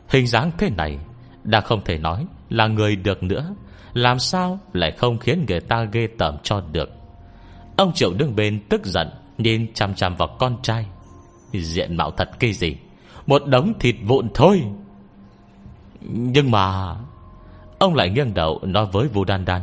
Hình 0.10 0.28
dáng 0.28 0.52
thế 0.58 0.70
này 0.70 0.98
Đã 1.44 1.62
không 1.62 1.84
thể 1.86 1.98
nói 1.98 2.26
là 2.50 2.68
người 2.68 2.96
được 2.96 3.24
nữa. 3.24 3.56
Làm 3.94 4.20
sao 4.20 4.60
lại 4.74 4.92
không 4.92 5.18
khiến 5.18 5.46
người 5.48 5.60
ta 5.60 5.84
ghê 5.92 6.08
tởm 6.18 6.38
cho 6.44 6.62
được? 6.72 6.90
Ông 7.78 7.94
Triệu 7.94 8.14
đứng 8.14 8.36
bên 8.36 8.60
tức 8.70 8.86
giận, 8.86 9.10
Nhìn 9.38 9.74
chăm 9.74 9.96
chăm 9.96 10.16
vào 10.16 10.36
con 10.40 10.62
trai. 10.62 10.86
Diện 11.54 11.98
mạo 11.98 12.12
thật 12.12 12.30
cái 12.40 12.54
gì 12.54 12.76
Một 13.28 13.48
đống 13.48 13.74
thịt 13.80 13.96
vụn 14.04 14.28
thôi. 14.34 14.62
Nhưng 16.02 16.52
mà, 16.52 16.96
Ông 17.80 17.96
lại 17.96 18.10
nghiêng 18.10 18.34
đầu 18.34 18.60
nói 18.64 18.86
với 18.92 19.08
Vu 19.08 19.24
Đan 19.24 19.46
Đan, 19.46 19.62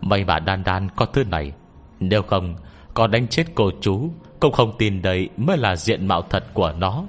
May 0.00 0.24
mà 0.24 0.38
Đan 0.38 0.64
Đan 0.64 0.88
có 0.96 1.06
thứ 1.06 1.24
này, 1.24 1.52
Nếu 2.00 2.22
không 2.22 2.56
có 2.98 3.06
đánh 3.06 3.28
chết 3.28 3.44
cô 3.54 3.70
chú, 3.80 4.10
Cũng 4.40 4.52
không 4.52 4.72
tin 4.78 5.02
đây 5.02 5.28
mới 5.36 5.56
là 5.56 5.76
diện 5.76 6.06
mạo 6.06 6.22
thật 6.22 6.44
của 6.54 6.72
nó. 6.78 7.04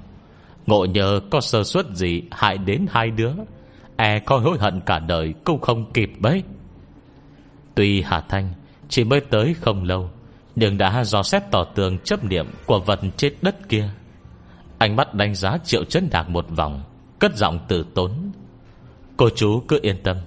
Ngộ 0.65 0.85
nhờ 0.85 1.19
có 1.29 1.41
sơ 1.41 1.63
suất 1.63 1.85
gì 1.93 2.21
Hại 2.31 2.57
đến 2.57 2.85
hai 2.89 3.11
đứa 3.11 3.31
E 3.97 4.19
có 4.19 4.37
hối 4.37 4.57
hận 4.59 4.81
cả 4.81 4.99
đời 4.99 5.33
Cũng 5.45 5.61
không 5.61 5.91
kịp 5.91 6.11
bấy. 6.19 6.43
Tuy 7.75 8.01
Hà 8.01 8.21
Thanh 8.21 8.53
Chỉ 8.89 9.03
mới 9.03 9.19
tới 9.19 9.53
không 9.53 9.83
lâu, 9.83 10.09
Nhưng 10.55 10.77
đã 10.77 11.03
dò 11.03 11.23
xét 11.23 11.43
tỏ 11.51 11.63
tường 11.75 11.97
chấp 11.99 12.23
niệm 12.23 12.45
Của 12.65 12.79
vật 12.79 12.99
chết 13.17 13.31
đất 13.41 13.69
kia. 13.69 13.89
Ánh 14.77 14.95
mắt 14.95 15.13
đánh 15.13 15.35
giá 15.35 15.57
triệu 15.63 15.83
chân 15.83 16.07
đạc 16.11 16.29
một 16.29 16.45
vòng, 16.49 16.83
Cất 17.19 17.35
giọng 17.35 17.59
từ 17.67 17.85
tốn. 17.93 18.31
Cô 19.17 19.29
chú 19.35 19.63
cứ 19.67 19.79
yên 19.81 20.03
tâm, 20.03 20.17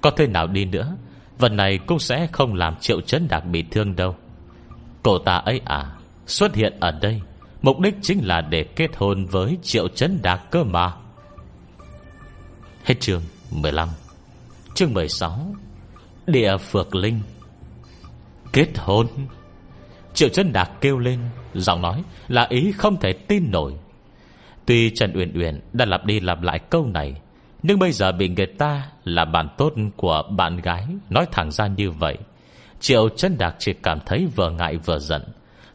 Có 0.00 0.10
thế 0.10 0.26
nào 0.26 0.46
đi 0.46 0.64
nữa, 0.64 0.96
Vật 1.38 1.52
này 1.52 1.78
cũng 1.78 1.98
sẽ 1.98 2.26
không 2.32 2.54
làm 2.54 2.76
triệu 2.76 3.00
chấn 3.00 3.28
đạc 3.28 3.40
bị 3.40 3.64
thương 3.70 3.96
đâu. 3.96 4.16
Cô 5.02 5.18
ta 5.18 5.36
ấy 5.36 5.60
à 5.64 5.96
Xuất 6.26 6.54
hiện 6.54 6.76
ở 6.80 6.90
đây, 6.90 7.20
Mục 7.62 7.80
đích 7.80 7.94
chính 8.02 8.26
là 8.26 8.40
để 8.40 8.64
kết 8.64 8.96
hôn 8.96 9.26
với 9.26 9.58
triệu 9.62 9.88
chấn 9.88 10.18
đạc 10.22 10.40
cơ 10.50 10.64
mà. 10.64 10.92
Hết 12.84 12.94
chương 13.00 13.22
15 13.50 13.88
Chương 14.74 14.94
16 14.94 15.54
Địa 16.26 16.56
Phược 16.56 16.94
Linh. 16.94 17.20
Kết 18.52 18.68
hôn. 18.78 19.06
Triệu 20.14 20.28
chấn 20.28 20.52
đạc 20.52 20.70
kêu 20.80 20.98
lên, 20.98 21.20
Giọng 21.54 21.82
nói 21.82 22.04
là 22.28 22.46
ý 22.50 22.72
không 22.72 23.00
thể 23.00 23.12
tin 23.12 23.50
nổi. 23.50 23.74
Tuy 24.66 24.90
Trần 24.94 25.12
Uyển 25.16 25.38
Uyển 25.38 25.60
đã 25.72 25.84
lặp 25.84 26.04
đi 26.04 26.20
lặp 26.20 26.42
lại 26.42 26.58
câu 26.58 26.86
này, 26.86 27.20
Nhưng 27.62 27.78
bây 27.78 27.92
giờ 27.92 28.12
bị 28.12 28.28
người 28.28 28.46
ta 28.46 28.88
Là 29.04 29.24
bạn 29.24 29.48
tốt 29.58 29.72
của 29.96 30.22
bạn 30.36 30.56
gái 30.56 30.86
Nói 31.10 31.26
thẳng 31.32 31.50
ra 31.50 31.66
như 31.66 31.90
vậy 31.90 32.18
Triệu 32.80 33.08
chân 33.08 33.38
đạc 33.38 33.56
chỉ 33.58 33.72
cảm 33.72 33.98
thấy 34.06 34.26
vừa 34.36 34.50
ngại 34.50 34.76
vừa 34.76 34.98
giận. 34.98 35.22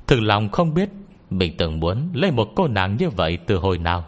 Thực 0.08 0.20
lòng 0.22 0.50
không 0.50 0.74
biết 0.74 0.90
Mình 1.30 1.56
từng 1.58 1.80
muốn 1.80 2.10
lấy 2.14 2.32
một 2.32 2.48
cô 2.56 2.68
nàng 2.68 2.98
như 3.00 3.10
vậy 3.10 3.38
Từ 3.48 3.58
hồi 3.58 3.78
nào. 3.78 4.06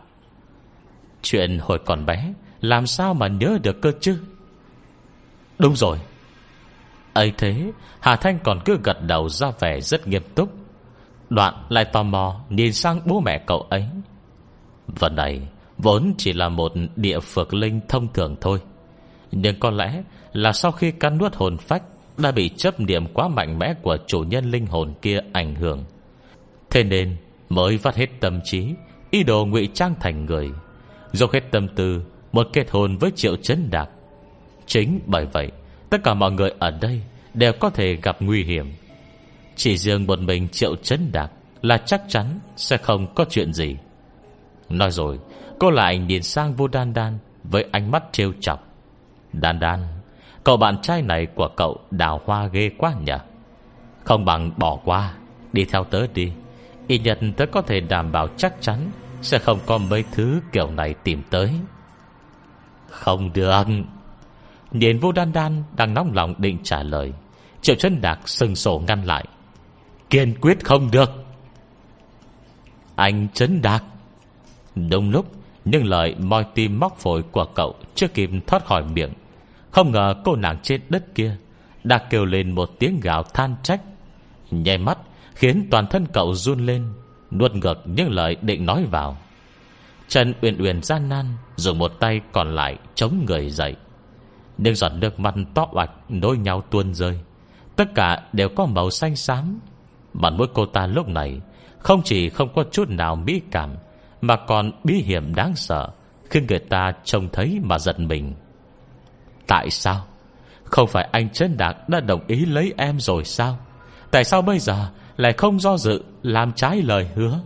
Chuyện 1.22 1.60
hồi 1.62 1.80
còn 1.86 2.06
bé, 2.06 2.34
Làm 2.62 2.88
sao 2.88 3.14
mà 3.14 3.28
nhớ 3.28 3.58
được 3.64 3.82
cơ 3.82 3.92
chứ? 4.02 4.20
Đúng 5.60 5.76
rồi. 5.76 5.98
Ấy 7.14 7.34
thế, 7.38 7.72
Hà 8.00 8.16
Thanh 8.16 8.40
còn 8.44 8.60
cứ 8.66 8.80
gật 8.84 8.98
đầu 9.02 9.30
ra 9.30 9.48
vẻ 9.60 9.82
rất 9.82 10.08
nghiêm 10.08 10.24
túc. 10.36 10.54
Đoạn 11.30 11.66
lại 11.70 11.86
tò 11.86 12.04
mò 12.04 12.42
Nhìn 12.50 12.74
sang 12.74 13.02
bố 13.06 13.20
mẹ 13.20 13.44
cậu 13.48 13.62
ấy. 13.62 13.86
Vật 14.88 15.10
này 15.10 15.48
Vốn 15.78 16.14
chỉ 16.18 16.34
là 16.34 16.50
một 16.50 16.72
địa 16.96 17.20
phược 17.20 17.54
linh 17.54 17.82
thông 17.88 18.14
thường 18.14 18.36
thôi. 18.42 18.60
Nhưng 19.32 19.60
có 19.60 19.70
lẽ 19.70 20.04
Là 20.34 20.52
sau 20.52 20.72
khi 20.72 20.92
cắn 20.92 21.18
nuốt 21.18 21.36
hồn 21.36 21.58
phách 21.58 21.84
đã 22.18 22.32
bị 22.32 22.50
chấp 22.50 22.80
niệm 22.80 23.08
quá 23.14 23.28
mạnh 23.28 23.60
mẽ 23.60 23.74
Của 23.82 23.98
chủ 24.08 24.20
nhân 24.20 24.52
linh 24.52 24.66
hồn 24.66 24.94
kia 25.02 25.20
ảnh 25.34 25.56
hưởng. 25.56 25.84
Thế 26.70 26.84
nên 26.84 27.16
mới 27.50 27.78
vắt 27.78 27.96
hết 27.96 28.08
tâm 28.20 28.40
trí, 28.44 28.68
Ý 29.12 29.24
đồ 29.24 29.46
ngụy 29.46 29.70
trang 29.74 29.96
thành 30.00 30.26
người, 30.26 30.50
Dốc 31.12 31.32
hết 31.32 31.52
tâm 31.52 31.68
tư 31.76 32.02
Một 32.32 32.48
kết 32.54 32.70
hôn 32.72 32.98
với 32.98 33.12
triệu 33.16 33.36
chấn 33.36 33.70
đạt. 33.70 33.90
Chính 34.66 35.00
bởi 35.06 35.26
vậy, 35.34 35.52
Tất 35.90 35.98
cả 36.04 36.14
mọi 36.14 36.32
người 36.32 36.52
ở 36.60 36.72
đây 36.72 37.02
Đều 37.34 37.54
có 37.60 37.70
thể 37.70 37.96
gặp 37.96 38.18
nguy 38.20 38.44
hiểm. 38.44 38.74
Chỉ 39.56 39.78
riêng 39.78 40.08
một 40.08 40.20
mình 40.20 40.48
triệu 40.50 40.76
chấn 40.76 41.12
đạt 41.12 41.32
Là 41.62 41.78
chắc 41.78 42.02
chắn 42.08 42.40
sẽ 42.56 42.78
không 42.78 43.14
có 43.16 43.26
chuyện 43.30 43.54
gì. 43.54 43.76
Nói 44.70 44.92
rồi, 44.92 45.20
Cô 45.60 45.72
lại 45.72 45.98
nhìn 45.98 46.24
sang 46.24 46.56
vô 46.56 46.68
đan 46.68 46.94
đan 46.94 47.18
Với 47.44 47.66
ánh 47.72 47.92
mắt 47.92 48.04
trêu 48.12 48.34
chọc. 48.42 48.64
Đan 49.34 49.60
đan 49.60 49.97
Cậu 50.48 50.58
bạn 50.58 50.82
trai 50.82 51.02
này 51.02 51.26
của 51.26 51.50
cậu 51.56 51.78
đào 51.92 52.22
hoa 52.26 52.48
ghê 52.48 52.70
quá 52.78 52.94
nhỉ? 53.06 53.14
Không 54.04 54.26
bằng 54.26 54.52
bỏ 54.58 54.80
qua, 54.86 55.14
Đi 55.54 55.66
theo 55.66 55.84
tớ 55.84 56.08
đi. 56.14 56.32
Y 56.88 57.00
nhật 57.00 57.20
tớ 57.38 57.46
có 57.46 57.62
thể 57.62 57.80
đảm 57.80 58.12
bảo 58.12 58.28
chắc 58.38 58.54
chắn 58.62 58.92
Sẽ 59.22 59.40
không 59.40 59.60
có 59.66 59.78
mấy 59.78 60.04
thứ 60.12 60.42
kiểu 60.52 60.72
này 60.72 60.94
tìm 61.04 61.22
tới. 61.30 61.52
Không 62.90 63.34
được. 63.34 63.64
Nhìn 64.72 65.00
vô 65.00 65.12
đan 65.12 65.34
đan 65.34 65.64
Đang 65.76 65.94
nóng 65.94 66.14
lòng 66.14 66.34
định 66.38 66.58
trả 66.64 66.84
lời, 66.84 67.14
Triệu 67.62 67.76
chân 67.76 68.02
đạc 68.02 68.20
sừng 68.26 68.56
sổ 68.56 68.82
ngăn 68.88 69.04
lại. 69.04 69.26
Kiên 70.10 70.36
quyết 70.42 70.66
không 70.66 70.92
được. 70.92 71.26
Anh 72.96 73.28
chấn 73.34 73.62
đạc. 73.62 73.84
Đúng 74.76 75.10
lúc 75.10 75.26
Nhưng 75.66 75.86
lời 75.86 76.16
moi 76.20 76.46
tim 76.54 76.80
móc 76.80 76.98
phổi 76.98 77.24
của 77.24 77.46
cậu 77.56 77.76
Chưa 77.96 78.08
kịp 78.08 78.30
thoát 78.48 78.66
khỏi 78.66 78.84
miệng. 78.84 79.14
Không 79.78 79.92
ngờ 79.92 80.14
cô 80.24 80.36
nàng 80.36 80.58
trên 80.64 80.82
đất 80.90 81.16
kia, 81.16 81.36
Đã 81.84 81.98
kêu 82.10 82.26
lên 82.26 82.52
một 82.52 82.70
tiếng 82.80 83.00
gào 83.00 83.24
than 83.24 83.56
trách. 83.64 83.82
Nhai 84.52 84.78
mắt, 84.78 84.98
Khiến 85.36 85.68
toàn 85.72 85.88
thân 85.88 86.06
cậu 86.14 86.34
run 86.34 86.66
lên, 86.66 86.94
Nuốt 87.32 87.52
ngược 87.54 87.82
những 87.86 88.10
lời 88.10 88.36
định 88.42 88.66
nói 88.66 88.86
vào. 88.92 89.18
Trần 90.08 90.34
Uyển 90.42 90.62
Uyển 90.62 90.82
gian 90.82 91.10
nan, 91.10 91.26
Dùng 91.56 91.78
một 91.78 91.92
tay 92.00 92.22
còn 92.32 92.56
lại 92.56 92.78
chống 92.96 93.26
người 93.28 93.50
dậy. 93.50 93.76
Nhưng 94.58 94.76
giọt 94.76 94.90
nước 94.90 95.20
mắt 95.20 95.36
to 95.54 95.68
oạch 95.72 95.92
Nối 96.10 96.38
nhau 96.38 96.64
tuôn 96.70 96.94
rơi. 96.94 97.20
Tất 97.76 97.96
cả 97.96 98.24
đều 98.34 98.50
có 98.50 98.66
màu 98.66 98.90
xanh 98.90 99.16
xám. 99.16 99.60
Bản 100.14 100.38
mũi 100.38 100.48
cô 100.54 100.66
ta 100.66 100.88
lúc 100.88 101.08
này, 101.08 101.42
Không 101.80 102.02
chỉ 102.04 102.30
không 102.30 102.50
có 102.56 102.64
chút 102.72 102.90
nào 102.90 103.16
mỹ 103.16 103.42
cảm, 103.52 103.76
Mà 104.22 104.36
còn 104.36 104.72
bí 104.84 104.94
hiểm 104.94 105.36
đáng 105.36 105.56
sợ 105.56 105.90
Khi 106.30 106.42
người 106.42 106.60
ta 106.60 106.92
trông 107.04 107.30
thấy 107.34 107.60
mà 107.64 107.80
giận 107.80 108.08
mình. 108.08 108.34
Tại 109.48 109.70
sao? 109.70 110.06
Không 110.64 110.88
phải 110.88 111.08
anh 111.12 111.30
Trấn 111.30 111.58
Đạt 111.58 111.78
đã 111.90 112.00
đồng 112.00 112.22
ý 112.28 112.46
lấy 112.46 112.74
em 112.78 113.00
rồi 113.00 113.24
sao? 113.24 113.58
Tại 114.12 114.24
sao 114.24 114.42
bây 114.42 114.60
giờ 114.60 114.90
Lại 115.18 115.34
không 115.34 115.60
do 115.60 115.78
dự 115.78 116.04
Làm 116.24 116.52
trái 116.52 116.82
lời 116.82 117.08
hứa? 117.16 117.40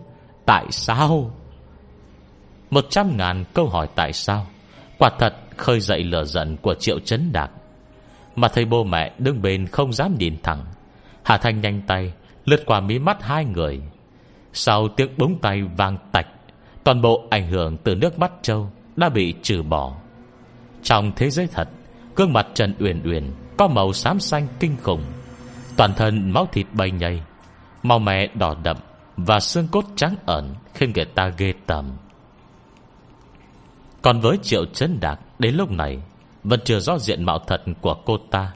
Tại 0.45 0.65
sao? 0.69 1.31
Một 2.69 2.85
trăm 2.89 3.17
ngàn 3.17 3.43
câu 3.53 3.69
hỏi 3.69 3.87
tại 3.95 4.13
sao? 4.13 4.47
Quả 4.99 5.09
thật 5.19 5.33
khơi 5.57 5.79
dậy 5.79 6.03
lửa 6.03 6.23
giận 6.23 6.57
của 6.57 6.73
Triệu 6.73 6.99
Trấn 6.99 7.31
Đạt, 7.31 7.49
Mà 8.35 8.47
thầy 8.47 8.65
bố 8.65 8.83
mẹ 8.83 9.11
đứng 9.17 9.41
bên 9.41 9.67
không 9.67 9.93
dám 9.93 10.15
nhìn 10.19 10.37
thẳng. 10.43 10.65
Hà 11.23 11.37
Thanh 11.37 11.61
nhanh 11.61 11.81
tay 11.87 12.13
Lướt 12.45 12.63
qua 12.65 12.79
mí 12.79 12.99
mắt 12.99 13.23
hai 13.23 13.45
người. 13.45 13.81
Sau 14.53 14.87
tiếng 14.87 15.17
búng 15.17 15.39
tay 15.41 15.61
vang 15.77 15.97
tạch 16.11 16.27
Toàn 16.83 17.01
bộ 17.01 17.23
ảnh 17.29 17.47
hưởng 17.47 17.77
từ 17.77 17.95
nước 17.95 18.19
mắt 18.19 18.31
châu 18.41 18.69
Đã 18.95 19.09
bị 19.09 19.33
trừ 19.41 19.63
bỏ. 19.63 19.95
Trong 20.83 21.11
thế 21.15 21.29
giới 21.29 21.47
thật 21.47 21.69
Gương 22.15 22.33
mặt 22.33 22.47
Trần 22.53 22.73
Uyển 22.79 23.01
Uyển 23.05 23.31
Có 23.57 23.67
màu 23.67 23.93
xám 23.93 24.19
xanh 24.19 24.47
kinh 24.59 24.77
khủng. 24.83 25.03
Toàn 25.77 25.93
thân 25.97 26.31
máu 26.31 26.47
thịt 26.51 26.65
bay 26.73 26.91
nhây 26.91 27.21
Màu 27.83 27.99
mẹ 27.99 28.27
đỏ 28.33 28.55
đậm 28.63 28.77
Và 29.17 29.39
xương 29.39 29.67
cốt 29.71 29.85
trắng 29.95 30.15
ẩn 30.25 30.55
Khiến 30.73 30.91
người 30.95 31.05
ta 31.05 31.31
ghê 31.37 31.53
tởm. 31.67 31.91
Còn 34.01 34.19
với 34.19 34.37
Triệu 34.43 34.65
chấn 34.65 34.99
Đạc, 34.99 35.19
Đến 35.39 35.55
lúc 35.55 35.71
này, 35.71 36.01
Vẫn 36.43 36.59
chưa 36.65 36.79
rõ 36.79 36.97
diện 36.97 37.23
mạo 37.23 37.39
thật 37.47 37.61
của 37.81 37.95
cô 38.05 38.17
ta. 38.31 38.51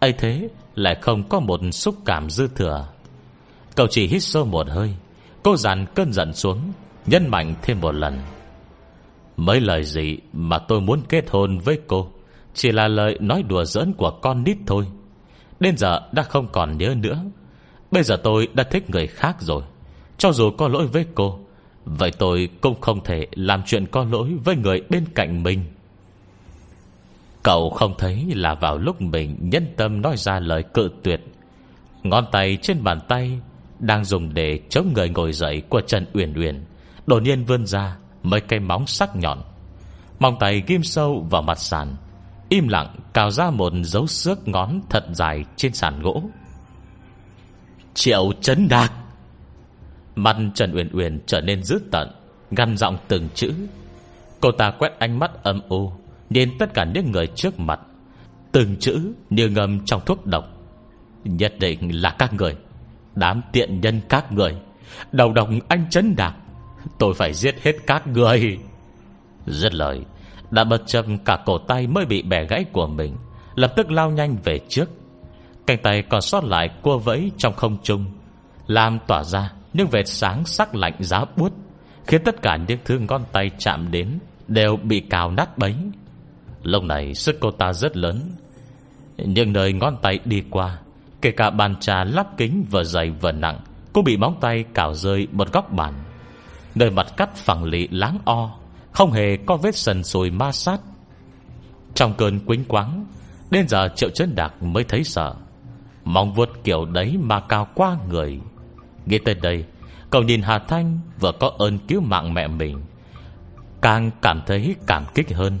Ấy 0.00 0.12
thế 0.12 0.48
lại 0.74 0.96
không 1.00 1.28
có 1.28 1.40
một 1.40 1.60
xúc 1.72 1.96
cảm 2.04 2.30
dư 2.30 2.48
thừa. 2.48 2.88
Cậu 3.74 3.86
chỉ 3.90 4.06
hít 4.06 4.22
sâu 4.22 4.44
một 4.44 4.66
hơi, 4.68 4.94
Cô 5.42 5.56
dàn 5.56 5.86
cơn 5.94 6.12
giận 6.12 6.32
xuống 6.32 6.72
Nhân 7.06 7.28
mạnh 7.28 7.54
thêm 7.62 7.80
một 7.80 7.94
lần. 7.94 8.18
Mấy 9.36 9.60
lời 9.60 9.84
gì 9.84 10.18
mà 10.32 10.58
tôi 10.58 10.80
muốn 10.80 11.00
kết 11.08 11.24
hôn 11.30 11.58
với 11.58 11.78
cô? 11.86 12.10
Chỉ 12.56 12.72
là 12.72 12.88
lời 12.88 13.18
nói 13.20 13.42
đùa 13.42 13.64
giỡn 13.64 13.92
của 13.92 14.10
con 14.10 14.44
nít 14.44 14.56
thôi. 14.66 14.86
Đến 15.60 15.76
giờ 15.76 16.00
đã 16.12 16.22
không 16.22 16.48
còn 16.52 16.78
nhớ 16.78 16.94
nữa. 17.02 17.24
Bây 17.90 18.02
giờ 18.02 18.16
tôi 18.16 18.48
đã 18.54 18.64
thích 18.64 18.90
người 18.90 19.06
khác 19.06 19.36
rồi. 19.40 19.62
Cho 20.18 20.32
dù 20.32 20.50
có 20.50 20.68
lỗi 20.68 20.86
với 20.86 21.06
cô, 21.14 21.38
Vậy 21.84 22.10
tôi 22.18 22.48
cũng 22.60 22.80
không 22.80 23.04
thể 23.04 23.26
làm 23.34 23.62
chuyện 23.66 23.86
có 23.86 24.04
lỗi 24.04 24.30
với 24.44 24.56
người 24.56 24.80
bên 24.88 25.04
cạnh 25.14 25.42
mình. 25.42 25.64
Cậu 27.42 27.70
không 27.70 27.94
thấy 27.98 28.26
là 28.34 28.54
vào 28.54 28.78
lúc 28.78 29.02
mình 29.02 29.36
nhân 29.40 29.66
tâm 29.76 30.02
nói 30.02 30.16
ra 30.16 30.40
lời 30.40 30.62
cự 30.74 30.90
tuyệt. 31.02 31.20
Ngón 32.02 32.24
tay 32.32 32.58
trên 32.62 32.84
bàn 32.84 32.98
tay 33.08 33.40
Đang 33.78 34.04
dùng 34.04 34.34
để 34.34 34.60
chống 34.68 34.92
người 34.94 35.08
ngồi 35.08 35.32
dậy 35.32 35.62
của 35.68 35.80
Trần 35.80 36.06
Uyển 36.14 36.32
Uyển, 36.40 36.64
Đột 37.06 37.22
nhiên 37.22 37.44
vươn 37.44 37.66
ra 37.66 37.96
Mấy 38.22 38.40
cây 38.40 38.60
móng 38.60 38.86
sắc 38.86 39.16
nhọn. 39.16 39.42
Móng 40.18 40.36
tay 40.40 40.62
ghim 40.66 40.82
sâu 40.82 41.26
vào 41.30 41.42
mặt 41.42 41.58
sàn 41.58 41.96
Im 42.48 42.68
lặng 42.68 42.96
cào 43.12 43.30
ra 43.30 43.50
một 43.50 43.72
dấu 43.82 44.06
xước 44.06 44.48
ngón 44.48 44.80
thật 44.90 45.04
dài 45.12 45.44
trên 45.56 45.74
sàn 45.74 46.02
gỗ. 46.02 46.22
Triệu 47.94 48.32
chấn 48.40 48.68
đạc. 48.68 48.92
Mặt 50.16 50.36
Trần 50.54 50.76
Uyển 50.76 50.90
Uyển 50.92 51.20
trở 51.26 51.40
nên 51.40 51.62
dữ 51.62 51.78
tận 51.90 52.10
Ngăn 52.50 52.76
giọng 52.76 52.98
từng 53.08 53.28
chữ. 53.34 53.54
Cô 54.40 54.52
ta 54.52 54.70
quét 54.78 54.92
ánh 54.98 55.18
mắt 55.18 55.30
âm 55.42 55.60
u, 55.68 55.92
Nhìn 56.30 56.58
tất 56.58 56.74
cả 56.74 56.84
những 56.84 57.12
người 57.12 57.26
trước 57.26 57.60
mặt. 57.60 57.80
Từng 58.52 58.76
chữ 58.76 59.12
như 59.30 59.48
ngâm 59.48 59.84
trong 59.84 60.00
thuốc 60.06 60.26
độc. 60.26 60.44
Nhất 61.24 61.54
định 61.58 62.02
là 62.02 62.16
các 62.18 62.32
người, 62.32 62.56
Đám 63.14 63.42
tiện 63.52 63.80
nhân 63.80 64.00
các 64.08 64.32
người. 64.32 64.56
Đầu 65.12 65.32
đồng 65.32 65.60
anh 65.68 65.90
chấn 65.90 66.16
đạc. 66.16 66.34
Tôi 66.98 67.14
phải 67.14 67.34
giết 67.34 67.62
hết 67.62 67.72
các 67.86 68.06
người. 68.06 68.58
Rất 69.46 69.74
lời 69.74 70.04
đã 70.50 70.64
bật 70.64 70.86
châm 70.86 71.18
cả 71.18 71.38
cổ 71.46 71.58
tay 71.58 71.86
mới 71.86 72.06
bị 72.06 72.22
bẻ 72.22 72.44
gãy 72.44 72.64
của 72.72 72.86
mình. 72.86 73.16
Lập 73.54 73.72
tức 73.76 73.90
lao 73.90 74.10
nhanh 74.10 74.36
về 74.44 74.60
trước. 74.68 74.90
Cánh 75.66 75.78
tay 75.82 76.02
còn 76.02 76.20
sót 76.20 76.44
lại 76.44 76.68
cua 76.82 76.98
vẫy 76.98 77.30
trong 77.38 77.54
không 77.54 77.76
trung. 77.82 78.04
Làm 78.66 78.98
tỏa 79.06 79.24
ra 79.24 79.52
Những 79.72 79.88
vệt 79.90 80.08
sáng 80.08 80.44
sắc 80.44 80.74
lạnh 80.74 80.94
giá 80.98 81.24
buốt, 81.36 81.52
Khiến 82.06 82.24
tất 82.24 82.42
cả 82.42 82.56
những 82.68 82.78
thứ 82.84 82.98
ngón 82.98 83.22
tay 83.32 83.50
chạm 83.58 83.90
đến 83.90 84.18
Đều 84.48 84.76
bị 84.76 85.00
cào 85.00 85.30
nát 85.30 85.58
bấy. 85.58 85.74
Lúc 86.62 86.82
này 86.82 87.14
sức 87.14 87.36
cô 87.40 87.50
ta 87.50 87.72
rất 87.72 87.96
lớn. 87.96 88.20
Nhưng 89.16 89.52
nơi 89.52 89.72
ngón 89.72 89.96
tay 90.02 90.18
đi 90.24 90.42
qua, 90.50 90.78
Kể 91.22 91.30
cả 91.30 91.50
bàn 91.50 91.76
trà 91.80 92.04
lắp 92.04 92.26
kính 92.36 92.64
vừa 92.70 92.84
dày 92.84 93.10
vừa 93.10 93.32
nặng, 93.32 93.60
Cũng 93.92 94.04
bị 94.04 94.16
móng 94.16 94.38
tay 94.40 94.64
cào 94.74 94.94
rơi 94.94 95.28
một 95.32 95.52
góc 95.52 95.72
bàn. 95.72 95.94
Nơi 96.74 96.90
mặt 96.90 97.06
cắt 97.16 97.36
phẳng 97.36 97.64
lì 97.64 97.88
láng 97.90 98.18
o 98.24 98.50
không 98.96 99.12
hề 99.12 99.36
có 99.46 99.56
vết 99.56 99.76
sần 99.76 100.04
sùi 100.04 100.30
ma 100.30 100.52
sát. 100.52 100.80
Trong 101.94 102.14
cơn 102.14 102.40
quính 102.40 102.64
quáng, 102.64 103.06
Đến 103.50 103.68
giờ 103.68 103.88
triệu 103.96 104.10
chân 104.10 104.34
đạc 104.34 104.62
mới 104.62 104.84
thấy 104.84 105.04
sợ. 105.04 105.34
Mong 106.04 106.34
vuốt 106.34 106.48
kiểu 106.64 106.84
đấy 106.84 107.16
mà 107.20 107.40
cao 107.40 107.68
qua 107.74 107.96
người. 108.08 108.40
Nghĩ 109.06 109.18
tới 109.18 109.34
đây, 109.34 109.64
Cậu 110.10 110.22
nhìn 110.22 110.42
Hà 110.42 110.58
Thanh 110.58 110.98
vừa 111.20 111.32
có 111.32 111.52
ơn 111.58 111.78
cứu 111.78 112.00
mạng 112.00 112.34
mẹ 112.34 112.48
mình. 112.48 112.80
Càng 113.82 114.10
cảm 114.22 114.42
thấy 114.46 114.74
cảm 114.86 115.04
kích 115.14 115.34
hơn. 115.34 115.58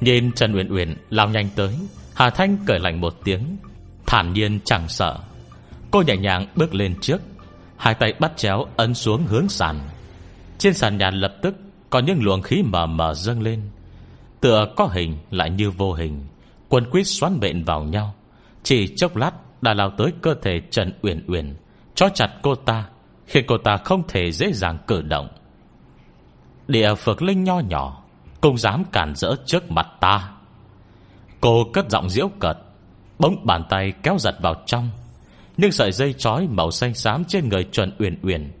Nhìn 0.00 0.32
Trần 0.32 0.56
Uyển 0.56 0.74
Uyển 0.74 0.96
lao 1.10 1.28
nhanh 1.28 1.48
tới, 1.56 1.78
Hà 2.14 2.30
Thanh 2.30 2.56
cười 2.66 2.78
lạnh 2.78 3.00
một 3.00 3.14
tiếng. 3.24 3.56
Thản 4.06 4.32
nhiên 4.32 4.60
chẳng 4.64 4.88
sợ. 4.88 5.18
Cô 5.90 6.02
nhẹ 6.02 6.16
nhàng 6.16 6.46
bước 6.56 6.74
lên 6.74 6.94
trước, 7.00 7.22
Hai 7.76 7.94
tay 7.94 8.14
bắt 8.20 8.32
chéo 8.36 8.66
ấn 8.76 8.94
xuống 8.94 9.26
hướng 9.26 9.48
sàn. 9.48 9.80
Trên 10.58 10.74
sàn 10.74 10.98
nhà 10.98 11.10
lập 11.10 11.34
tức 11.42 11.54
có 11.90 11.98
những 11.98 12.22
luồng 12.22 12.42
khí 12.42 12.62
mờ 12.62 12.86
mờ 12.86 13.14
dâng 13.14 13.42
lên. 13.42 13.62
Tựa 14.40 14.66
có 14.76 14.86
hình 14.86 15.16
lại 15.30 15.50
như 15.50 15.70
vô 15.70 15.92
hình. 15.92 16.26
Quân 16.68 16.90
quýt 16.90 17.06
xoắn 17.06 17.40
bệnh 17.40 17.64
vào 17.64 17.82
nhau. 17.82 18.14
Chỉ 18.62 18.94
chốc 18.96 19.16
lát 19.16 19.32
đã 19.62 19.74
lao 19.74 19.90
tới 19.90 20.12
cơ 20.22 20.34
thể 20.42 20.60
Trần 20.70 20.92
Uyển 21.02 21.24
Uyển. 21.28 21.56
Cho 21.94 22.08
chặt 22.08 22.28
cô 22.42 22.54
ta, 22.54 22.88
Khiến 23.26 23.44
cô 23.48 23.58
ta 23.58 23.76
không 23.76 24.02
thể 24.08 24.32
dễ 24.32 24.52
dàng 24.52 24.78
cử 24.86 25.02
động. 25.02 25.28
Địa 26.68 26.94
phược 26.94 27.22
linh 27.22 27.44
nho 27.44 27.58
nhỏ, 27.58 28.02
Cũng 28.40 28.58
dám 28.58 28.84
cản 28.92 29.14
rỡ 29.14 29.36
trước 29.46 29.70
mặt 29.70 29.86
ta. 30.00 30.32
Cô 31.40 31.64
cất 31.72 31.90
giọng 31.90 32.10
diễu 32.10 32.28
cợt, 32.38 32.56
Bỗng 33.18 33.46
bàn 33.46 33.64
tay 33.68 33.92
kéo 34.02 34.16
giật 34.18 34.34
vào 34.42 34.54
trong. 34.66 34.90
Nhưng 35.56 35.72
sợi 35.72 35.92
dây 35.92 36.12
trói 36.12 36.46
màu 36.50 36.70
xanh 36.70 36.94
xám 36.94 37.24
Trên 37.24 37.48
người 37.48 37.64
Trần 37.72 37.92
Uyển 37.98 38.18
Uyển 38.22 38.52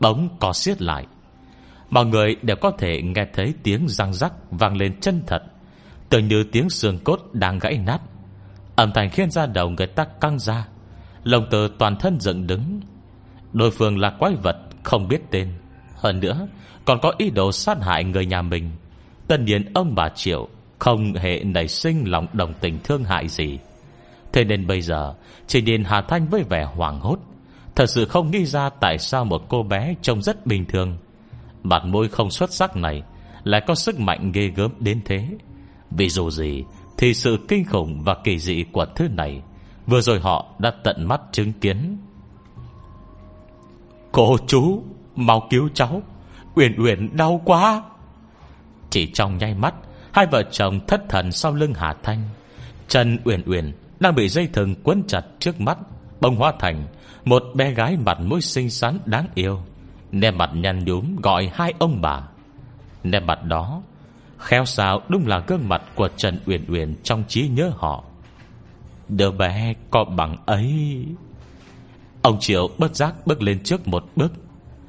Bỗng 0.00 0.28
có 0.40 0.52
xiết 0.52 0.82
lại. 0.82 1.06
Mọi 1.90 2.06
người 2.06 2.36
đều 2.42 2.56
có 2.56 2.70
thể 2.70 3.02
nghe 3.02 3.26
thấy 3.32 3.54
tiếng 3.62 3.88
răng 3.88 4.14
rắc 4.14 4.32
Vang 4.50 4.76
lên 4.76 5.00
chân 5.00 5.22
thật 5.26 5.42
Tưởng 6.08 6.28
như 6.28 6.44
tiếng 6.52 6.70
xương 6.70 6.98
cốt 7.04 7.20
đang 7.32 7.58
gãy 7.58 7.78
nát. 7.86 7.98
Âm 8.76 8.92
thanh 8.94 9.10
khiến 9.10 9.30
ra 9.30 9.46
đầu 9.46 9.70
người 9.70 9.86
ta 9.86 10.04
căng 10.20 10.38
ra 10.38 10.66
Lồng 11.24 11.50
tờ 11.50 11.68
toàn 11.78 11.96
thân 11.96 12.20
dựng 12.20 12.46
đứng. 12.46 12.80
Đối 13.52 13.70
phương 13.70 13.98
là 13.98 14.10
quái 14.18 14.34
vật 14.34 14.56
Không 14.82 15.08
biết 15.08 15.20
tên. 15.30 15.52
Hơn 15.96 16.20
nữa, 16.20 16.48
còn 16.84 16.98
có 17.02 17.12
ý 17.18 17.30
đồ 17.30 17.52
sát 17.52 17.78
hại 17.82 18.04
người 18.04 18.26
nhà 18.26 18.42
mình. 18.42 18.70
Tân 19.28 19.44
nhiên 19.44 19.72
ông 19.74 19.94
bà 19.94 20.08
Triệu 20.08 20.48
Không 20.78 21.14
hề 21.14 21.44
nảy 21.44 21.68
sinh 21.68 22.04
lòng 22.06 22.26
đồng 22.32 22.54
tình 22.60 22.78
thương 22.84 23.04
hại 23.04 23.28
gì. 23.28 23.58
Thế 24.32 24.44
nên 24.44 24.66
bây 24.66 24.80
giờ, 24.80 25.14
Chỉ 25.46 25.62
nhìn 25.62 25.84
Hà 25.84 26.02
Thanh 26.02 26.28
với 26.28 26.42
vẻ 26.42 26.64
hoàng 26.64 27.00
hốt. 27.00 27.18
Thật 27.74 27.86
sự 27.86 28.04
không 28.04 28.30
nghĩ 28.30 28.44
ra 28.44 28.70
tại 28.80 28.98
sao 28.98 29.24
một 29.24 29.42
cô 29.48 29.62
bé 29.62 29.94
Trông 30.02 30.22
rất 30.22 30.46
bình 30.46 30.64
thường 30.64 30.98
Mặt 31.64 31.84
môi 31.84 32.08
không 32.08 32.30
xuất 32.30 32.52
sắc 32.52 32.76
này 32.76 33.02
Lại 33.44 33.62
có 33.66 33.74
sức 33.74 34.00
mạnh 34.00 34.32
ghê 34.32 34.48
gớm 34.56 34.70
đến 34.78 35.00
thế. 35.04 35.28
Vì 35.90 36.08
dù 36.08 36.30
gì 36.30 36.64
Thì 36.98 37.14
sự 37.14 37.38
kinh 37.48 37.64
khủng 37.64 38.02
và 38.04 38.16
kỳ 38.24 38.38
dị 38.38 38.64
của 38.72 38.86
thứ 38.96 39.08
này 39.08 39.42
Vừa 39.86 40.00
rồi 40.00 40.20
họ 40.20 40.46
đã 40.58 40.72
tận 40.84 41.08
mắt 41.08 41.20
chứng 41.32 41.52
kiến. 41.52 41.98
Cô 44.12 44.36
chú, 44.46 44.82
Mau 45.16 45.46
cứu 45.50 45.68
cháu. 45.74 46.02
Uyển 46.54 46.82
Uyển 46.82 47.16
đau 47.16 47.40
quá. 47.44 47.82
Chỉ 48.90 49.06
trong 49.06 49.38
nháy 49.38 49.54
mắt, 49.54 49.74
Hai 50.12 50.26
vợ 50.26 50.42
chồng 50.42 50.80
thất 50.86 51.00
thần 51.08 51.32
sau 51.32 51.54
lưng 51.54 51.72
Hà 51.74 51.94
Thanh. 52.02 52.28
Trần 52.88 53.18
Uyển 53.24 53.42
Uyển 53.46 53.72
Đang 54.00 54.14
bị 54.14 54.28
dây 54.28 54.48
thừng 54.52 54.74
quấn 54.84 55.02
chặt 55.08 55.22
trước 55.38 55.60
mắt, 55.60 55.78
Bông 56.20 56.36
hoa 56.36 56.52
thành 56.58 56.86
Một 57.24 57.42
bé 57.54 57.70
gái 57.70 57.96
mặt 57.96 58.18
mũi 58.20 58.40
xinh 58.40 58.70
xắn 58.70 58.98
đáng 59.04 59.26
yêu. 59.34 59.60
Nè 60.14 60.30
mặt 60.30 60.50
nhăn 60.54 60.84
nhúm 60.84 61.16
gọi 61.16 61.50
hai 61.54 61.74
ông 61.78 62.00
bà. 62.00 62.20
Nè 63.04 63.20
mặt 63.20 63.44
đó, 63.44 63.82
Khéo 64.38 64.64
sao 64.64 65.00
đúng 65.08 65.26
là 65.26 65.38
gương 65.46 65.68
mặt 65.68 65.82
của 65.94 66.08
Trần 66.16 66.38
Uyển 66.46 66.64
Uyển 66.68 66.94
Trong 67.02 67.24
trí 67.28 67.48
nhớ 67.48 67.70
họ. 67.76 68.04
Đứa 69.08 69.30
bé 69.30 69.74
có 69.90 70.04
bằng 70.04 70.36
ấy. 70.46 71.04
Ông 72.22 72.40
Triệu 72.40 72.68
bất 72.78 72.96
giác 72.96 73.26
bước 73.26 73.42
lên 73.42 73.62
trước 73.64 73.88
một 73.88 74.04
bước. 74.16 74.32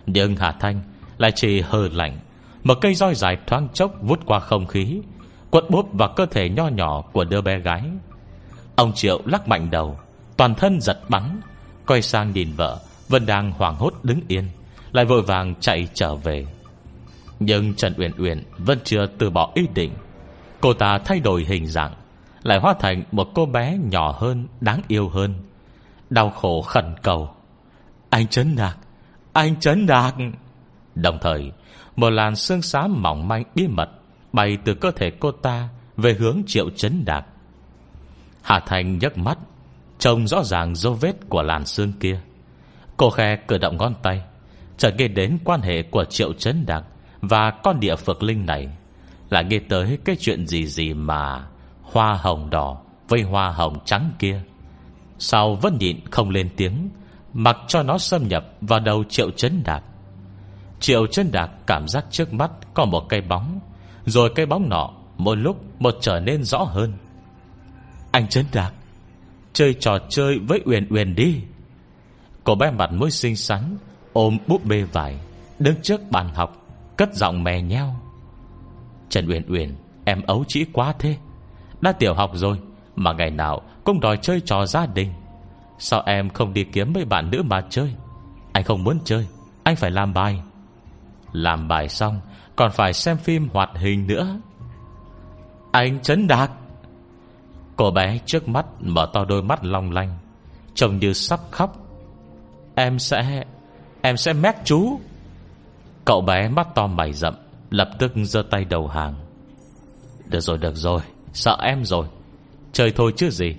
Nhưng 0.06 0.36
Hà 0.36 0.52
Thanh 0.52 0.82
lại 1.18 1.32
chỉ 1.36 1.62
hờ 1.62 1.88
lạnh, 1.92 2.20
Một 2.64 2.78
cây 2.82 2.96
roi 2.96 3.16
dài 3.16 3.38
thoáng 3.48 3.68
chốc 3.74 3.92
vút 4.02 4.20
qua 4.26 4.40
không 4.40 4.68
khí, 4.68 5.02
Quật 5.50 5.64
bốp 5.70 5.86
vào 5.94 6.14
cơ 6.16 6.26
thể 6.26 6.50
nho 6.50 6.68
nhỏ 6.68 7.02
Của 7.02 7.24
đứa 7.24 7.42
bé 7.42 7.60
gái. 7.60 7.84
Ông 8.76 8.94
Triệu 8.94 9.22
lắc 9.26 9.48
mạnh 9.48 9.72
đầu, 9.72 10.00
Toàn 10.38 10.56
thân 10.56 10.82
giật 10.82 11.00
bắn, 11.10 11.42
Quay 11.88 12.02
sang 12.02 12.32
nhìn 12.32 12.54
vợ, 12.56 12.80
Vẫn 13.10 13.26
đang 13.26 13.52
hoảng 13.52 13.76
hốt 13.76 13.94
đứng 14.04 14.22
yên. 14.28 14.46
Lại 14.96 15.06
vội 15.06 15.22
vàng 15.22 15.54
chạy 15.60 15.88
trở 15.94 16.16
về. 16.16 16.46
Nhưng 17.40 17.74
Trần 17.74 17.94
Uyển 17.98 18.12
Uyển 18.18 18.44
Vẫn 18.58 18.80
chưa 18.84 19.06
từ 19.06 19.30
bỏ 19.30 19.52
ý 19.56 19.68
định. 19.74 19.94
Cô 20.62 20.74
ta 20.74 21.00
thay 21.06 21.20
đổi 21.20 21.46
hình 21.48 21.68
dạng, 21.68 21.94
Lại 22.44 22.60
hóa 22.60 22.76
thành 22.80 23.04
một 23.12 23.32
cô 23.34 23.46
bé 23.46 23.78
nhỏ 23.92 24.16
hơn, 24.20 24.48
Đáng 24.62 24.82
yêu 24.88 25.10
hơn. 25.10 25.34
Đau 26.10 26.30
khổ 26.30 26.62
khẩn 26.62 26.96
cầu. 27.02 27.30
Anh 28.10 28.28
Trấn 28.28 28.56
Đạc 28.56 28.78
Anh 29.34 29.60
Trấn 29.60 29.86
Đạc 29.86 30.14
Đồng 30.96 31.18
thời, 31.22 31.52
Một 31.96 32.10
làn 32.10 32.36
xương 32.36 32.62
xám 32.62 33.02
mỏng 33.02 33.28
manh 33.28 33.44
bí 33.56 33.68
mật 33.68 33.90
Bay 34.34 34.58
từ 34.66 34.74
cơ 34.74 34.92
thể 34.92 35.12
cô 35.20 35.32
ta 35.32 35.70
Về 35.98 36.14
hướng 36.14 36.42
triệu 36.48 36.70
chấn 36.70 37.06
đạc. 37.06 37.26
Hà 38.42 38.60
Thành 38.60 38.98
nhấc 38.98 39.18
mắt, 39.18 39.38
Trông 40.00 40.28
rõ 40.28 40.44
ràng 40.44 40.76
dấu 40.76 40.94
vết 40.94 41.16
của 41.30 41.42
làn 41.42 41.66
xương 41.66 41.94
kia. 41.94 42.20
Cô 42.98 43.10
khe 43.10 43.36
cử 43.36 43.58
động 43.58 43.78
ngón 43.78 43.94
tay 44.04 44.22
Chợt 44.78 44.96
nghe 44.98 45.08
đến 45.08 45.38
quan 45.44 45.62
hệ 45.62 45.84
của 45.84 46.06
triệu 46.06 46.34
chấn 46.34 46.66
đạc 46.66 46.84
Và 47.22 47.52
con 47.64 47.80
địa 47.80 47.96
phược 47.96 48.24
linh 48.24 48.46
này 48.46 48.68
Là 49.30 49.42
nghe 49.42 49.60
tới 49.70 49.98
cái 50.06 50.16
chuyện 50.20 50.48
gì 50.48 50.66
gì 50.66 50.94
mà 50.94 51.48
Hoa 51.82 52.14
hồng 52.22 52.50
đỏ 52.50 52.82
Với 53.08 53.22
hoa 53.22 53.50
hồng 53.50 53.78
trắng 53.86 54.12
kia. 54.20 54.42
Sao 55.20 55.56
vẫn 55.56 55.78
nhịn 55.80 56.00
không 56.12 56.30
lên 56.30 56.50
tiếng, 56.58 56.90
Mặc 57.34 57.58
cho 57.68 57.84
nó 57.84 57.98
xâm 57.98 58.28
nhập 58.28 58.46
vào 58.62 58.80
đầu 58.80 59.04
triệu 59.10 59.32
chấn 59.32 59.64
đạc 59.64 59.84
Triệu 60.80 61.08
chấn 61.08 61.32
đạc 61.32 61.50
cảm 61.68 61.88
giác 61.88 62.06
trước 62.12 62.34
mắt 62.34 62.52
Có 62.74 62.86
một 62.86 63.10
cây 63.10 63.22
bóng, 63.22 63.60
Rồi 64.06 64.32
cây 64.36 64.46
bóng 64.46 64.70
nọ 64.70 64.90
Một 65.18 65.36
lúc 65.36 65.82
một 65.82 65.98
trở 66.02 66.20
nên 66.20 66.44
rõ 66.44 66.64
hơn. 66.64 66.94
Anh 68.12 68.28
chấn 68.28 68.46
đạc 68.54 68.72
Chơi 69.54 69.74
trò 69.74 69.98
chơi 70.10 70.40
với 70.40 70.62
Uyển 70.66 70.88
Uyển 70.90 71.16
đi. 71.16 71.42
Cô 72.44 72.56
bé 72.56 72.72
mặt 72.72 72.92
mũi 72.92 73.12
xinh 73.12 73.36
xắn 73.36 73.78
Ôm 74.16 74.38
búp 74.48 74.66
bê 74.66 74.84
vải, 74.84 75.20
Đứng 75.60 75.76
trước 75.82 76.02
bàn 76.12 76.30
học, 76.34 76.58
Cất 76.98 77.14
giọng 77.14 77.44
mè 77.44 77.62
nheo. 77.62 77.96
Trần 79.10 79.30
Uyển 79.30 79.44
Uyển, 79.50 79.76
Em 80.06 80.22
ấu 80.22 80.44
chỉ 80.48 80.66
quá 80.74 80.94
thế. 81.00 81.18
Đã 81.82 81.92
tiểu 81.92 82.14
học 82.14 82.32
rồi, 82.34 82.60
Mà 82.96 83.14
ngày 83.14 83.30
nào 83.30 83.62
cũng 83.84 84.00
đòi 84.00 84.18
chơi 84.18 84.42
trò 84.42 84.66
gia 84.66 84.86
đình. 84.86 85.14
Sao 85.78 86.04
em 86.06 86.30
không 86.30 86.54
đi 86.54 86.64
kiếm 86.64 86.94
mấy 86.94 87.06
bạn 87.06 87.32
nữ 87.32 87.44
mà 87.44 87.62
chơi? 87.70 87.96
Anh 88.54 88.64
không 88.64 88.84
muốn 88.84 89.00
chơi, 89.06 89.28
Anh 89.64 89.76
phải 89.76 89.92
làm 89.92 90.14
bài. 90.14 90.42
Làm 91.32 91.68
bài 91.68 91.90
xong, 91.90 92.20
Còn 92.56 92.72
phải 92.72 92.94
xem 92.94 93.18
phim 93.18 93.50
hoạt 93.54 93.70
hình 93.76 94.08
nữa. 94.08 94.40
Anh 95.72 96.00
Trấn 96.00 96.28
đạt. 96.28 96.52
Cô 97.76 97.92
bé 97.92 98.20
trước 98.26 98.48
mắt 98.48 98.66
Mở 98.80 99.10
to 99.14 99.26
đôi 99.26 99.44
mắt 99.44 99.64
long 99.64 99.92
lanh, 99.92 100.18
Trông 100.76 100.98
như 100.98 101.14
sắp 101.14 101.40
khóc. 101.52 101.78
Em 102.76 103.00
sẽ 103.00 103.44
Em 104.06 104.18
sẽ 104.18 104.34
mét 104.34 104.56
chú. 104.66 105.00
Cậu 106.06 106.22
bé 106.22 106.48
mắt 106.50 106.68
to 106.76 106.88
mày 106.88 107.14
rậm, 107.14 107.36
Lập 107.70 107.90
tức 108.00 108.12
giơ 108.16 108.44
tay 108.50 108.66
đầu 108.66 108.88
hàng. 108.88 109.16
Được 110.26 110.40
rồi 110.40 110.58
được 110.58 110.76
rồi, 110.76 111.02
Sợ 111.34 111.58
em 111.62 111.86
rồi. 111.86 112.08
Chơi 112.74 112.92
thôi 112.92 113.14
chứ 113.18 113.30
gì. 113.30 113.56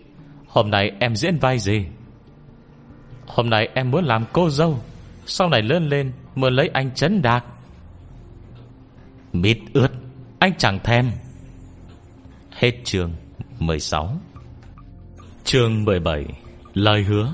Hôm 0.48 0.70
nay 0.70 0.92
em 1.00 1.16
diễn 1.16 1.38
vai 1.38 1.58
gì? 1.58 1.86
Hôm 3.26 3.50
nay 3.50 3.68
em 3.74 3.90
muốn 3.90 4.04
làm 4.04 4.24
cô 4.32 4.50
dâu. 4.50 4.78
Sau 5.26 5.48
này 5.48 5.62
lớn 5.62 5.88
lên, 5.88 6.12
Muốn 6.34 6.54
lấy 6.54 6.70
anh 6.72 6.94
chấn 6.94 7.22
Đạc. 7.22 7.44
Mít 9.32 9.58
ướt, 9.72 9.90
Anh 10.38 10.52
chẳng 10.58 10.78
thèm. 10.84 11.10
Hết 12.50 12.72
chương 12.84 13.12
16 13.58 14.16
Chương 15.44 15.84
17 15.84 16.26
Lời 16.74 17.02
hứa. 17.02 17.32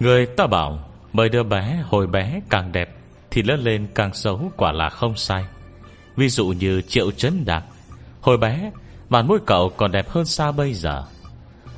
Người 0.00 0.26
ta 0.26 0.46
bảo 0.46 0.89
bởi 1.12 1.28
đứa 1.28 1.42
bé 1.42 1.82
hồi 1.84 2.06
bé 2.06 2.40
càng 2.50 2.72
đẹp 2.72 2.96
Thì 3.30 3.42
lớn 3.42 3.60
lên 3.60 3.86
càng 3.94 4.14
xấu 4.14 4.52
quả 4.56 4.72
là 4.72 4.88
không 4.88 5.16
sai. 5.16 5.44
Ví 6.16 6.28
dụ 6.28 6.46
như 6.48 6.80
Triệu 6.80 7.10
chấn 7.10 7.44
Đạt, 7.44 7.64
Hồi 8.20 8.38
bé 8.38 8.70
Màn 9.08 9.26
mũi 9.26 9.38
cậu 9.46 9.68
còn 9.76 9.92
đẹp 9.92 10.08
hơn 10.08 10.24
xa 10.24 10.52
bây 10.52 10.74
giờ? 10.74 11.04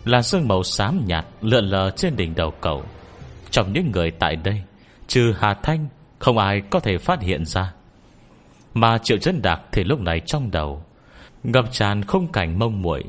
Là 0.04 0.22
sương 0.22 0.48
màu 0.48 0.62
xám 0.62 1.04
nhạt 1.06 1.26
Lượn 1.40 1.64
lờ 1.64 1.90
trên 1.90 2.16
đỉnh 2.16 2.34
đầu 2.34 2.52
cậu. 2.60 2.84
Trong 3.50 3.72
những 3.72 3.90
người 3.90 4.10
tại 4.10 4.36
đây, 4.36 4.62
Trừ 5.06 5.34
Hà 5.38 5.54
Thanh, 5.54 5.86
Không 6.18 6.38
ai 6.38 6.62
có 6.70 6.80
thể 6.80 6.98
phát 6.98 7.20
hiện 7.20 7.44
ra. 7.44 7.72
Mà 8.74 8.98
Triệu 8.98 9.18
chấn 9.18 9.42
Đạt 9.42 9.60
thì 9.72 9.84
lúc 9.84 10.00
này 10.00 10.20
trong 10.20 10.50
đầu, 10.50 10.84
Ngập 11.42 11.72
tràn 11.72 12.02
không 12.02 12.32
cảnh 12.32 12.58
mông 12.58 12.82
muội. 12.82 13.04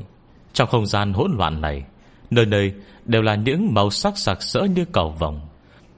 Trong 0.52 0.68
không 0.68 0.86
gian 0.86 1.12
hỗn 1.12 1.34
loạn 1.38 1.60
này, 1.60 1.84
Nơi 2.30 2.46
nơi 2.46 2.72
đều 3.04 3.22
là 3.22 3.34
những 3.34 3.74
màu 3.74 3.90
sắc 3.90 4.18
sặc 4.18 4.42
sỡ 4.42 4.60
như 4.74 4.84
cầu 4.92 5.10
vồng. 5.18 5.40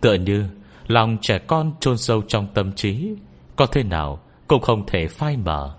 Tựa 0.00 0.14
như 0.14 0.44
Lòng 0.86 1.18
trẻ 1.22 1.38
con 1.38 1.72
chôn 1.80 1.98
sâu 1.98 2.22
trong 2.28 2.46
tâm 2.54 2.72
trí, 2.72 3.08
Có 3.56 3.66
thế 3.66 3.82
nào 3.82 4.20
cũng 4.48 4.62
không 4.62 4.86
thể 4.86 5.08
phai 5.08 5.36
mở 5.36 5.74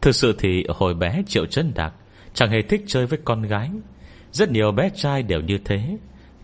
Thực 0.00 0.14
sự 0.14 0.36
thì 0.38 0.64
hồi 0.68 0.94
bé 0.94 1.22
Triệu 1.26 1.46
chân 1.46 1.72
Đạc 1.74 1.92
Chẳng 2.34 2.50
hề 2.50 2.62
thích 2.62 2.84
chơi 2.86 3.06
với 3.06 3.18
con 3.24 3.42
gái. 3.42 3.70
Rất 4.32 4.50
nhiều 4.50 4.72
bé 4.72 4.90
trai 4.94 5.22
đều 5.22 5.40
như 5.40 5.58
thế. 5.64 5.96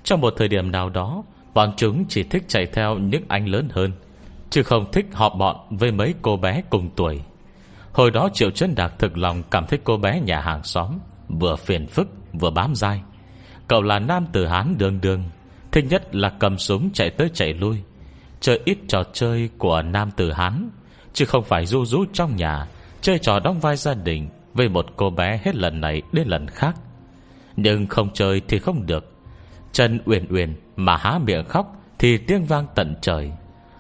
Trong 0.04 0.20
một 0.20 0.34
thời 0.36 0.48
điểm 0.48 0.70
nào 0.72 0.90
đó, 0.90 1.24
Bọn 1.54 1.72
chúng 1.76 2.04
chỉ 2.08 2.22
thích 2.22 2.44
chạy 2.48 2.66
theo 2.66 2.98
những 2.98 3.22
anh 3.28 3.48
lớn 3.48 3.68
hơn, 3.72 3.92
Chứ 4.50 4.62
không 4.62 4.92
thích 4.92 5.06
họp 5.12 5.32
bọn 5.38 5.56
Với 5.70 5.92
mấy 5.92 6.14
cô 6.22 6.36
bé 6.36 6.62
cùng 6.70 6.90
tuổi. 6.96 7.20
Hồi 7.92 8.10
đó 8.10 8.28
Triệu 8.34 8.50
chân 8.50 8.74
Đạc 8.74 8.92
thực 8.98 9.18
lòng 9.18 9.42
Cảm 9.50 9.66
thấy 9.66 9.78
cô 9.84 9.96
bé 9.96 10.20
nhà 10.20 10.40
hàng 10.40 10.62
xóm 10.64 10.98
Vừa 11.28 11.56
phiền 11.56 11.86
phức 11.86 12.08
vừa 12.32 12.50
bám 12.50 12.74
dai. 12.74 13.02
Cậu 13.68 13.82
là 13.82 13.98
nam 13.98 14.26
tử 14.32 14.46
Hán 14.46 14.78
đường 14.78 15.00
đường 15.00 15.24
Thích 15.72 15.84
nhất 15.90 16.14
là 16.14 16.28
cầm 16.38 16.58
súng 16.58 16.90
chạy 16.92 17.10
tới 17.10 17.30
chạy 17.34 17.52
lui. 17.52 17.76
Chơi 18.40 18.60
ít 18.64 18.78
trò 18.88 19.02
chơi 19.12 19.50
của 19.58 19.82
nam 19.82 20.10
tử 20.16 20.32
Hán, 20.32 20.70
Chứ 21.12 21.24
không 21.24 21.44
phải 21.44 21.66
du 21.66 21.84
rú 21.84 22.04
trong 22.12 22.36
nhà, 22.36 22.66
Chơi 23.00 23.18
trò 23.18 23.38
đóng 23.40 23.60
vai 23.60 23.76
gia 23.76 23.94
đình 23.94 24.28
Với 24.54 24.68
một 24.68 24.86
cô 24.96 25.10
bé 25.10 25.40
hết 25.44 25.54
lần 25.54 25.80
này 25.80 26.02
đến 26.12 26.28
lần 26.28 26.46
khác. 26.46 26.76
Nhưng 27.56 27.86
không 27.86 28.10
chơi 28.14 28.42
thì 28.48 28.58
không 28.58 28.86
được. 28.86 29.12
Trần 29.72 30.00
Uyển 30.04 30.26
Uyển 30.30 30.56
Mà 30.76 30.96
há 30.96 31.18
miệng 31.18 31.44
khóc 31.44 31.76
Thì 31.98 32.18
tiếng 32.18 32.44
vang 32.44 32.66
tận 32.74 32.94
trời. 33.00 33.32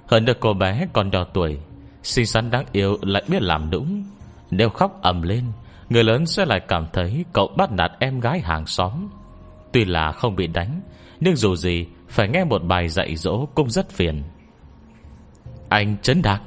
Hơn 0.06 0.24
được 0.24 0.40
cô 0.40 0.54
bé 0.54 0.86
còn 0.92 1.10
nhỏ 1.10 1.24
tuổi, 1.24 1.58
Xinh 2.02 2.26
xắn 2.26 2.50
đáng 2.50 2.64
yêu 2.72 2.98
lại 3.02 3.22
biết 3.28 3.42
làm 3.42 3.70
đúng 3.70 4.04
Nếu 4.50 4.68
khóc 4.68 5.02
ầm 5.02 5.22
lên, 5.22 5.44
Người 5.90 6.04
lớn 6.04 6.26
sẽ 6.26 6.44
lại 6.44 6.60
cảm 6.68 6.86
thấy 6.92 7.24
Cậu 7.32 7.54
bắt 7.56 7.72
nạt 7.72 7.92
em 7.98 8.20
gái 8.20 8.40
hàng 8.40 8.66
xóm. 8.66 9.08
Tuy 9.72 9.84
là 9.84 10.12
không 10.12 10.36
bị 10.36 10.46
đánh 10.46 10.80
nhưng 11.20 11.36
dù 11.36 11.56
gì, 11.56 11.86
Phải 12.08 12.28
nghe 12.28 12.44
một 12.44 12.62
bài 12.64 12.88
dạy 12.88 13.16
dỗ 13.16 13.46
cũng 13.54 13.70
rất 13.70 13.90
phiền. 13.90 14.22
Anh 15.68 15.96
Trấn 16.02 16.22
Đạc, 16.22 16.42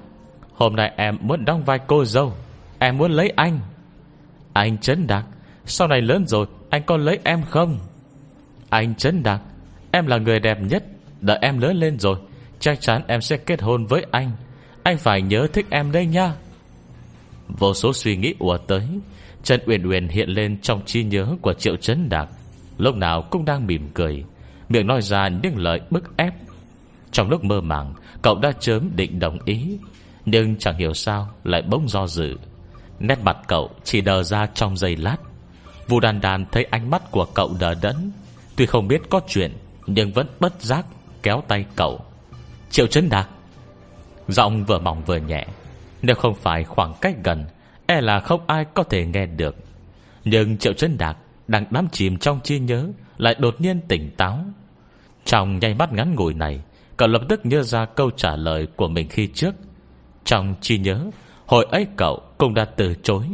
Hôm 0.53 0.75
nay 0.75 0.91
em 0.97 1.17
muốn 1.21 1.45
đóng 1.45 1.63
vai 1.63 1.79
cô 1.87 2.05
dâu, 2.05 2.33
Em 2.79 2.97
muốn 2.97 3.11
lấy 3.11 3.29
anh. 3.35 3.59
Anh 4.53 4.77
Trấn 4.77 5.07
Đạc, 5.07 5.25
Sau 5.65 5.87
này 5.87 6.01
lớn 6.01 6.27
rồi, 6.27 6.45
anh 6.69 6.83
có 6.83 6.97
lấy 6.97 7.19
em 7.23 7.43
không? 7.43 7.79
Anh 8.69 8.95
Trấn 8.95 9.23
Đạc, 9.23 9.41
Em 9.91 10.07
là 10.07 10.17
người 10.17 10.39
đẹp 10.39 10.57
nhất, 10.61 10.83
Đợi 11.21 11.37
em 11.41 11.59
lớn 11.59 11.77
lên 11.77 11.99
rồi, 11.99 12.17
Chắc 12.59 12.81
chắn 12.81 13.01
em 13.07 13.21
sẽ 13.21 13.37
kết 13.37 13.61
hôn 13.61 13.85
với 13.85 14.05
anh. 14.11 14.31
Anh 14.83 14.97
phải 14.97 15.21
nhớ 15.21 15.47
thích 15.53 15.65
em 15.69 15.91
đây 15.91 16.05
nha. 16.05 16.33
Vô 17.47 17.73
số 17.73 17.93
suy 17.93 18.15
nghĩ 18.17 18.35
ùa 18.39 18.57
tới, 18.57 18.83
Trần 19.43 19.59
Uyển 19.65 19.89
Uyển 19.89 20.07
hiện 20.07 20.29
lên 20.29 20.61
trong 20.61 20.85
trí 20.85 21.03
nhớ 21.03 21.35
của 21.41 21.53
Triệu 21.53 21.75
Trấn 21.75 22.09
Đạc, 22.09 22.29
Lúc 22.77 22.95
nào 22.95 23.21
cũng 23.31 23.45
đang 23.45 23.67
mỉm 23.67 23.89
cười. 23.93 24.23
Miệng 24.71 24.87
nói 24.87 25.01
ra 25.01 25.27
những 25.27 25.57
lời 25.57 25.81
bức 25.89 26.17
ép. 26.17 26.33
Trong 27.11 27.29
lúc 27.29 27.43
mơ 27.43 27.61
màng, 27.61 27.93
Cậu 28.21 28.35
đã 28.39 28.51
chớm 28.59 28.89
định 28.95 29.19
đồng 29.19 29.37
ý. 29.45 29.77
Nhưng 30.25 30.55
chẳng 30.55 30.77
hiểu 30.77 30.93
sao 30.93 31.29
lại 31.43 31.61
bỗng 31.61 31.89
do 31.89 32.07
dự. 32.07 32.37
Nét 32.99 33.19
mặt 33.23 33.37
cậu 33.47 33.69
chỉ 33.83 34.01
đờ 34.01 34.23
ra 34.23 34.45
trong 34.53 34.77
giây 34.77 34.95
lát. 34.95 35.17
Vu 35.87 35.99
đàn 35.99 36.21
đàn 36.21 36.45
thấy 36.51 36.63
ánh 36.63 36.89
mắt 36.89 37.11
của 37.11 37.25
cậu 37.25 37.51
đờ 37.59 37.73
đẫn. 37.81 38.11
Tuy 38.55 38.65
không 38.65 38.87
biết 38.87 39.01
có 39.09 39.21
chuyện, 39.27 39.53
Nhưng 39.87 40.11
vẫn 40.11 40.27
bất 40.39 40.61
giác 40.61 40.85
kéo 41.23 41.43
tay 41.47 41.65
cậu. 41.75 41.99
Triệu 42.69 42.87
chấn 42.87 43.09
đạc. 43.09 43.29
Giọng 44.27 44.65
vừa 44.65 44.79
mỏng 44.79 45.03
vừa 45.05 45.17
nhẹ. 45.17 45.47
Nếu 46.01 46.15
không 46.15 46.35
phải 46.35 46.63
khoảng 46.63 46.93
cách 47.01 47.15
gần 47.23 47.45
E 47.85 48.01
là 48.01 48.19
không 48.19 48.41
ai 48.47 48.65
có 48.73 48.83
thể 48.83 49.05
nghe 49.05 49.25
được. 49.25 49.55
Nhưng 50.25 50.57
Triệu 50.57 50.73
chấn 50.73 50.97
đạc 50.97 51.17
Đang 51.47 51.65
đắm 51.71 51.87
chìm 51.91 52.17
trong 52.17 52.39
chi 52.43 52.59
nhớ, 52.59 52.87
Lại 53.17 53.35
đột 53.39 53.61
nhiên 53.61 53.81
tỉnh 53.87 54.11
táo. 54.17 54.45
Trong 55.25 55.59
nhanh 55.59 55.77
mắt 55.77 55.93
ngắn 55.93 56.15
ngủi 56.15 56.33
này, 56.33 56.61
Cậu 56.97 57.07
lập 57.07 57.21
tức 57.29 57.45
nhớ 57.45 57.63
ra 57.63 57.85
câu 57.85 58.11
trả 58.11 58.35
lời 58.35 58.67
của 58.75 58.87
mình 58.87 59.07
khi 59.09 59.27
trước. 59.27 59.55
Trong 60.25 60.55
chi 60.61 60.77
nhớ, 60.77 61.05
Hồi 61.45 61.67
ấy 61.71 61.87
cậu 61.97 62.21
cũng 62.37 62.53
đã 62.53 62.65
từ 62.65 62.95
chối. 63.03 63.25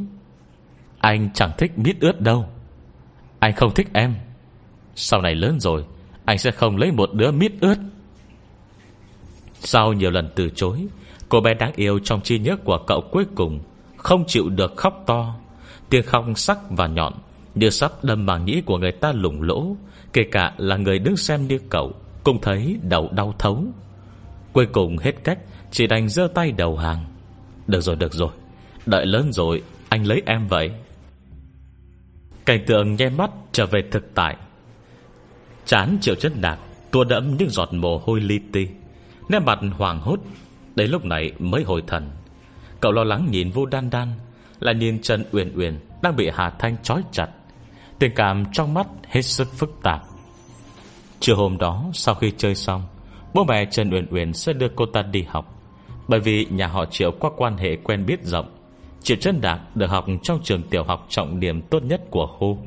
Anh 1.00 1.30
chẳng 1.34 1.52
thích 1.58 1.72
mít 1.78 2.00
ướt 2.00 2.22
đâu. 2.22 2.50
Anh 3.40 3.54
không 3.56 3.74
thích 3.74 3.88
em. 3.94 4.16
Sau 4.96 5.22
này 5.22 5.36
lớn 5.36 5.60
rồi, 5.60 5.86
Anh 6.26 6.38
sẽ 6.38 6.52
không 6.52 6.78
lấy 6.78 6.92
một 6.92 7.14
đứa 7.14 7.32
mít 7.32 7.52
ướt. 7.62 7.78
Sau 9.54 9.94
nhiều 9.94 10.12
lần 10.12 10.30
từ 10.36 10.50
chối, 10.50 10.88
Cô 11.30 11.42
bé 11.42 11.54
đáng 11.54 11.72
yêu 11.76 12.00
trong 12.00 12.22
chi 12.22 12.40
nhớ 12.40 12.56
của 12.64 12.80
cậu 12.88 13.02
cuối 13.12 13.26
cùng 13.36 13.60
Không 13.98 14.24
chịu 14.28 14.50
được 14.50 14.78
khóc 14.78 15.04
to. 15.06 15.36
Tiếng 15.90 16.06
khóc 16.06 16.26
sắc 16.36 16.58
và 16.70 16.88
nhọn 16.88 17.14
Như 17.56 17.70
sắp 17.70 17.92
đâm 18.04 18.26
màng 18.26 18.46
nhĩ 18.46 18.62
của 18.62 18.78
người 18.78 18.92
ta 18.92 19.12
lủng 19.12 19.42
lỗ 19.42 19.76
Kể 20.14 20.24
cả 20.32 20.54
là 20.58 20.78
người 20.78 21.00
đứng 21.00 21.18
xem 21.18 21.48
như 21.48 21.58
cậu 21.70 21.94
Cũng 22.24 22.42
thấy 22.42 22.78
đầu 22.84 23.10
đau 23.12 23.34
thấu. 23.40 23.64
Cuối 24.54 24.66
cùng 24.66 24.98
hết 24.98 25.24
cách 25.24 25.40
Chỉ 25.72 25.88
đành 25.88 26.10
giơ 26.10 26.28
tay 26.34 26.52
đầu 26.52 26.78
hàng. 26.78 27.06
Được 27.68 27.82
rồi 27.82 27.96
được 27.96 28.14
rồi. 28.14 28.30
Đợi 28.86 29.06
lớn 29.06 29.34
rồi, 29.34 29.64
anh 29.90 30.08
lấy 30.08 30.22
em 30.26 30.48
vậy. 30.48 30.72
Cảnh 32.46 32.64
tượng 32.68 32.96
nhe 32.96 33.10
mắt 33.10 33.32
trở 33.52 33.66
về 33.66 33.82
thực 33.92 34.14
tại. 34.16 34.36
Chán 35.66 35.98
triệu 36.02 36.16
chất 36.16 36.32
đạc 36.42 36.60
Tua 36.92 37.04
đẫm 37.04 37.38
những 37.38 37.50
giọt 37.50 37.74
mồ 37.74 37.98
hôi 37.98 38.22
li 38.22 38.40
ti. 38.54 38.68
Nét 39.30 39.40
mặt 39.40 39.60
hoàng 39.78 40.00
hốt, 40.00 40.20
Đến 40.76 40.92
lúc 40.92 41.06
này 41.06 41.32
mới 41.40 41.64
hồi 41.64 41.84
thần. 41.88 42.10
Cậu 42.80 42.92
lo 42.92 43.04
lắng 43.04 43.28
nhìn 43.32 43.52
vô 43.52 43.66
đan 43.66 43.90
đan 43.90 44.08
Là 44.60 44.72
nhìn 44.72 45.02
Trần 45.02 45.26
Uyển 45.32 45.52
Uyển 45.56 45.80
Đang 46.02 46.16
bị 46.16 46.30
Hà 46.34 46.50
Thanh 46.50 46.76
trói 46.84 47.04
chặt. 47.12 47.30
Tình 48.00 48.12
cảm 48.16 48.44
trong 48.52 48.74
mắt 48.74 48.88
hết 49.08 49.22
sức 49.22 49.48
phức 49.54 49.70
tạp. 49.84 50.02
Trưa 51.20 51.34
hôm 51.34 51.58
đó, 51.58 51.86
Sau 51.94 52.16
khi 52.16 52.32
chơi 52.38 52.56
xong, 52.56 52.84
Bố 53.34 53.44
mẹ 53.44 53.66
Trần 53.66 53.94
Uyển 53.94 54.08
Uyển 54.12 54.34
sẽ 54.34 54.54
đưa 54.54 54.68
cô 54.76 54.86
ta 54.86 55.02
đi 55.02 55.26
học. 55.28 55.54
Bởi 56.08 56.20
vì 56.20 56.46
nhà 56.50 56.68
họ 56.68 56.86
Triệu 56.86 57.12
có 57.12 57.30
quan 57.30 57.58
hệ 57.58 57.76
quen 57.76 58.06
biết 58.06 58.24
rộng, 58.24 58.58
Triệu 59.02 59.18
Trân 59.18 59.42
Đạt 59.42 59.60
được 59.76 59.90
học 59.90 60.06
trong 60.24 60.40
trường 60.44 60.64
tiểu 60.64 60.84
học 60.84 61.06
trọng 61.10 61.40
điểm 61.40 61.62
tốt 61.62 61.84
nhất 61.84 62.02
của 62.10 62.28
khu 62.28 62.58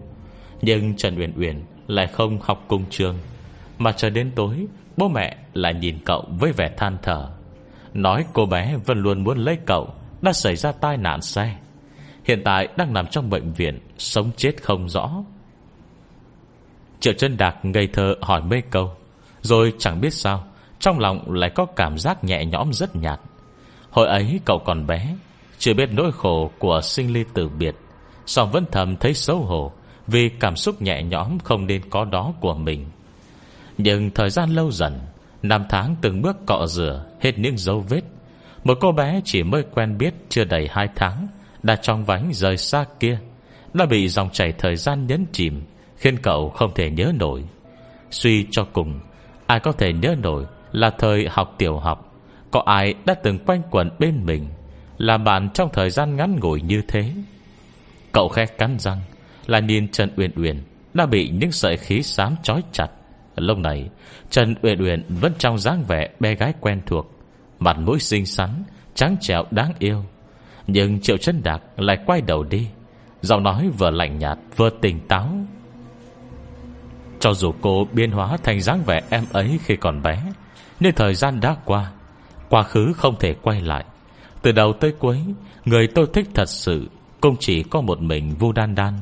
Nhưng 0.63 0.97
Trần 0.97 1.19
Uyển 1.19 1.33
Uyển 1.37 1.65
lại 1.87 2.07
không 2.07 2.39
học 2.43 2.65
cùng 2.69 2.85
trường, 2.91 3.19
Mà 3.79 3.93
chờ 3.93 4.11
đến 4.11 4.31
tối, 4.35 4.67
Bố 4.97 5.09
mẹ 5.09 5.37
lại 5.55 5.75
nhìn 5.75 5.99
cậu 6.05 6.25
với 6.39 6.53
vẻ 6.53 6.71
than 6.77 6.99
thở. 7.03 7.31
Nói 7.95 8.25
cô 8.33 8.47
bé 8.47 8.77
vẫn 8.87 8.99
luôn 8.99 9.25
muốn 9.25 9.39
lấy 9.39 9.59
cậu, 9.67 9.89
Đã 10.23 10.33
xảy 10.33 10.57
ra 10.57 10.73
tai 10.73 10.97
nạn 10.97 11.23
xe. 11.23 11.57
Hiện 12.25 12.43
tại 12.45 12.69
đang 12.77 12.93
nằm 12.93 13.07
trong 13.07 13.31
bệnh 13.31 13.53
viện, 13.53 13.79
Sống 13.99 14.31
chết 14.37 14.63
không 14.63 14.89
rõ. 14.89 15.11
Triệu 17.01 17.15
chân 17.19 17.37
Đạt 17.37 17.65
ngây 17.65 17.87
thơ 17.87 18.15
hỏi 18.23 18.43
mấy 18.43 18.63
câu, 18.71 18.93
Rồi 19.43 19.73
chẳng 19.79 20.01
biết 20.01 20.15
sao, 20.15 20.45
Trong 20.79 20.99
lòng 20.99 21.33
lại 21.33 21.51
có 21.55 21.67
cảm 21.77 21.99
giác 21.99 22.25
nhẹ 22.25 22.45
nhõm 22.45 22.73
rất 22.73 22.97
nhạt. 22.97 23.21
Hồi 23.91 24.07
ấy 24.07 24.41
cậu 24.45 24.59
còn 24.65 24.87
bé, 24.87 25.17
Chưa 25.59 25.75
biết 25.75 25.93
nỗi 25.93 26.13
khổ 26.13 26.51
của 26.59 26.81
sinh 26.83 27.13
ly 27.13 27.25
tử 27.35 27.49
biệt, 27.49 27.75
Song 28.27 28.51
vẫn 28.51 28.65
thầm 28.73 28.97
thấy 28.97 29.15
xấu 29.15 29.39
hổ 29.39 29.73
Vì 30.07 30.29
cảm 30.29 30.57
xúc 30.57 30.83
nhẹ 30.83 31.03
nhõm 31.03 31.39
không 31.39 31.67
nên 31.67 31.91
có 31.91 32.05
đó 32.05 32.33
của 32.41 32.55
mình. 32.55 32.87
Nhưng 33.79 34.11
thời 34.11 34.31
gian 34.31 34.51
lâu 34.51 34.71
dần, 34.71 35.01
Năm 35.43 35.65
tháng 35.69 35.97
từng 36.01 36.23
bước 36.23 36.37
cọ 36.47 36.67
rửa 36.67 37.05
Hết 37.21 37.39
những 37.39 37.57
dấu 37.59 37.85
vết, 37.89 38.01
Một 38.65 38.79
cô 38.81 38.93
bé 38.93 39.21
chỉ 39.25 39.43
mới 39.43 39.63
quen 39.75 39.99
biết 39.99 40.15
Chưa 40.29 40.45
đầy 40.45 40.69
hai 40.71 40.89
tháng. 40.97 41.29
Đã 41.63 41.77
trong 41.77 42.05
vánh 42.05 42.31
rời 42.33 42.57
xa 42.57 42.85
kia, 43.01 43.19
Đã 43.75 43.87
bị 43.87 44.09
dòng 44.09 44.31
chảy 44.31 44.53
thời 44.53 44.77
gian 44.77 45.07
nhấn 45.07 45.27
chìm, 45.33 45.63
Khiến 45.97 46.17
cậu 46.23 46.51
không 46.51 46.75
thể 46.75 46.91
nhớ 46.91 47.13
nổi. 47.15 47.45
Suy 48.11 48.47
cho 48.51 48.65
cùng, 48.73 49.01
Ai 49.47 49.61
có 49.61 49.73
thể 49.73 49.93
nhớ 49.93 50.15
nổi 50.23 50.47
Là 50.73 50.91
thời 50.99 51.29
học 51.31 51.55
tiểu 51.59 51.79
học, 51.79 52.15
có 52.51 52.63
ai 52.67 52.95
đã 53.05 53.15
từng 53.15 53.39
quanh 53.39 53.63
quẩn 53.71 53.91
bên 53.99 54.27
mình, 54.27 54.49
Là 54.99 55.19
bạn 55.19 55.49
trong 55.55 55.69
thời 55.73 55.91
gian 55.91 56.17
ngắn 56.17 56.41
ngủi 56.41 56.61
như 56.61 56.83
thế? 56.89 57.13
Cậu 58.13 58.29
khẽ 58.29 58.47
cắn 58.47 58.79
răng, 58.79 59.01
Là 59.47 59.59
nhìn 59.59 59.89
Trần 59.89 60.11
Uyển 60.17 60.31
Uyển 60.37 60.63
Đã 60.95 61.07
bị 61.07 61.29
những 61.29 61.53
sợi 61.53 61.77
khí 61.77 62.03
xám 62.03 62.35
trói 62.43 62.63
chặt. 62.73 62.89
Lúc 63.37 63.59
này, 63.59 63.89
Trần 64.31 64.55
Uyển 64.63 64.83
Uyển 64.83 65.05
Vẫn 65.09 65.33
trong 65.39 65.59
dáng 65.59 65.85
vẻ 65.89 66.09
bé 66.21 66.35
gái 66.35 66.53
quen 66.61 66.81
thuộc, 66.87 67.13
Mặt 67.59 67.79
mũi 67.79 67.99
xinh 68.01 68.27
xắn, 68.27 68.65
Trắng 68.95 69.17
trẻo 69.21 69.45
đáng 69.51 69.73
yêu. 69.79 70.05
Nhưng 70.73 71.01
Triệu 71.01 71.17
chân 71.17 71.43
Đạc 71.43 71.63
lại 71.77 71.99
quay 72.07 72.21
đầu 72.21 72.43
đi. 72.43 72.69
Giọng 73.23 73.43
nói 73.43 73.71
vừa 73.79 73.91
lạnh 73.91 74.19
nhạt, 74.19 74.39
vừa 74.57 74.71
tỉnh 74.71 75.01
táo. 75.09 75.29
Cho 77.21 77.35
dù 77.35 77.53
cô 77.61 77.89
biến 77.93 78.11
hóa 78.11 78.37
thành 78.43 78.61
dáng 78.61 78.83
vẻ 78.87 79.01
em 79.11 79.25
ấy 79.33 79.59
khi 79.65 79.77
còn 79.77 80.03
bé, 80.03 80.23
Nhưng 80.81 80.93
thời 80.95 81.15
gian 81.15 81.41
đã 81.41 81.57
qua, 81.65 81.93
Quá 82.49 82.63
khứ 82.63 82.93
không 82.97 83.19
thể 83.19 83.35
quay 83.43 83.61
lại. 83.61 83.85
Từ 84.43 84.53
đầu 84.53 84.73
tới 84.73 84.93
cuối, 84.99 85.19
Người 85.65 85.87
tôi 85.87 86.07
thích 86.13 86.29
thật 86.35 86.49
sự 86.49 86.89
Cũng 87.21 87.37
chỉ 87.41 87.63
có 87.63 87.81
một 87.81 88.01
mình 88.01 88.35
Vu 88.39 88.53
Đan 88.53 88.75
Đan. 88.75 88.95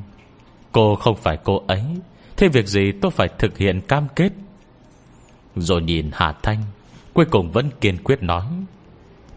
Cô 0.73 0.95
không 0.95 1.17
phải 1.17 1.39
cô 1.45 1.63
ấy 1.67 1.83
Thế 2.37 2.49
việc 2.49 2.67
gì 2.67 2.93
tôi 3.03 3.11
phải 3.11 3.29
thực 3.39 3.59
hiện 3.59 3.81
cam 3.81 4.09
kết? 4.17 4.33
Rồi 5.57 5.83
nhìn 5.83 6.11
Hà 6.13 6.33
Thanh, 6.43 6.63
Cuối 7.15 7.25
cùng 7.25 7.51
vẫn 7.51 7.71
kiên 7.81 7.97
quyết 8.05 8.23
nói, 8.23 8.47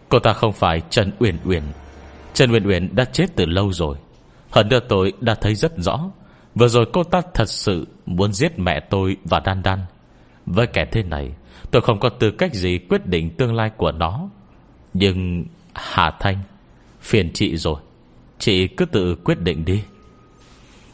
Cô 0.08 0.18
ta 0.18 0.32
không 0.32 0.52
phải 0.52 0.80
Trần 0.90 1.12
Uyển 1.18 1.36
Uyển 1.44 1.62
Trần 2.34 2.52
Uyển 2.52 2.66
Uyển 2.66 2.94
đã 2.94 3.04
chết 3.04 3.26
từ 3.36 3.46
lâu 3.46 3.72
rồi. 3.72 3.96
Hơn 4.50 4.68
nữa 4.68 4.80
tôi 4.88 5.12
đã 5.20 5.34
thấy 5.34 5.54
rất 5.54 5.72
rõ. 5.78 6.10
Vừa 6.54 6.68
rồi 6.68 6.86
cô 6.92 7.04
ta 7.04 7.20
thật 7.34 7.48
sự 7.48 7.86
Muốn 8.06 8.32
giết 8.32 8.58
mẹ 8.58 8.80
tôi 8.90 9.16
và 9.24 9.40
Đan 9.40 9.62
Đan. 9.62 9.78
Với 10.46 10.66
kẻ 10.66 10.84
thế 10.92 11.02
này, 11.02 11.32
Tôi 11.70 11.82
không 11.82 12.00
có 12.00 12.08
tư 12.08 12.30
cách 12.30 12.54
gì 12.54 12.78
quyết 12.78 13.06
định 13.06 13.30
tương 13.30 13.54
lai 13.54 13.70
của 13.76 13.92
nó. 13.92 14.28
Nhưng 14.94 15.44
Hà 15.74 16.10
Thanh, 16.20 16.38
Phiền 17.00 17.30
chị 17.34 17.56
rồi. 17.56 17.80
Chị 18.38 18.66
cứ 18.66 18.84
tự 18.84 19.14
quyết 19.24 19.40
định 19.40 19.64
đi. 19.64 19.82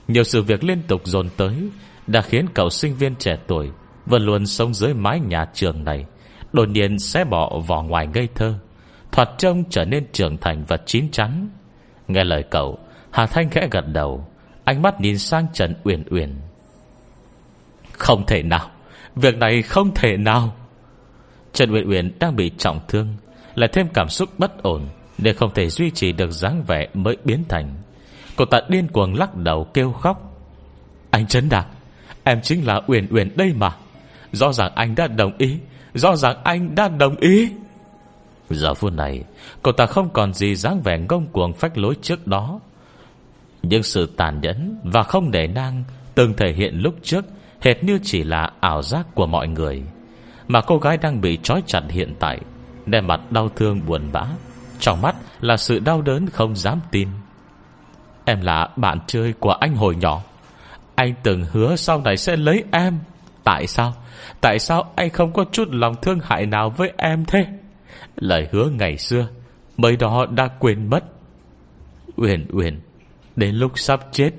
Nhiều 0.09 0.25
sự 0.25 0.43
việc 0.43 0.65
liên 0.65 0.83
tục 0.89 1.01
dồn 1.05 1.29
tới 1.37 1.71
Đã 2.07 2.21
khiến 2.21 2.47
cậu 2.55 2.71
sinh 2.71 2.95
viên 2.95 3.15
trẻ 3.17 3.39
tuổi 3.47 3.71
Vẫn 4.07 4.23
luôn 4.23 4.47
sống 4.47 4.75
dưới 4.75 4.95
mái 4.95 5.21
nhà 5.21 5.47
trường 5.55 5.85
này, 5.85 6.05
Đột 6.53 6.69
nhiên 6.69 6.99
sẽ 6.99 7.25
bỏ 7.25 7.61
vỏ 7.67 7.83
ngoài 7.83 8.07
ngây 8.07 8.29
thơ. 8.35 8.55
Thoạt 9.19 9.31
trông 9.39 9.65
trở 9.71 9.85
nên 9.85 10.07
trưởng 10.13 10.37
thành 10.37 10.65
và 10.69 10.77
chín 10.87 11.11
chắn. 11.13 11.49
Nghe 12.09 12.25
lời 12.25 12.45
cậu, 12.51 12.79
Hà 13.11 13.27
Thanh 13.27 13.51
khẽ 13.51 13.69
gật 13.71 13.85
đầu, 13.93 14.27
Ánh 14.65 14.83
mắt 14.83 15.01
nhìn 15.01 15.19
sang 15.19 15.47
Trần 15.53 15.75
Uyển 15.85 16.05
Uyển. 16.11 16.35
Không 17.93 18.27
thể 18.27 18.43
nào, 18.43 18.71
Việc 19.17 19.37
này 19.37 19.63
không 19.63 19.95
thể 19.95 20.17
nào. 20.17 20.55
Trần 21.53 21.73
Uyển 21.73 21.91
Uyển 21.91 22.19
đang 22.19 22.37
bị 22.37 22.51
trọng 22.59 22.81
thương, 22.89 23.17
Lại 23.55 23.69
thêm 23.73 23.89
cảm 23.95 24.09
xúc 24.09 24.29
bất 24.39 24.63
ổn 24.63 24.89
Để 25.19 25.33
không 25.33 25.55
thể 25.55 25.69
duy 25.71 25.91
trì 25.91 26.13
được 26.13 26.31
dáng 26.31 26.65
vẻ 26.67 26.89
mới 26.95 27.17
biến 27.25 27.45
thành. 27.49 27.75
Cô 28.37 28.45
ta 28.45 28.61
điên 28.69 28.89
cuồng 28.89 29.15
lắc 29.15 29.35
đầu 29.35 29.65
kêu 29.75 29.93
khóc. 29.93 30.41
Anh 31.11 31.27
Trấn 31.27 31.49
Đạt, 31.49 31.67
Em 32.25 32.41
chính 32.43 32.67
là 32.67 32.81
Uyển 32.87 33.07
Uyển 33.11 33.37
đây 33.37 33.53
mà. 33.57 33.77
Rõ 34.33 34.53
ràng 34.53 34.73
anh 34.75 34.95
đã 34.95 35.07
đồng 35.07 35.33
ý, 35.39 35.59
Rõ 35.95 36.17
ràng 36.17 36.37
anh 36.45 36.75
đã 36.75 36.89
đồng 36.89 37.17
ý. 37.17 37.49
Giờ 38.51 38.75
phút 38.75 38.93
này, 38.93 39.25
cậu 39.63 39.73
ta 39.73 39.87
không 39.87 40.11
còn 40.11 40.35
gì 40.35 40.55
dáng 40.55 40.81
vẻ 40.85 40.99
ngông 40.99 41.27
cuồng 41.27 41.53
phách 41.53 41.79
lối 41.79 41.95
trước 42.03 42.27
đó. 42.27 42.61
Nhưng 43.63 43.83
sự 43.83 44.07
tàn 44.17 44.41
nhẫn 44.41 44.79
Và 44.85 45.03
không 45.03 45.31
để 45.31 45.47
nang 45.47 45.85
Từng 46.15 46.35
thể 46.37 46.53
hiện 46.53 46.79
lúc 46.79 46.95
trước 47.03 47.25
Hệt 47.61 47.85
như 47.85 47.99
chỉ 48.03 48.25
là 48.25 48.51
ảo 48.61 48.83
giác 48.83 49.07
của 49.15 49.27
mọi 49.27 49.49
người. 49.49 49.83
Mà 50.49 50.61
cô 50.61 50.79
gái 50.79 50.97
đang 50.97 51.21
bị 51.21 51.39
trói 51.43 51.63
chặt 51.67 51.83
hiện 51.89 52.15
tại 52.19 52.39
Đem 52.87 53.07
mặt 53.07 53.21
đau 53.33 53.49
thương 53.49 53.81
buồn 53.87 54.09
bã, 54.13 54.25
Trong 54.79 55.03
mắt 55.03 55.17
là 55.41 55.57
sự 55.57 55.79
đau 55.79 56.03
đớn 56.03 56.27
không 56.27 56.57
dám 56.57 56.81
tin. 56.91 57.09
Em 58.25 58.41
là 58.41 58.69
bạn 58.77 58.99
chơi 59.07 59.33
của 59.33 59.53
anh 59.53 59.77
hồi 59.77 59.97
nhỏ. 59.97 60.23
Anh 60.95 61.15
từng 61.23 61.45
hứa 61.53 61.77
sau 61.77 62.01
này 62.01 62.17
sẽ 62.17 62.37
lấy 62.37 62.65
em. 62.73 62.99
Tại 63.45 63.67
sao? 63.67 63.95
Tại 64.41 64.59
sao 64.59 64.93
anh 64.97 65.11
không 65.11 65.33
có 65.33 65.45
chút 65.53 65.69
lòng 65.71 65.95
thương 66.03 66.21
hại 66.23 66.47
nào 66.47 66.71
với 66.71 66.93
em 66.97 67.25
thế? 67.25 67.47
Lời 68.21 68.49
hứa 68.53 68.71
ngày 68.71 68.97
xưa 68.97 69.29
Mới 69.77 69.97
đó 69.97 70.27
đã 70.31 70.49
quên 70.49 70.91
mất. 70.91 71.05
Uyển 72.17 72.47
Uyển, 72.53 72.81
Đến 73.37 73.55
lúc 73.55 73.79
sắp 73.79 74.01
chết, 74.13 74.31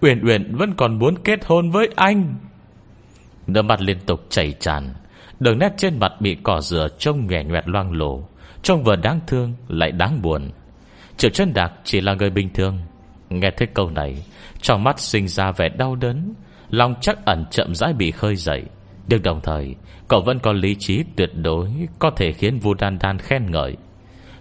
Uyển 0.00 0.26
Uyển 0.26 0.56
vẫn 0.56 0.74
còn 0.76 0.98
muốn 0.98 1.14
kết 1.24 1.44
hôn 1.44 1.70
với 1.70 1.88
anh. 1.96 2.34
Nước 3.46 3.62
mắt 3.62 3.80
liên 3.80 3.98
tục 4.06 4.20
chảy 4.28 4.52
tràn, 4.60 4.94
Đường 5.40 5.58
nét 5.58 5.72
trên 5.76 5.98
mặt 5.98 6.12
bị 6.20 6.36
cỏ 6.42 6.60
rửa 6.60 6.88
Trông 6.98 7.26
nhẹ 7.26 7.44
nhoẹt 7.44 7.68
loang 7.68 7.92
lổ, 7.92 8.28
Trông 8.62 8.84
vừa 8.84 8.96
đáng 8.96 9.20
thương 9.26 9.54
lại 9.68 9.92
đáng 9.92 10.22
buồn. 10.22 10.50
Triệu 11.16 11.30
chân 11.30 11.52
Đạc 11.54 11.72
chỉ 11.84 12.00
là 12.00 12.14
người 12.14 12.30
bình 12.30 12.48
thường. 12.54 12.78
Nghe 13.30 13.50
thấy 13.56 13.68
câu 13.74 13.90
này, 13.90 14.24
Trong 14.62 14.84
mắt 14.84 15.00
sinh 15.00 15.28
ra 15.28 15.52
vẻ 15.52 15.68
đau 15.68 15.96
đớn, 15.96 16.34
Lòng 16.70 16.94
chắc 17.00 17.24
ẩn 17.24 17.44
chậm 17.50 17.74
rãi 17.74 17.92
bị 17.92 18.10
khơi 18.10 18.36
dậy. 18.36 18.62
Nhưng 19.08 19.22
đồng 19.22 19.40
thời, 19.40 19.74
Cậu 20.08 20.20
vẫn 20.20 20.38
có 20.38 20.52
lý 20.52 20.74
trí 20.78 21.04
tuyệt 21.16 21.30
đối 21.34 21.70
Có 21.98 22.10
thể 22.10 22.32
khiến 22.32 22.58
Vu 22.58 22.74
Đan 22.74 22.98
Đan 22.98 23.18
khen 23.18 23.50
ngợi. 23.50 23.76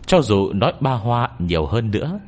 Cho 0.05 0.21
dù 0.21 0.53
nói 0.53 0.73
ba 0.79 0.93
hoa 0.93 1.29
nhiều 1.39 1.65
hơn 1.65 1.91
nữa 1.91 2.19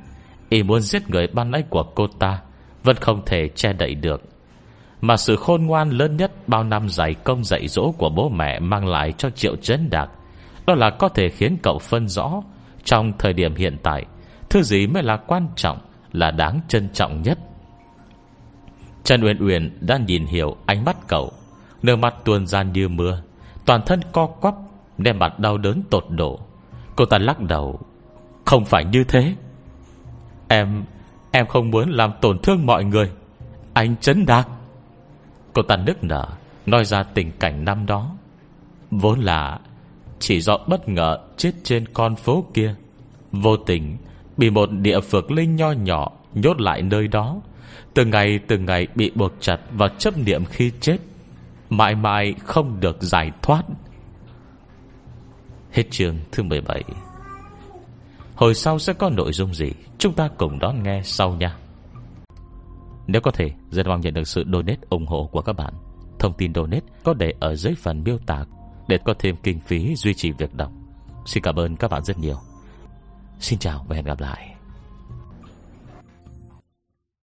Ý 0.50 0.64
muốn 0.64 0.82
giết 0.82 1.10
người 1.10 1.28
ban 1.28 1.52
nãy 1.52 1.64
của 1.70 1.84
cô 1.84 2.08
ta 2.20 2.42
Vẫn 2.84 2.96
không 2.96 3.22
thể 3.26 3.48
che 3.56 3.74
đậy 3.74 3.96
được. 3.96 4.22
Mà 5.02 5.18
sự 5.18 5.36
khôn 5.36 5.66
ngoan 5.66 5.90
lớn 5.90 6.18
nhất 6.18 6.48
Bao 6.48 6.64
năm 6.64 6.90
dạy 6.90 7.14
công 7.14 7.44
dạy 7.44 7.68
dỗ 7.68 7.92
của 7.98 8.10
bố 8.10 8.30
mẹ 8.30 8.60
Mang 8.60 8.88
lại 8.88 9.14
cho 9.18 9.30
Triệu 9.30 9.56
Trấn 9.56 9.90
Đạt, 9.90 10.10
Đó 10.68 10.76
là 10.76 10.90
có 10.90 11.10
thể 11.10 11.30
khiến 11.30 11.58
cậu 11.64 11.80
phân 11.80 12.08
rõ 12.08 12.42
Trong 12.84 13.14
thời 13.20 13.34
điểm 13.34 13.56
hiện 13.56 13.78
tại, 13.84 14.06
Thứ 14.50 14.62
gì 14.62 14.88
mới 14.88 15.04
là 15.04 15.18
quan 15.18 15.48
trọng, 15.56 15.78
Là 16.12 16.32
đáng 16.32 16.60
trân 16.68 16.90
trọng 16.90 17.22
nhất. 17.22 17.40
Trần 19.04 19.24
Uyển 19.24 19.46
Uyển 19.48 19.78
đang 19.82 20.06
nhìn 20.06 20.26
hiểu 20.26 20.56
ánh 20.66 20.86
mắt 20.86 20.98
cậu. 21.08 21.32
Nước 21.86 21.96
mắt 21.96 22.16
tuôn 22.24 22.48
ra 22.48 22.64
như 22.64 22.88
mưa. 22.88 23.22
Toàn 23.66 23.82
thân 23.86 24.00
co 24.12 24.26
quắp, 24.26 24.56
Đem 24.98 25.20
mặt 25.20 25.40
đau 25.40 25.58
đớn 25.58 25.82
tột 25.90 26.06
độ. 26.10 26.40
Cô 26.96 27.06
ta 27.06 27.18
lắc 27.18 27.40
đầu. 27.40 27.80
Không 28.46 28.66
phải 28.66 28.86
như 28.86 29.04
thế. 29.04 29.36
Em 30.48 30.84
Em 31.32 31.48
không 31.48 31.72
muốn 31.72 31.90
làm 31.90 32.12
tổn 32.22 32.40
thương 32.40 32.66
mọi 32.66 32.84
người. 32.84 33.12
Anh 33.74 33.96
chấn 34.02 34.26
đạc 34.26 34.48
Cô 35.54 35.62
ta 35.62 35.76
nức 35.76 36.04
nở, 36.04 36.28
Nói 36.66 36.86
ra 36.86 37.04
tình 37.04 37.32
cảnh 37.40 37.66
năm 37.66 37.86
đó. 37.86 38.16
Vốn 38.92 39.20
là 39.20 39.60
Chỉ 40.20 40.42
do 40.42 40.58
bất 40.68 40.90
ngờ 40.90 41.20
chết 41.38 41.52
trên 41.64 41.86
con 41.94 42.16
phố 42.16 42.46
kia. 42.54 42.76
Vô 43.32 43.58
tình, 43.58 43.98
Bị 44.38 44.50
một 44.50 44.72
địa 44.72 45.00
phược 45.00 45.32
linh 45.32 45.56
nho 45.56 45.72
nhỏ 45.72 46.12
Nhốt 46.34 46.62
lại 46.62 46.82
nơi 46.82 47.08
đó. 47.08 47.42
Từng 47.94 48.10
ngày 48.10 48.40
từng 48.48 48.66
ngày 48.66 48.88
bị 48.96 49.12
buộc 49.16 49.32
chặt 49.40 49.58
Và 49.72 49.88
chấp 49.88 50.18
niệm 50.18 50.46
khi 50.46 50.72
chết 50.82 50.98
Mãi 51.70 51.96
mãi 51.96 52.34
không 52.44 52.80
được 52.80 52.98
giải 53.02 53.32
thoát. 53.42 53.64
Hết 55.72 55.84
chương 55.92 56.18
thứ 56.32 56.44
17 56.44 56.84
Hồi 58.36 58.54
sau 58.54 58.80
sẽ 58.80 58.94
có 58.94 59.10
nội 59.10 59.34
dung 59.34 59.54
gì? 59.54 59.72
Chúng 59.98 60.14
ta 60.14 60.30
cùng 60.38 60.60
đón 60.60 60.84
nghe 60.84 61.02
sau 61.04 61.36
nha. 61.36 61.58
Nếu 63.08 63.22
có 63.22 63.32
thể 63.32 63.52
Rất 63.70 63.88
mong 63.88 64.02
nhận 64.02 64.14
được 64.14 64.28
sự 64.28 64.44
donate 64.54 64.82
ủng 64.90 65.08
hộ 65.08 65.30
của 65.32 65.42
các 65.42 65.54
bạn. 65.54 65.74
Thông 66.20 66.34
tin 66.34 66.54
donate 66.54 66.86
có 67.04 67.14
để 67.14 67.34
ở 67.40 67.56
dưới 67.56 67.76
phần 67.76 68.04
miêu 68.04 68.18
tả 68.26 68.46
Để 68.88 68.98
có 69.06 69.14
thêm 69.20 69.36
kinh 69.44 69.60
phí 69.60 69.96
duy 69.96 70.14
trì 70.14 70.32
việc 70.32 70.54
đọc. 70.54 70.72
Xin 71.26 71.44
cảm 71.44 71.56
ơn 71.56 71.76
các 71.76 71.92
bạn 71.92 72.04
rất 72.04 72.20
nhiều. 72.20 72.38
Xin 73.40 73.60
chào 73.60 73.86
và 73.88 73.96
hẹn 73.96 74.06
gặp 74.06 74.20
lại. 74.20 74.55